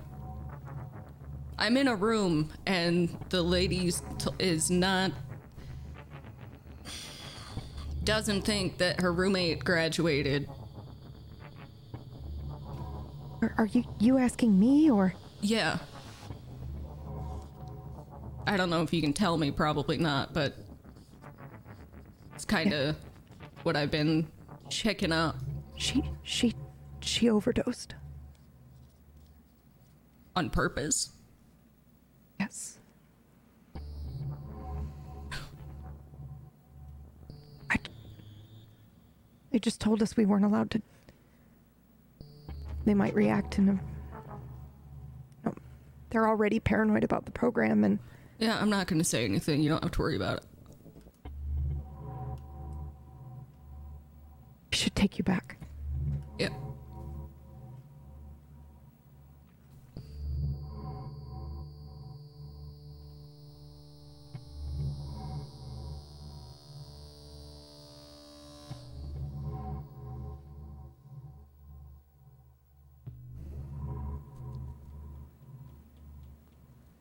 [1.59, 5.13] I'm in a room and the lady t- is not.
[8.05, 10.49] doesn't think that her roommate graduated.
[13.41, 15.15] Are, are you you asking me or?
[15.41, 15.79] Yeah.
[18.47, 20.55] I don't know if you can tell me, probably not, but
[22.35, 22.97] it's kind of
[23.63, 24.27] what I've been
[24.69, 25.37] checking out
[25.77, 26.55] She she
[27.01, 27.95] she overdosed.
[30.35, 31.11] on purpose.
[32.41, 32.79] Yes.
[37.71, 37.77] I.
[39.51, 40.83] They just told us we weren't allowed to.
[42.85, 43.81] They might react in a.
[45.45, 45.55] No,
[46.11, 47.99] they're already paranoid about the program, and
[48.43, 49.63] Yeah, I'm not going to say anything.
[49.63, 50.45] You don't have to worry about it.
[54.69, 55.59] we should take you back.
[56.41, 56.49] Yeah.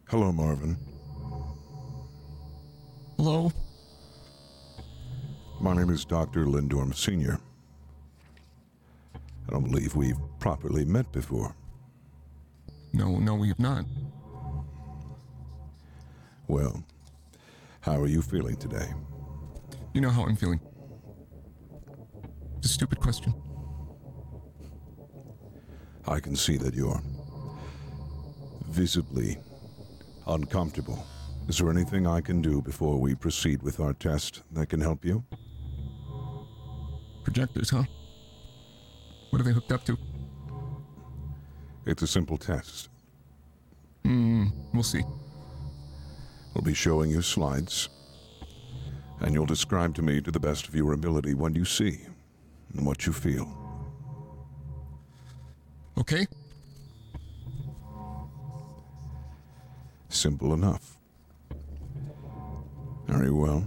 [0.08, 0.91] Hello, Marvin.
[3.24, 3.52] Hello?
[5.60, 6.48] My name is Dr.
[6.48, 7.40] Lindorm Sr.
[9.14, 11.56] I don't believe we've properly met before.
[12.94, 13.86] No, no, we have not.
[16.48, 16.84] Well,
[17.82, 18.88] how are you feeling today?
[19.94, 20.60] You know how I'm feeling.
[22.58, 23.36] It's a stupid question.
[26.08, 27.00] I can see that you're
[28.70, 29.38] visibly
[30.26, 31.06] uncomfortable.
[31.52, 35.04] Is there anything I can do before we proceed with our test that can help
[35.04, 35.22] you?
[37.26, 37.84] Projectors, huh?
[39.32, 39.98] What are they hooked up to?
[41.86, 42.88] It's a simple test.
[44.06, 45.02] Hmm, we'll see.
[46.54, 47.90] We'll be showing you slides,
[49.20, 52.00] and you'll describe to me to the best of your ability what you see
[52.74, 53.46] and what you feel.
[55.98, 56.26] Okay?
[60.08, 61.01] Simple enough.
[63.12, 63.60] Very well.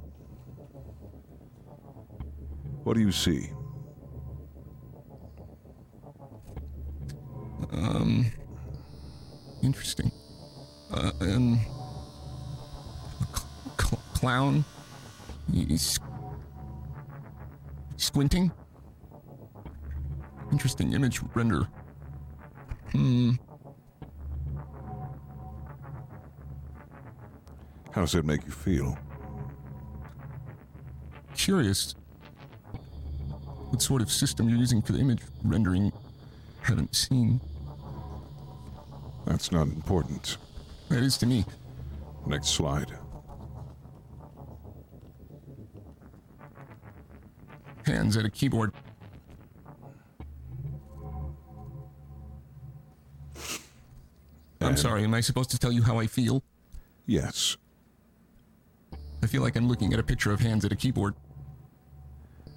[2.83, 3.51] What do you see?
[7.71, 8.25] Um,
[9.63, 10.11] interesting.
[10.91, 11.61] Uh, um,
[13.21, 14.65] a cl- cl- clown.
[15.53, 16.01] He's
[17.99, 18.51] squinting.
[20.53, 21.69] Interesting image render.
[22.93, 23.33] Hmm.
[27.93, 28.97] How does it make you feel?
[31.45, 31.95] Curious.
[33.69, 35.93] What sort of system you're using for the image rendering?
[36.63, 37.39] Haven't seen.
[39.27, 40.39] That's not important.
[40.89, 41.45] That is to me.
[42.27, 42.97] Next slide.
[47.85, 48.73] Hands at a keyboard.
[54.63, 56.43] I'm sorry, am I supposed to tell you how I feel?
[57.05, 57.59] Yes.
[59.23, 61.15] I feel like I'm looking at a picture of hands at a keyboard.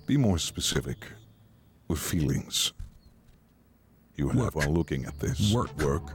[0.07, 1.05] Be more specific
[1.89, 2.71] with feelings
[4.15, 4.55] you have Work.
[4.55, 5.53] while looking at this.
[5.53, 5.77] Work.
[5.79, 6.13] Work.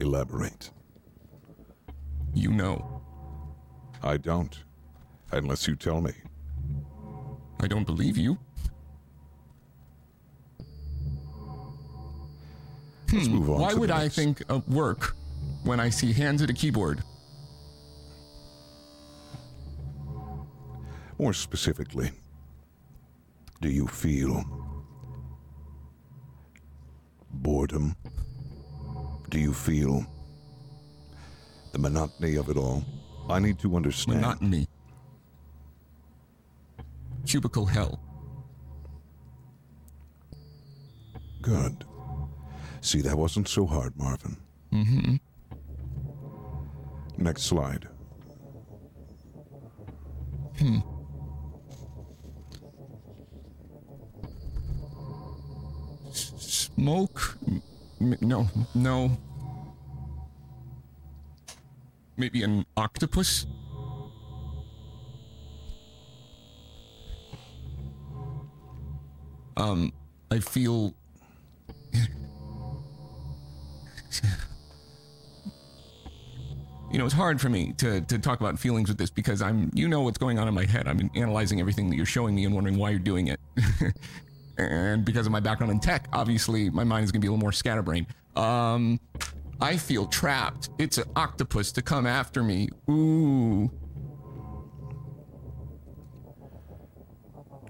[0.00, 0.70] Elaborate.
[2.34, 3.02] You know.
[4.02, 4.56] I don't.
[5.32, 6.12] Unless you tell me.
[7.60, 8.38] I don't believe you.
[13.12, 13.56] Let's move on.
[13.56, 15.14] Hmm, Why would I think of work
[15.64, 17.02] when I see hands at a keyboard?
[21.20, 22.12] More specifically,
[23.60, 24.42] do you feel
[27.30, 27.94] boredom?
[29.28, 30.06] Do you feel
[31.72, 32.82] the monotony of it all?
[33.28, 34.22] I need to understand.
[34.22, 34.66] Monotony.
[37.26, 38.00] Cubicle hell.
[41.42, 41.84] Good.
[42.80, 44.38] See, that wasn't so hard, Marvin.
[44.72, 45.16] Mm-hmm.
[47.18, 47.88] Next slide.
[50.58, 50.78] Hmm.
[56.80, 57.38] S- Smoke?
[57.46, 57.62] M-
[58.00, 59.10] m- no, no.
[62.16, 63.46] Maybe an octopus?
[69.56, 69.92] Um,
[70.30, 70.94] I feel.
[76.90, 79.70] you know, it's hard for me to, to talk about feelings with this because I'm,
[79.74, 80.88] you know, what's going on in my head.
[80.88, 83.40] I'm analyzing everything that you're showing me and wondering why you're doing it.
[84.66, 87.30] and because of my background in tech, obviously my mind is going to be a
[87.30, 88.06] little more scatterbrained.
[88.36, 89.00] Um,
[89.60, 90.70] I feel trapped.
[90.78, 92.68] It's an octopus to come after me.
[92.88, 93.70] Ooh.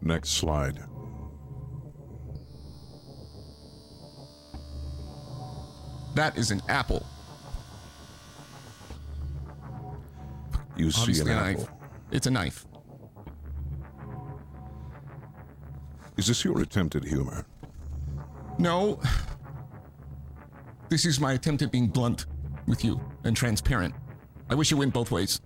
[0.02, 0.78] Next slide.
[6.14, 7.06] That is an apple.
[10.76, 11.62] You see Obviously an apple.
[11.64, 11.72] knife.
[12.10, 12.66] It's a knife.
[16.20, 17.46] Is this your attempt at humor?
[18.58, 19.00] No.
[20.90, 22.26] This is my attempt at being blunt
[22.66, 23.94] with you and transparent.
[24.50, 25.40] I wish it went both ways.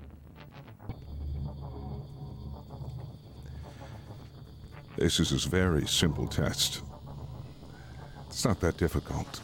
[4.96, 6.82] This is a very simple test.
[8.26, 9.42] It's not that difficult.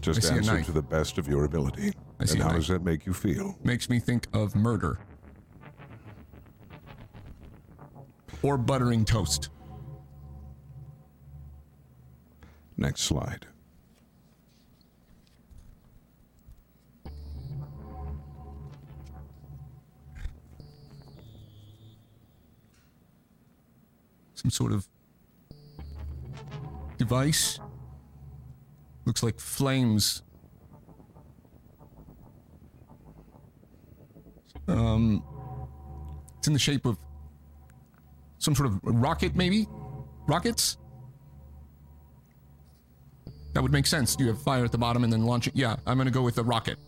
[0.00, 1.92] Just I see a answer to the best of your ability.
[2.18, 3.58] I see and how does that make you feel?
[3.62, 5.00] Makes me think of murder.
[8.42, 9.50] Or buttering toast.
[12.82, 13.46] Next slide.
[24.34, 24.88] Some sort of
[26.98, 27.60] device.
[29.04, 30.24] Looks like flames.
[34.66, 35.22] Um,
[36.38, 36.98] it's in the shape of
[38.38, 39.68] some sort of rocket, maybe?
[40.26, 40.78] Rockets?
[43.52, 44.16] That would make sense.
[44.18, 45.54] You have fire at the bottom and then launch it.
[45.54, 46.78] Yeah, I'm gonna go with the rocket.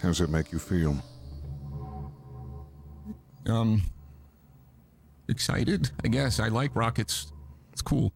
[0.00, 0.96] How does it make you feel?
[3.46, 3.82] Um,
[5.28, 6.40] excited, I guess.
[6.40, 7.32] I like rockets.
[7.72, 8.12] It's cool.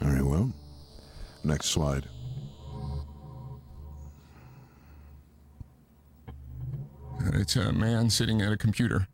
[0.00, 0.52] Very well.
[1.44, 2.08] Next slide.
[7.34, 9.08] It's a man sitting at a computer.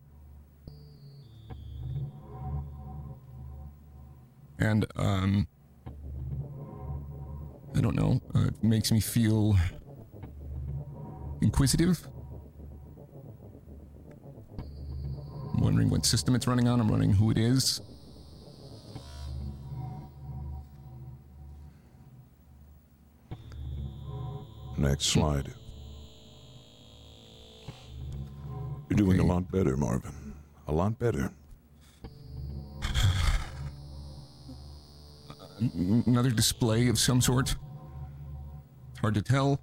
[4.61, 5.49] And, um,
[7.75, 9.57] I don't know, uh, it makes me feel
[11.41, 12.07] inquisitive.
[15.55, 16.81] I'm wondering what system it's running on.
[16.81, 17.81] I'm wondering who it is.
[24.77, 25.53] Next slide.
[28.89, 30.35] You're doing a lot better, Marvin.
[30.67, 31.31] A lot better.
[35.61, 37.55] Another display of some sort.
[39.01, 39.61] Hard to tell.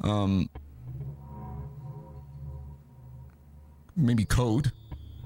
[0.00, 0.48] Um,
[3.96, 4.72] maybe code,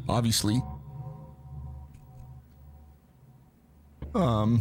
[0.08, 0.62] obviously.
[4.14, 4.60] Um,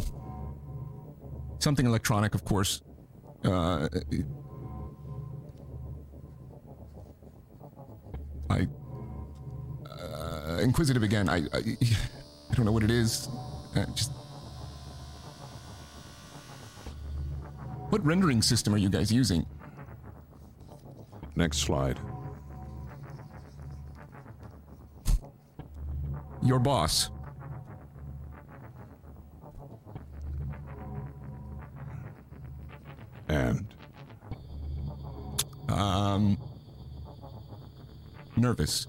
[1.60, 2.82] something electronic, of course.
[3.44, 3.88] Uh,
[8.50, 8.68] I
[9.90, 11.28] uh, inquisitive again.
[11.30, 11.78] I, I
[12.52, 13.30] I don't know what it is.
[13.76, 14.12] Uh, just
[17.92, 19.46] what rendering system are you guys using?
[21.36, 22.00] Next slide.
[26.42, 27.10] Your boss.
[33.28, 33.68] And
[35.70, 36.38] Um,
[38.36, 38.88] nervous.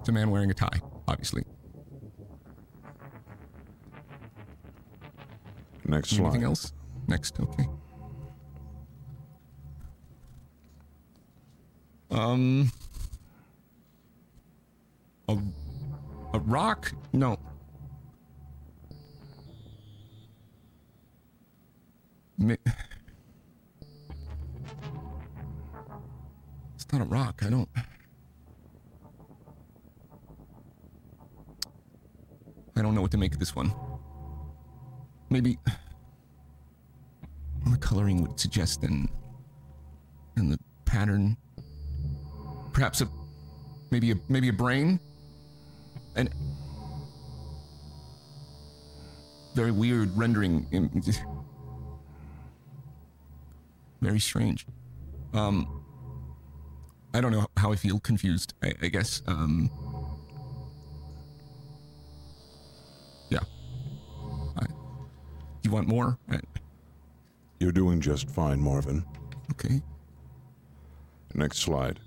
[0.00, 1.44] It's a man wearing a tie, obviously.
[5.98, 6.26] Next slide.
[6.26, 6.72] Anything else?
[7.08, 7.66] Next, okay.
[12.10, 12.70] Um,
[15.28, 15.36] a,
[16.34, 16.92] a rock?
[17.12, 17.37] No.
[38.76, 39.08] Then.
[40.36, 41.36] And the pattern.
[42.72, 43.08] Perhaps a.
[43.90, 45.00] Maybe a maybe a brain.
[46.16, 46.30] And.
[49.54, 50.66] Very weird rendering.
[54.00, 54.66] Very strange.
[55.32, 55.82] Um.
[57.14, 57.98] I don't know how I feel.
[58.00, 58.54] Confused.
[58.62, 59.22] I, I guess.
[59.26, 59.70] Um.
[63.30, 63.40] Yeah.
[64.56, 64.66] I,
[65.62, 66.18] you want more?
[66.30, 66.40] I,
[67.78, 69.04] doing just fine, Marvin.
[69.52, 69.80] okay.
[71.32, 72.00] Next slide.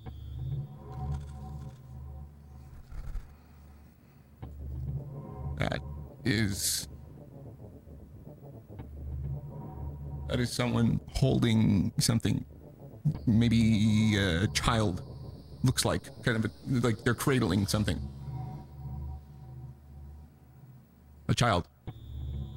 [5.60, 5.80] That
[6.26, 6.90] is.
[10.28, 12.44] That is someone holding something.
[13.26, 15.04] Maybe a child.
[15.64, 16.04] Looks like.
[16.24, 16.52] Kind of a,
[16.86, 17.98] like they're cradling something.
[21.30, 21.66] A child.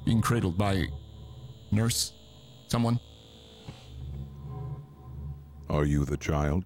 [0.03, 0.87] Being cradled by.
[1.71, 2.11] Nurse?
[2.67, 2.99] Someone?
[5.69, 6.65] Are you the child?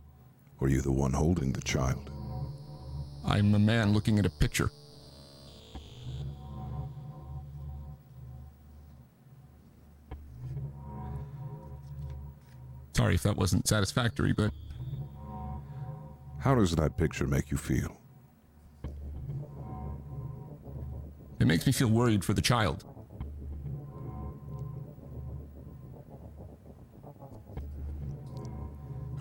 [0.60, 2.10] Or are you the one holding the child?
[3.26, 4.72] I'm a man looking at a picture.
[12.96, 14.52] Sorry if that wasn't satisfactory, but
[16.40, 17.96] How does that picture make you feel?
[21.40, 22.84] it makes me feel worried for the child.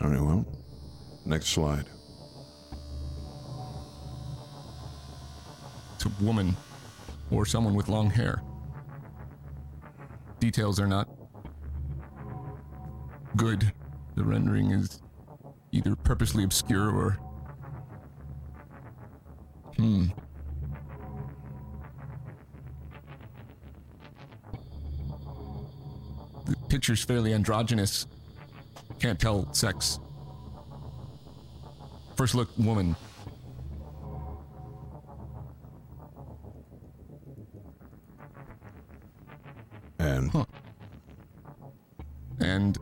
[0.09, 0.47] Very well.
[1.26, 1.85] Next slide.
[5.97, 6.56] It's a woman
[7.30, 8.40] or someone with long hair.
[10.40, 11.10] Details are not
[13.36, 13.70] good.
[14.14, 15.02] The rendering is
[15.72, 17.18] either purposely obscure or.
[19.76, 20.06] Hmm.
[26.47, 28.06] The picture's fairly androgynous.
[28.99, 30.01] Can't tell sex.
[32.16, 32.97] First look, woman.
[40.01, 40.31] And.
[40.33, 40.45] Huh.
[42.41, 42.77] And.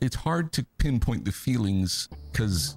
[0.00, 2.76] It's hard to pinpoint the feelings because.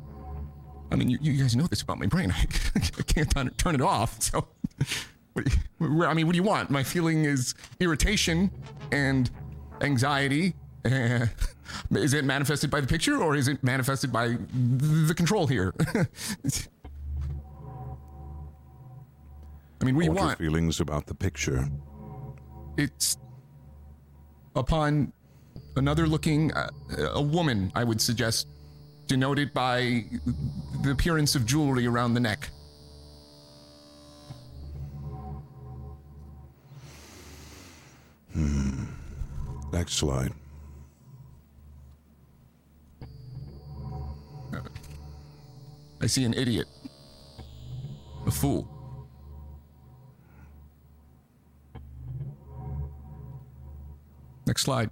[0.91, 2.31] I mean, you, you, guys know this about my brain.
[2.31, 2.41] I,
[2.75, 4.21] I can't turn it, turn it off.
[4.21, 4.47] So,
[5.81, 6.69] I mean, what do you want?
[6.69, 8.51] My feeling is irritation
[8.91, 9.29] and
[9.81, 10.53] anxiety.
[10.85, 11.25] Uh,
[11.91, 15.73] is it manifested by the picture or is it manifested by the control here?
[19.81, 20.37] I mean, what do you your want?
[20.37, 21.67] feelings about the picture?
[22.77, 23.17] it's
[24.55, 25.11] upon
[25.75, 26.69] another looking uh,
[27.13, 28.47] a woman i would suggest
[29.07, 30.03] denoted by
[30.81, 32.49] the appearance of jewelry around the neck
[39.81, 40.31] Next slide.
[46.01, 46.67] i see an idiot
[48.27, 48.67] a fool
[54.45, 54.91] next slide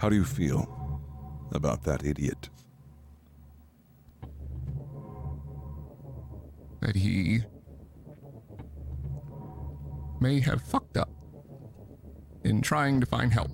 [0.00, 0.62] How do you feel
[1.52, 2.50] about that idiot?
[6.82, 7.40] that he
[10.20, 11.15] may have fucked up
[12.46, 13.50] in trying to find help.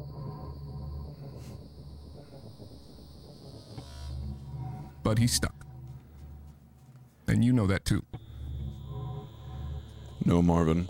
[5.02, 5.54] But he's stuck.
[7.26, 8.04] And you know that too.
[10.24, 10.88] No, Marvin.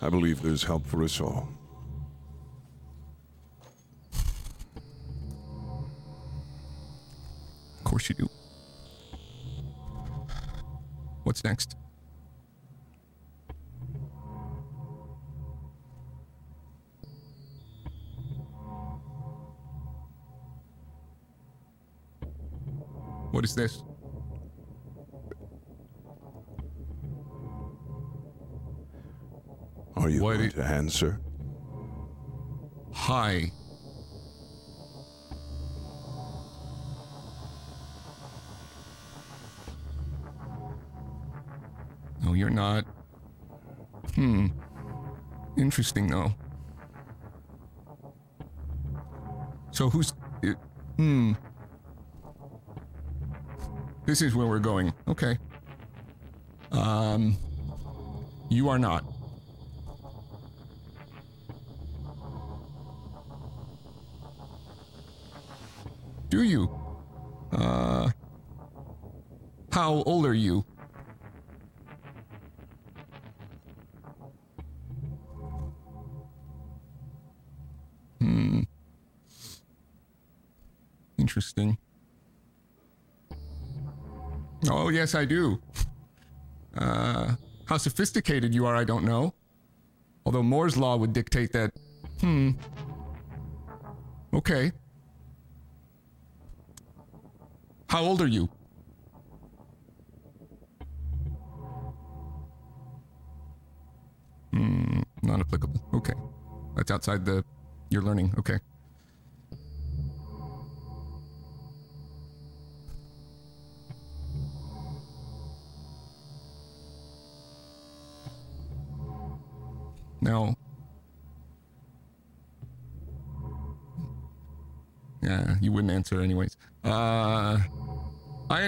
[0.00, 1.48] I believe there's help for us all.
[7.78, 8.28] Of course you do.
[11.22, 11.76] What's next?
[23.42, 23.82] What is this?
[29.96, 31.18] Are you What going to answer?
[32.94, 33.50] Hi.
[42.22, 42.84] No, you're not.
[44.14, 44.46] Hmm.
[45.58, 46.32] Interesting, though.
[49.72, 50.12] So who's.
[50.44, 50.56] It,
[50.94, 51.32] hmm.
[54.12, 54.92] This is where we're going.
[55.08, 55.38] Okay.
[56.70, 57.38] Um.
[58.50, 59.06] You are not.
[85.02, 85.60] Yes, I do.
[86.78, 87.34] Uh,
[87.66, 89.34] how sophisticated you are, I don't know.
[90.24, 91.72] Although Moore's Law would dictate that.
[92.20, 92.50] Hmm.
[94.32, 94.70] Okay.
[97.88, 98.48] How old are you?
[104.52, 105.82] Hmm, not applicable.
[105.94, 106.14] Okay.
[106.76, 107.44] That's outside the
[107.90, 108.34] your learning.
[108.38, 108.58] Okay.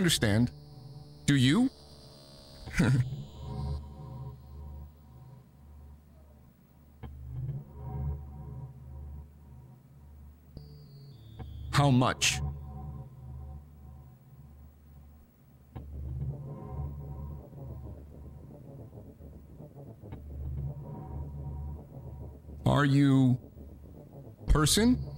[0.04, 0.50] Understand.
[1.24, 1.70] Do you?
[11.72, 12.38] How much?
[22.66, 23.38] Are you
[24.48, 25.13] person?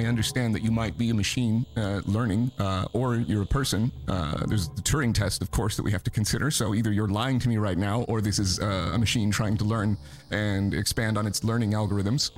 [0.00, 3.92] I understand that you might be a machine uh, learning, uh, or you're a person.
[4.08, 6.50] Uh, there's the Turing test, of course, that we have to consider.
[6.50, 9.58] So either you're lying to me right now, or this is uh, a machine trying
[9.58, 9.98] to learn
[10.30, 12.30] and expand on its learning algorithms.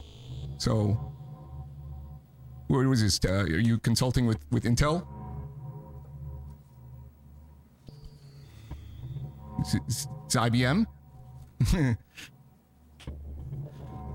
[0.59, 0.99] So,
[2.67, 3.21] what was this?
[3.25, 5.07] Uh, are you consulting with with Intel?
[9.61, 10.87] It's, it's, it's IBM.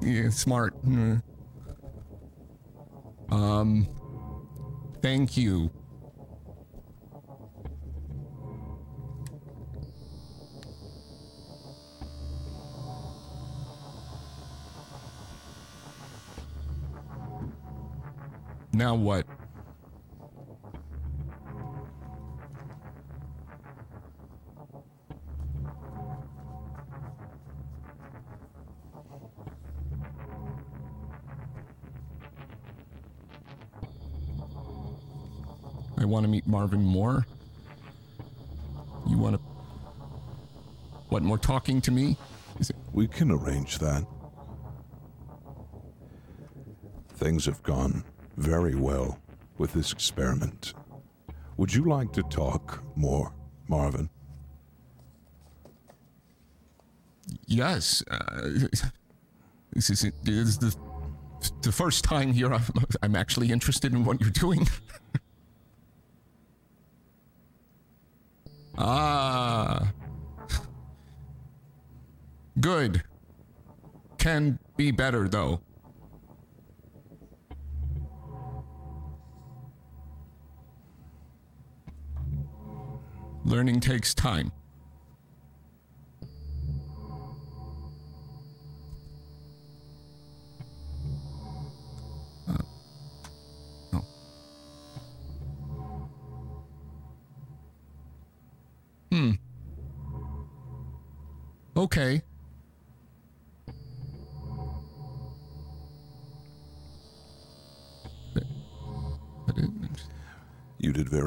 [0.01, 0.73] yeah, smart.
[0.83, 1.17] Hmm.
[3.29, 3.87] Um,
[5.01, 5.69] thank you.
[18.73, 19.25] Now what?
[36.17, 37.27] Want to meet Marvin Moore?
[39.07, 39.41] You want to.
[41.09, 42.17] What, more talking to me?
[42.59, 42.75] Is it.
[42.91, 44.03] We can arrange that.
[47.09, 48.03] Things have gone
[48.35, 49.19] very well
[49.59, 50.73] with this experiment.
[51.57, 53.31] Would you like to talk more,
[53.67, 54.09] Marvin?
[57.45, 58.03] Yes.
[58.09, 58.41] Uh,
[59.71, 60.75] this is, this is the,
[61.61, 62.63] the first time here I'm,
[63.03, 64.67] I'm actually interested in what you're doing.
[74.27, 75.61] Can be better, though.
[83.45, 84.51] Learning takes time.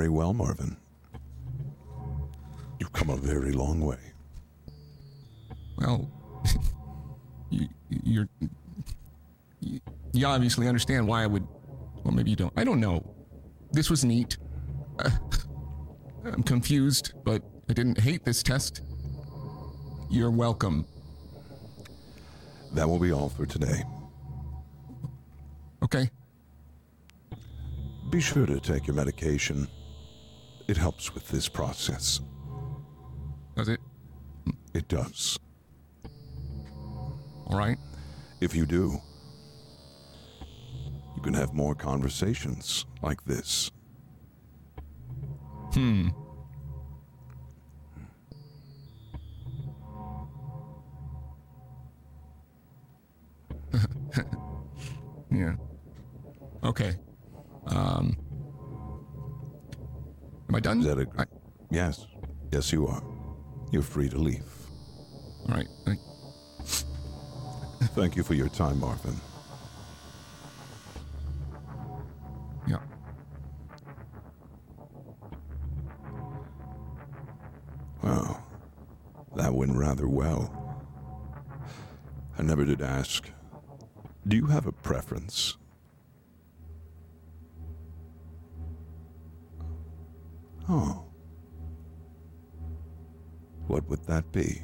[0.00, 0.78] Very well, Marvin.
[2.78, 3.98] You've come a very long way.
[5.76, 6.10] Well,
[7.50, 8.26] you, you're.
[9.60, 9.78] You,
[10.14, 11.46] you obviously understand why I would.
[12.02, 12.52] Well, maybe you don't.
[12.56, 13.14] I don't know.
[13.72, 14.38] This was neat.
[14.98, 15.10] Uh,
[16.24, 18.80] I'm confused, but I didn't hate this test.
[20.08, 20.86] You're welcome.
[22.72, 23.84] That will be all for today.
[25.82, 26.08] Okay?
[28.08, 29.68] Be sure to take your medication.
[30.70, 32.20] It helps with this process.
[33.56, 33.80] Does it?
[34.72, 35.36] It does.
[37.48, 37.76] All right.
[38.40, 39.00] If you do,
[41.16, 43.72] you can have more conversations like this.
[45.74, 46.10] Hmm.
[55.32, 55.56] yeah.
[56.62, 56.94] Okay.
[57.66, 58.16] Um.
[60.50, 60.80] Am I done?
[60.80, 61.24] Is that a- I,
[61.70, 62.08] Yes.
[62.50, 63.00] Yes, you are.
[63.70, 64.50] You're free to leave.
[65.48, 65.68] all right.
[65.86, 65.94] I,
[67.94, 69.14] Thank you for your time, Marvin.
[72.66, 72.78] yeah.
[78.02, 78.44] Well,
[79.36, 80.52] that went rather well.
[82.36, 83.30] I never did ask.
[84.26, 85.56] Do you have a preference?
[90.72, 91.04] Oh.
[93.66, 94.62] What would that be?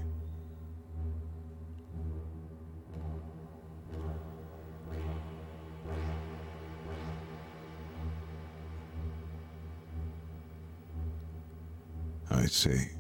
[12.30, 12.95] I see.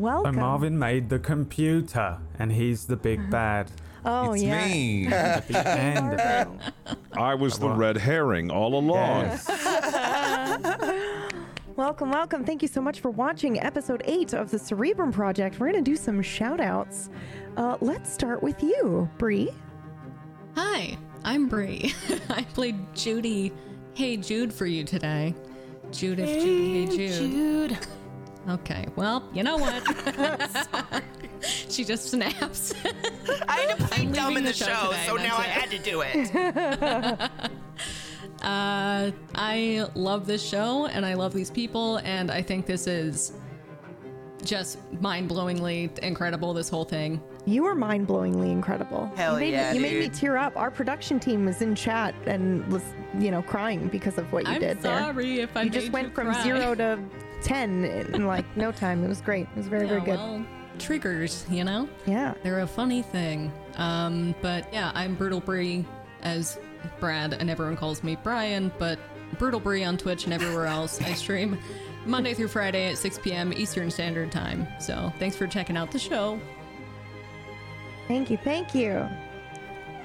[0.00, 0.36] So Welcome.
[0.36, 3.70] Marvin made the computer, and he's the big bad.
[4.02, 4.66] Oh it's yeah.
[4.66, 5.06] me.
[5.12, 6.48] At the end of
[6.88, 6.96] it.
[7.12, 9.24] I was the red herring all along.
[9.24, 9.46] Yes.
[11.76, 12.44] Welcome, welcome.
[12.44, 15.58] Thank you so much for watching episode 8 of the Cerebrum Project.
[15.58, 17.08] We're going to do some shout outs.
[17.56, 19.50] Uh, let's start with you, Bree.
[20.56, 21.94] Hi, I'm Bree.
[22.30, 23.52] I played Judy.
[23.94, 25.34] Hey Jude for you today.
[25.90, 27.78] Judith, Judy, hey Jude.
[28.48, 29.82] Okay, well, you know what?
[31.42, 32.74] she just snaps.
[33.48, 35.42] I had to play I'm dumb in the, the show show, today, so now I
[35.42, 37.30] had to do it.
[38.42, 43.34] Uh, I love this show and I love these people, and I think this is
[44.42, 46.54] just mind blowingly incredible.
[46.54, 47.20] This whole thing.
[47.44, 49.12] You were mind blowingly incredible.
[49.14, 50.56] Hell you made, yeah, me, You made me tear up.
[50.56, 52.82] Our production team was in chat and was,
[53.18, 54.98] you know, crying because of what you I'm did there.
[55.00, 56.42] sorry if I You just went you from cry.
[56.42, 56.98] zero to
[57.42, 59.04] 10 in like no time.
[59.04, 59.46] It was great.
[59.50, 60.18] It was very, very good.
[60.18, 60.44] well,
[60.78, 61.88] triggers, you know.
[62.06, 62.34] yeah.
[62.42, 63.52] They're a funny thing.
[63.76, 65.84] Um, but yeah, I'm Brutal Bree
[66.22, 66.58] as
[66.98, 68.98] Brad, and everyone calls me Brian, but
[69.38, 71.00] Brutal Brie on Twitch and everywhere else.
[71.00, 71.58] I stream
[72.06, 73.52] Monday through Friday at 6 p.m.
[73.52, 74.66] Eastern Standard Time.
[74.80, 76.40] So thanks for checking out the show.
[78.08, 79.06] Thank you, thank you.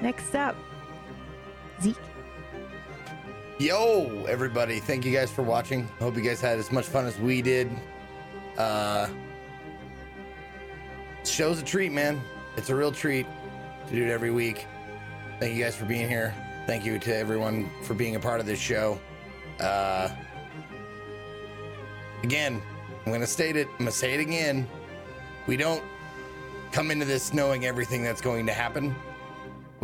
[0.01, 0.55] Next up,
[1.81, 1.95] Zeke.
[3.57, 4.81] Yo, everybody!
[4.81, 5.87] Thank you guys for watching.
[5.99, 7.71] Hope you guys had as much fun as we did.
[8.57, 9.07] Uh,
[11.23, 12.21] show's a treat, man.
[12.57, 13.25] It's a real treat
[13.87, 14.67] to do it every week.
[15.39, 16.33] Thank you guys for being here.
[16.67, 18.99] Thank you to everyone for being a part of this show.
[19.61, 20.09] Uh,
[22.23, 22.61] again,
[23.05, 23.69] I'm gonna state it.
[23.71, 24.67] I'm gonna say it again.
[25.47, 25.83] We don't
[26.73, 28.93] come into this knowing everything that's going to happen.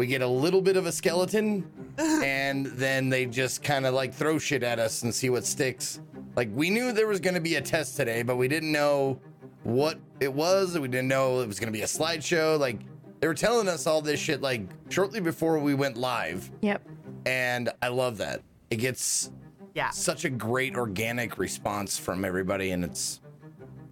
[0.02, 1.64] We get a little bit of a skeleton,
[2.00, 6.02] and then they just kind of like throw shit at us and see what sticks.
[6.36, 9.20] Like we knew there was going to be a test today, but we didn't know
[9.62, 10.76] what it was.
[10.80, 12.58] We didn't know it was going to be a slideshow.
[12.58, 12.80] Like
[13.20, 16.82] they were telling us all this shit like shortly before we went live, Yep.
[17.28, 18.42] and I love that.
[18.72, 19.30] It gets
[19.76, 19.92] Yeah.
[19.92, 23.22] such a great organic response from everybody, and it's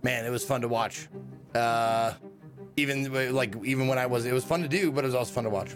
[0.02, 1.08] man, it was fun to watch.
[1.54, 2.14] Uh,
[2.80, 5.34] even like even when I was, it was fun to do, but it was also
[5.34, 5.72] fun to watch.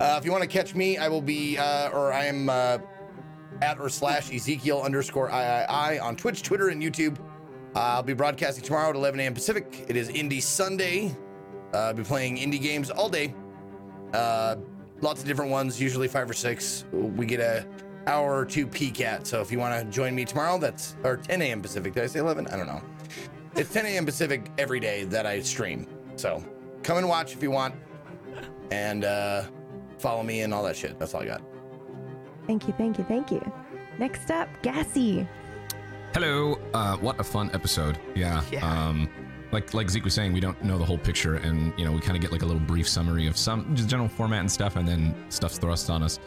[0.00, 2.78] Uh, if you want to catch me, I will be, uh, or I am uh,
[3.62, 7.18] at or slash Ezekiel underscore III on Twitch, Twitter, and YouTube.
[7.74, 9.34] Uh, I'll be broadcasting tomorrow at 11 a.m.
[9.34, 9.84] Pacific.
[9.88, 11.14] It is Indie Sunday.
[11.74, 13.34] Uh, I'll be playing indie games all day.
[14.14, 14.56] Uh,
[15.00, 16.84] lots of different ones, usually five or six.
[16.92, 17.66] We get a
[18.06, 19.26] hour or two peek at.
[19.26, 21.60] So if you want to join me tomorrow, that's or 10 a.m.
[21.60, 21.92] Pacific.
[21.94, 22.46] Did I say 11?
[22.48, 22.80] I don't know.
[23.56, 24.06] It's 10 a.m.
[24.06, 25.86] Pacific every day that I stream.
[26.16, 26.42] So
[26.82, 27.74] come and watch if you want,
[28.70, 29.44] and uh,
[29.98, 30.98] follow me and all that shit.
[30.98, 31.42] That's all I got.
[32.46, 33.52] Thank you, thank you, thank you.
[33.98, 35.26] Next up, Gassy.
[36.14, 36.58] Hello.
[36.72, 37.98] Uh, what a fun episode.
[38.14, 38.42] Yeah.
[38.50, 38.66] Yeah.
[38.66, 39.08] Um,
[39.52, 42.00] like like Zeke was saying, we don't know the whole picture, and you know we
[42.00, 44.76] kind of get like a little brief summary of some just general format and stuff,
[44.76, 46.18] and then stuff's thrust on us.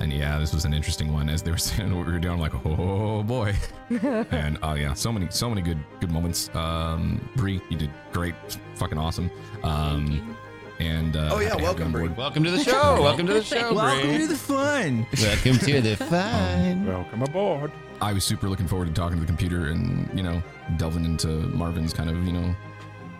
[0.00, 1.28] And yeah, this was an interesting one.
[1.28, 3.54] As they were saying what we were doing, I'm like, oh boy.
[4.30, 6.50] and oh yeah, so many so many good good moments.
[6.54, 8.34] Um, Bree, you did great,
[8.74, 9.30] fucking awesome.
[9.62, 10.36] Um,
[10.80, 11.92] and uh, Oh, yeah, happy to have you welcome.
[11.92, 12.08] Bree.
[12.08, 13.00] Welcome to the show.
[13.02, 14.18] Welcome to the show, Welcome Bree.
[14.18, 15.06] to the fun.
[15.22, 16.86] Welcome to the fun.
[16.86, 17.72] Welcome aboard.
[18.00, 20.42] I was super looking forward to talking to the computer and you know
[20.76, 22.54] delving into Marvin's kind of you know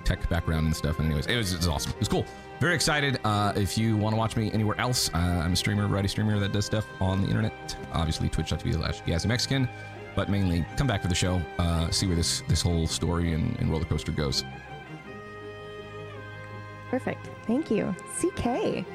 [0.04, 0.98] tech background and stuff.
[0.98, 1.92] And anyways, it was, it was awesome.
[1.92, 2.26] It was cool.
[2.60, 3.18] Very excited.
[3.24, 6.38] Uh, if you want to watch me anywhere else, uh, I'm a streamer, variety streamer
[6.40, 7.76] that does stuff on the internet.
[7.92, 9.68] Obviously, twitch.tv slash Gassy Mexican.
[10.16, 13.58] But mainly, come back for the show, uh, see where this this whole story and,
[13.60, 14.44] and roller coaster goes.
[16.94, 17.28] Perfect.
[17.48, 17.92] Thank you.
[18.20, 18.86] CK.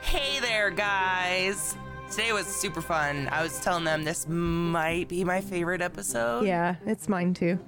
[0.00, 1.76] Hey there, guys.
[2.10, 3.28] Today was super fun.
[3.30, 6.46] I was telling them this might be my favorite episode.
[6.46, 7.60] Yeah, it's mine too.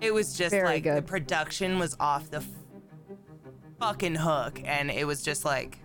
[0.00, 2.48] It was just Very like the production was off the f-
[3.78, 5.76] fucking hook, and it was just like,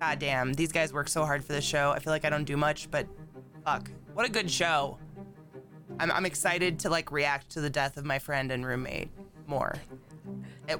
[0.00, 1.90] God damn, these guys work so hard for this show.
[1.90, 3.06] I feel like I don't do much, but
[3.62, 4.96] fuck, what a good show.
[6.00, 9.10] I'm, I'm excited to like react to the death of my friend and roommate
[9.46, 9.74] more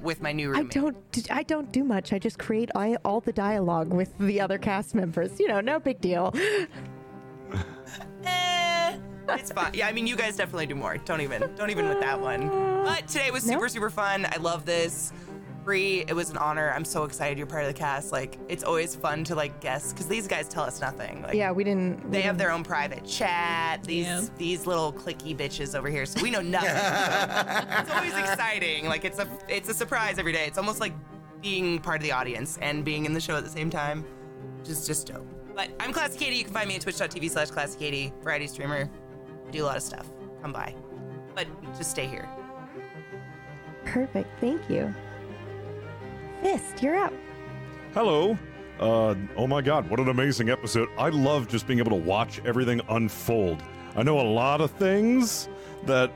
[0.01, 0.97] with my new I don't.
[1.29, 2.13] I don't do much.
[2.13, 5.39] I just create I, all the dialogue with the other cast members.
[5.39, 6.33] You know, no big deal.
[8.25, 8.97] Eh,
[9.29, 9.73] it's fine.
[9.73, 10.97] Yeah, I mean, you guys definitely do more.
[10.97, 12.49] Don't even, don't even with that one.
[12.83, 14.25] But today was super, super fun.
[14.29, 15.13] I love this.
[15.63, 16.71] Bree, it was an honor.
[16.75, 18.11] I'm so excited you're part of the cast.
[18.11, 21.21] Like, it's always fun to like guess because these guys tell us nothing.
[21.21, 22.03] Like, Yeah, we didn't.
[22.03, 23.83] we they have didn't- their own private chat.
[23.83, 24.21] These Yeah.
[24.37, 26.69] these little clicky bitches over here, so we know nothing.
[27.79, 28.87] it's always exciting.
[28.87, 30.45] Like it's a it's a surprise every day.
[30.47, 30.93] It's almost like
[31.41, 34.03] being part of the audience and being in the show at the same time,
[34.59, 35.25] which is just dope.
[35.55, 36.35] But I'm Classy Katie.
[36.37, 38.89] You can find me at twitch.tv slash Classy Katie, variety streamer.
[39.47, 40.07] I do a lot of stuff.
[40.41, 40.75] Come by.
[41.35, 42.27] But just stay here.
[43.85, 44.29] Perfect.
[44.39, 44.93] Thank you.
[46.43, 47.13] Fist, you're up.
[47.93, 48.37] Hello.
[48.77, 50.89] Uh, oh my god, what an amazing episode.
[50.97, 53.63] I love just being able to watch everything unfold.
[53.95, 55.47] I know a lot of things
[55.85, 56.11] that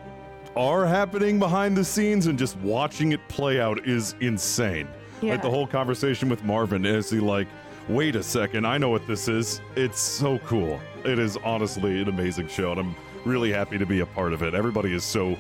[0.57, 4.89] are happening behind the scenes, and just watching it play out is insane.
[5.21, 5.31] Yeah.
[5.31, 7.47] Like the whole conversation with Marvin is he like,
[7.87, 9.61] wait a second, I know what this is.
[9.77, 10.77] It's so cool.
[11.05, 14.43] It is honestly an amazing show, and I'm really happy to be a part of
[14.43, 14.53] it.
[14.53, 15.37] Everybody is so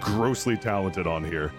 [0.00, 1.52] grossly talented on here.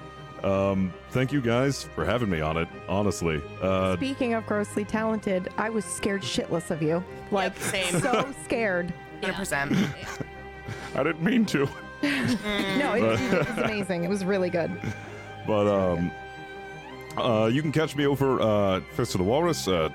[0.44, 2.68] Um, thank you guys for having me on it.
[2.88, 7.04] Honestly, uh, Speaking of grossly talented, I was scared shitless of you.
[7.32, 8.00] Like same.
[8.00, 8.94] so scared.
[9.22, 9.88] 100%.
[10.96, 11.68] I didn't mean to,
[12.04, 14.04] No, it, was- it was amazing.
[14.06, 14.72] It was really good.
[15.46, 16.12] but um,
[17.18, 19.90] uh, you can catch me over uh, Fist of the Walrus, uh,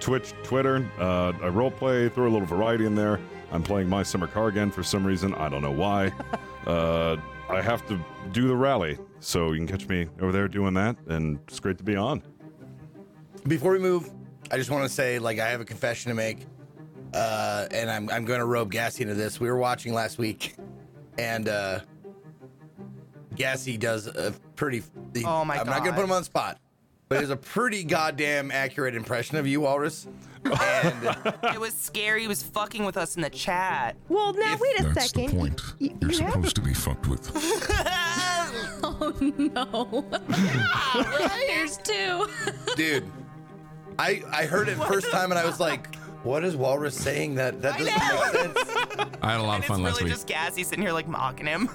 [0.00, 0.84] Twitch, Twitter.
[0.98, 3.20] Uh, I roleplay, throw a little variety in there.
[3.52, 5.34] I'm playing My Summer Car again for some reason.
[5.34, 6.12] I don't know why.
[6.66, 7.16] uh,
[7.48, 7.98] I have to
[8.32, 11.78] do the rally, so you can catch me over there doing that, and it's great
[11.78, 12.22] to be on.
[13.46, 14.10] Before we move,
[14.50, 16.46] I just want to say, like, I have a confession to make.
[17.14, 19.38] uh, and I'm I'm going to rope Gassy into this.
[19.40, 20.54] We were watching last week,
[21.18, 21.80] and uh,
[23.36, 24.82] Gassy does a pretty.
[25.24, 25.66] Oh my God.
[25.66, 26.58] I'm not going to put him on the spot,
[27.14, 30.06] but it's a pretty goddamn accurate impression of you, Walrus.
[30.44, 31.16] And
[31.54, 32.22] it was scary.
[32.22, 33.96] He was fucking with us in the chat.
[34.08, 35.38] Well, now wait a That's the second.
[35.38, 35.60] point.
[35.78, 37.30] You, You're you have supposed to be fucked with.
[38.84, 40.04] Oh no.
[41.46, 42.26] Here's two.
[42.76, 43.10] dude,
[43.98, 47.34] I I heard it first time, and I was like, "What is Walrus saying?
[47.36, 48.58] That that doesn't make sense."
[49.22, 50.12] I had a lot And of it's fun last really week.
[50.12, 51.68] just Gassy sitting here like mocking him.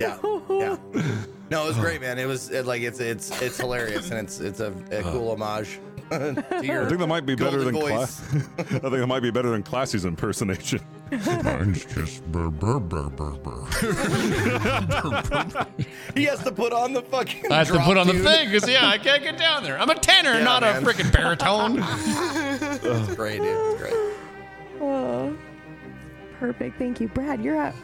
[0.00, 0.18] Yeah,
[0.50, 0.76] yeah.
[1.50, 2.16] No, it was great, man.
[2.20, 5.66] It was it, like it's it's it's hilarious, and it's it's a, a cool homage
[5.70, 5.89] to your.
[6.12, 8.20] I think that might be better golden than voice.
[8.20, 8.34] class.
[8.58, 10.80] I think that might be better than Classy's impersonation.
[11.10, 13.66] Mine's just burr, burr, burr, burr, burr.
[16.14, 17.50] He has to put on the fucking.
[17.52, 19.78] I have to drop put on the thing because yeah, I can't get down there.
[19.78, 20.82] I'm a tenor, Yeah, not man.
[20.82, 21.78] a freaking baritone.
[21.80, 23.48] It's great, dude.
[23.48, 23.94] It's great.
[24.80, 25.36] Oh,
[26.38, 26.78] perfect.
[26.78, 27.42] Thank you, Brad.
[27.42, 27.74] You're up.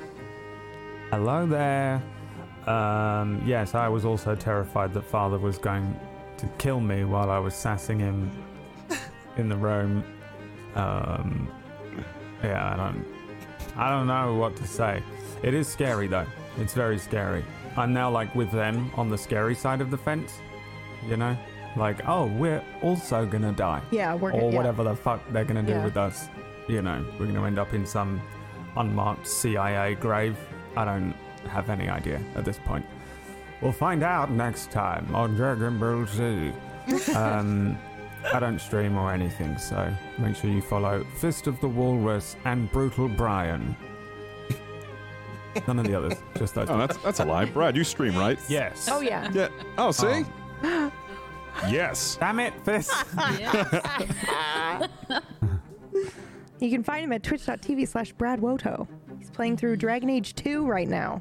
[1.11, 2.03] Hello there.
[2.67, 5.99] Um, yes, I was also terrified that father was going
[6.39, 8.31] to kill me while I was sassing him
[9.37, 10.05] in the room.
[10.75, 11.49] Um,
[12.43, 13.05] yeah, I don't,
[13.77, 15.03] I don't know what to say.
[15.43, 16.27] It is scary though.
[16.59, 17.45] It's very scary.
[17.77, 20.33] I'm now like with them on the scary side of the fence.
[21.07, 21.37] You know,
[21.77, 24.57] like oh, we're also gonna die Yeah, we're or yeah.
[24.57, 25.85] whatever the fuck they're gonna do Yeah.
[25.85, 26.29] with us.
[26.69, 28.21] You know, we're gonna end up in some
[28.77, 30.37] unmarked CIA grave.
[30.77, 31.15] I don't
[31.49, 32.85] have any idea at this point.
[33.61, 36.53] We'll find out next time on Dragon Ball Z.
[37.15, 37.79] um,
[38.33, 42.71] I don't stream or anything, so make sure you follow Fist of the Walrus and
[42.71, 43.77] Brutal Brian.
[45.67, 46.69] None of the others, just those.
[46.71, 47.47] Oh, that's that's a lie.
[47.47, 48.39] Brad, you stream, right?
[48.49, 48.89] yes.
[48.91, 49.31] Oh yeah.
[49.33, 49.49] Yeah.
[49.79, 50.25] Oh, see?
[50.63, 50.93] Oh.
[51.69, 52.17] yes.
[52.21, 52.93] Damn it, Fist.
[56.59, 58.89] You can find him at twitch.tv slash Brad Woto.
[59.19, 61.21] He's playing through Dragon Age 2 right now.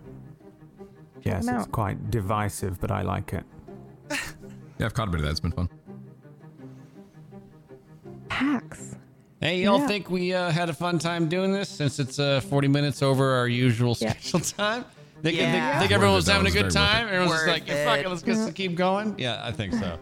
[1.23, 1.71] Yes, it's out.
[1.71, 3.43] quite divisive, but I like it.
[4.77, 5.31] Yeah, I've caught a bit of that.
[5.31, 5.69] It's been fun.
[8.29, 8.95] Pax.
[9.39, 9.87] Hey, y'all Yeah.
[9.87, 13.35] think we uh, had a fun time doing this since it's uh, 40 minutes over
[13.35, 14.11] our usual Yeah.
[14.13, 14.85] scheduled time?
[15.21, 15.51] Think, Yeah.
[15.71, 17.07] think, think everyone was having a good time?
[17.07, 18.09] Everyone's just like, yeah, fuck it, it.
[18.09, 19.15] let's just keep going.
[19.17, 19.93] Yeah, I think so.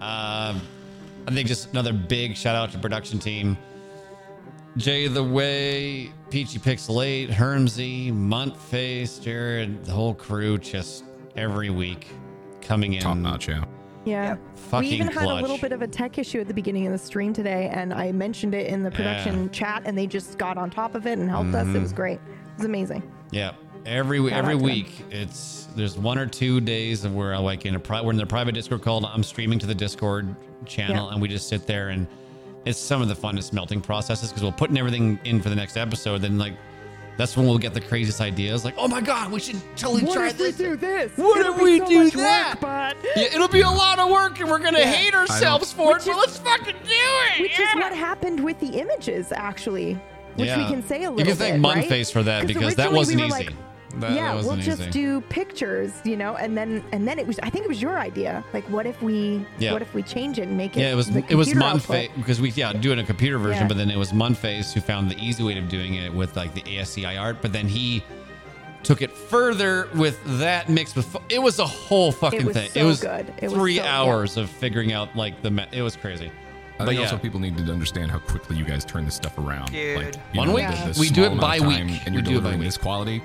[0.00, 0.60] Um,
[1.26, 3.56] I think just another big shout out to production team.
[4.76, 12.08] Jay the Way, Peachy Pixel 8, Hermsy, Muntface, Jared, the whole crew just every week
[12.60, 13.00] coming in.
[13.00, 13.64] Top notch, yeah.
[14.04, 14.36] Yeah.
[14.54, 16.92] Fucking we even had a little bit of a tech issue at the beginning of
[16.92, 19.50] the stream today, and I mentioned it in the production Yeah.
[19.50, 21.66] chat, and they just got on top of it and helped us.
[21.66, 21.96] It was mm-hmm.
[21.96, 22.20] great.
[22.20, 23.02] It was amazing.
[23.30, 23.52] Yeah,
[23.86, 24.66] every Shout every out them.
[24.66, 28.10] week it's there's one or two days of where I like in a pri- we're
[28.10, 31.12] in the private Discord called I'm streaming to the Discord channel Yeah.
[31.12, 32.06] and we just sit there and
[32.66, 35.76] it's some of the funnest melting processes because we're putting everything in for the next
[35.76, 36.20] episode.
[36.20, 36.52] Then like
[37.16, 38.64] that's when we'll get the craziest ideas.
[38.64, 40.58] Like oh my god, we should totally What try if this.
[40.58, 41.12] we do this?
[41.16, 42.54] What It'll if we so do that?
[42.54, 44.92] Work, but Yeah, it'll be a lot of work and we're gonna Yeah.
[44.92, 46.02] hate ourselves for it.
[46.04, 47.40] But let's fucking do it.
[47.40, 47.70] which yeah.
[47.70, 49.94] is what happened with the images, actually.
[50.34, 50.68] Which we Yeah.
[50.68, 51.88] can say a little You can thank bit, right?
[51.88, 53.32] Munface for that because that wasn't we easy.
[53.32, 53.52] like,
[54.00, 54.90] That- yeah, that we'll just easy.
[54.90, 57.38] do pictures, you know, and then and then it was.
[57.40, 58.44] I think it was your idea.
[58.52, 59.72] Like, what if we, Yeah.
[59.72, 60.80] what if we change it and make it?
[60.80, 63.68] Yeah, it was it was computer Munface because we yeah doing a computer version, Yeah.
[63.68, 66.52] but then it was Munface who found the easy way of doing it with like
[66.54, 68.02] the ASCII art, but then he
[68.82, 72.70] took it further with that mixed with it was a whole fucking was thing.
[72.70, 73.32] so it was good.
[73.38, 73.98] It was three so- yeah.
[74.00, 76.26] hours of figuring out like the me- it was crazy.
[76.78, 77.04] I But think yeah.
[77.06, 79.72] also people need to understand how quickly you guys turn this stuff around.
[79.72, 79.96] Dude.
[79.96, 80.66] Like One know, week?
[80.68, 82.00] the- the We do it small amount by of time week.
[82.04, 82.68] and We you're do it by delivering week.
[82.68, 83.22] this quality.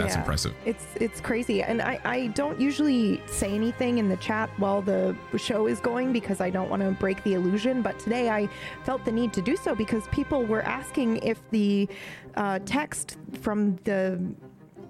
[0.00, 0.20] That's Yeah.
[0.20, 0.54] impressive.
[0.64, 5.14] It's it's crazy, and I I don't usually say anything in the chat while the
[5.36, 7.82] show is going because I don't want to break the illusion.
[7.82, 8.48] But today I
[8.84, 11.88] felt the need to do so because people were asking if the
[12.36, 14.20] uh, text from the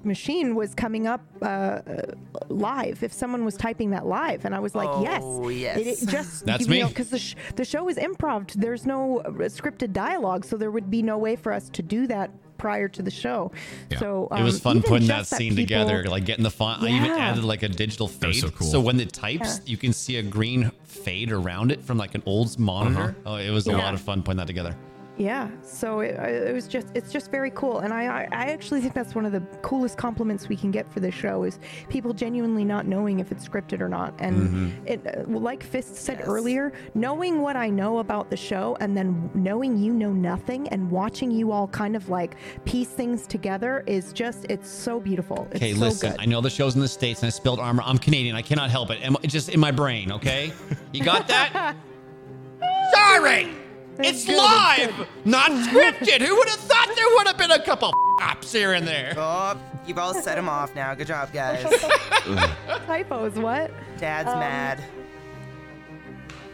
[0.02, 1.80] machine was coming up uh,
[2.48, 5.76] live if someone was typing that live and i was like Oh, yes yes.
[5.76, 6.84] it, it just That's you me.
[6.84, 10.90] because the, sh- the show is improv there's no uh, scripted dialogue so there would
[10.90, 12.30] be no way for us to do that
[12.60, 13.50] prior to the show
[13.90, 13.98] Yeah.
[13.98, 16.82] so it was um, fun putting that just scene people- together, like getting the font.
[16.82, 18.82] I even added like a digital fade, so cool.
[18.82, 22.58] when it types, you can see a green fade around it from like an old
[22.58, 23.16] monitor.
[23.24, 24.76] Oh, it was a lot of fun putting that together.
[25.20, 28.80] Yeah, so it, it was just it's just very cool, and I, I I actually
[28.80, 31.58] think that's one of the coolest compliments we can get for the show is
[31.90, 36.20] people genuinely not knowing if it's scripted or not, and it uh, like Fist said
[36.20, 36.26] Yes.
[36.26, 40.90] earlier, knowing what I know about the show, and then knowing you know nothing, and
[40.90, 45.46] watching you all kind of like piece things together is just it's so beautiful.
[45.50, 46.12] It's Okay, so listen.
[46.12, 46.20] good.
[46.20, 47.82] I know the show's in the states, and I spilled armor.
[47.84, 48.36] I'm Canadian.
[48.36, 49.00] I cannot help it.
[49.22, 50.12] It's just in my brain.
[50.12, 50.50] Okay,
[50.94, 51.76] you got that?
[52.94, 53.50] Sorry.
[54.04, 55.06] It's good, live, it's good.
[55.24, 56.20] not scripted.
[56.26, 59.14] Who would have thought there would have been a couple ups here and there?
[59.16, 60.94] Oh, you've all set him off now.
[60.94, 61.62] Good job, guys.
[62.86, 63.70] Typos, what?
[63.98, 64.82] Dad's Um, mad.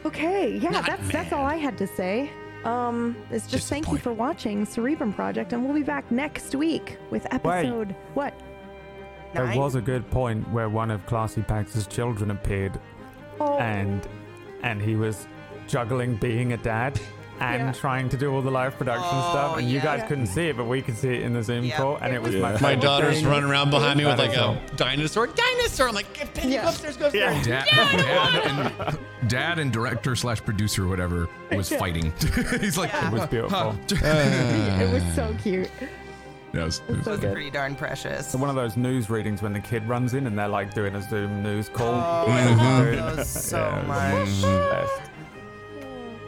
[0.04, 2.30] Okay, yeah, that's that's all I had to say.
[2.64, 6.98] Um, it's just thank you for watching Cerebrum Project, and we'll be back next week
[7.10, 8.34] with episode what?
[9.34, 12.78] There was a good point where one of Classy Pax's children appeared,
[13.40, 14.06] Oh, and
[14.62, 15.26] and he was
[15.66, 16.98] juggling being a dad
[17.40, 17.72] and Yeah.
[17.72, 20.06] trying to do all the live production Oh, stuff, and you guys Yeah.
[20.06, 21.76] couldn't see it, but we could see it in the Zoom Yep.
[21.76, 23.28] call, and it was It my My daughter's thing.
[23.28, 24.76] running around behind me with like a Dinosaur.
[24.76, 25.26] dinosaur.
[25.28, 25.88] Dinosaur!
[25.88, 26.62] I'm like, Penny, Yeah.
[26.62, 27.46] go upstairs, go upstairs.
[27.46, 32.12] Dad, dad, and, dad and director slash producer or whatever was fighting.
[32.60, 33.76] He's like, It was beautiful.
[33.90, 35.70] it was so cute.
[36.52, 37.32] Yeah, it was- it was- So good.
[37.32, 38.28] Pretty darn precious.
[38.30, 40.94] So one of those news readings when the kid runs in and they're like doing
[40.94, 41.94] a Zoom news call.
[41.94, 44.26] Oh, I love those so Yeah, much.
[44.26, 45.10] was the best.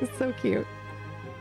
[0.01, 0.67] It's so cute.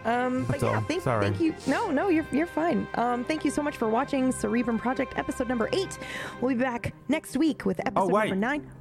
[0.08, 1.54] Um, but yeah, thank, thank you.
[1.68, 2.88] No, no, you're you're fine.
[2.96, 6.00] Um, thank you so much for watching Cerebrum Project episode number eight.
[6.40, 8.72] We'll be back next week with episode Oh, number nine.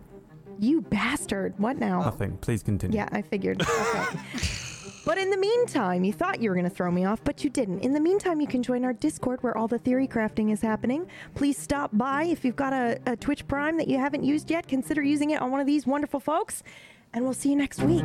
[0.59, 1.59] You bastard!
[1.59, 2.01] What now?
[2.01, 2.39] Nothing.
[2.39, 2.97] Please continue.
[2.97, 3.61] Yeah, I figured.
[3.61, 4.19] Okay.
[5.05, 7.51] but in the meantime, you thought you were going to throw me off, but you
[7.51, 7.81] didn't.
[7.81, 11.09] In the meantime, you can join our Discord where all the theory crafting is happening.
[11.35, 12.23] Please stop by.
[12.23, 15.43] If you've got a, a Twitch Prime that you haven't used yet, consider using it
[15.43, 16.63] on one of these wonderful folks.
[17.13, 18.05] And we'll see you next week.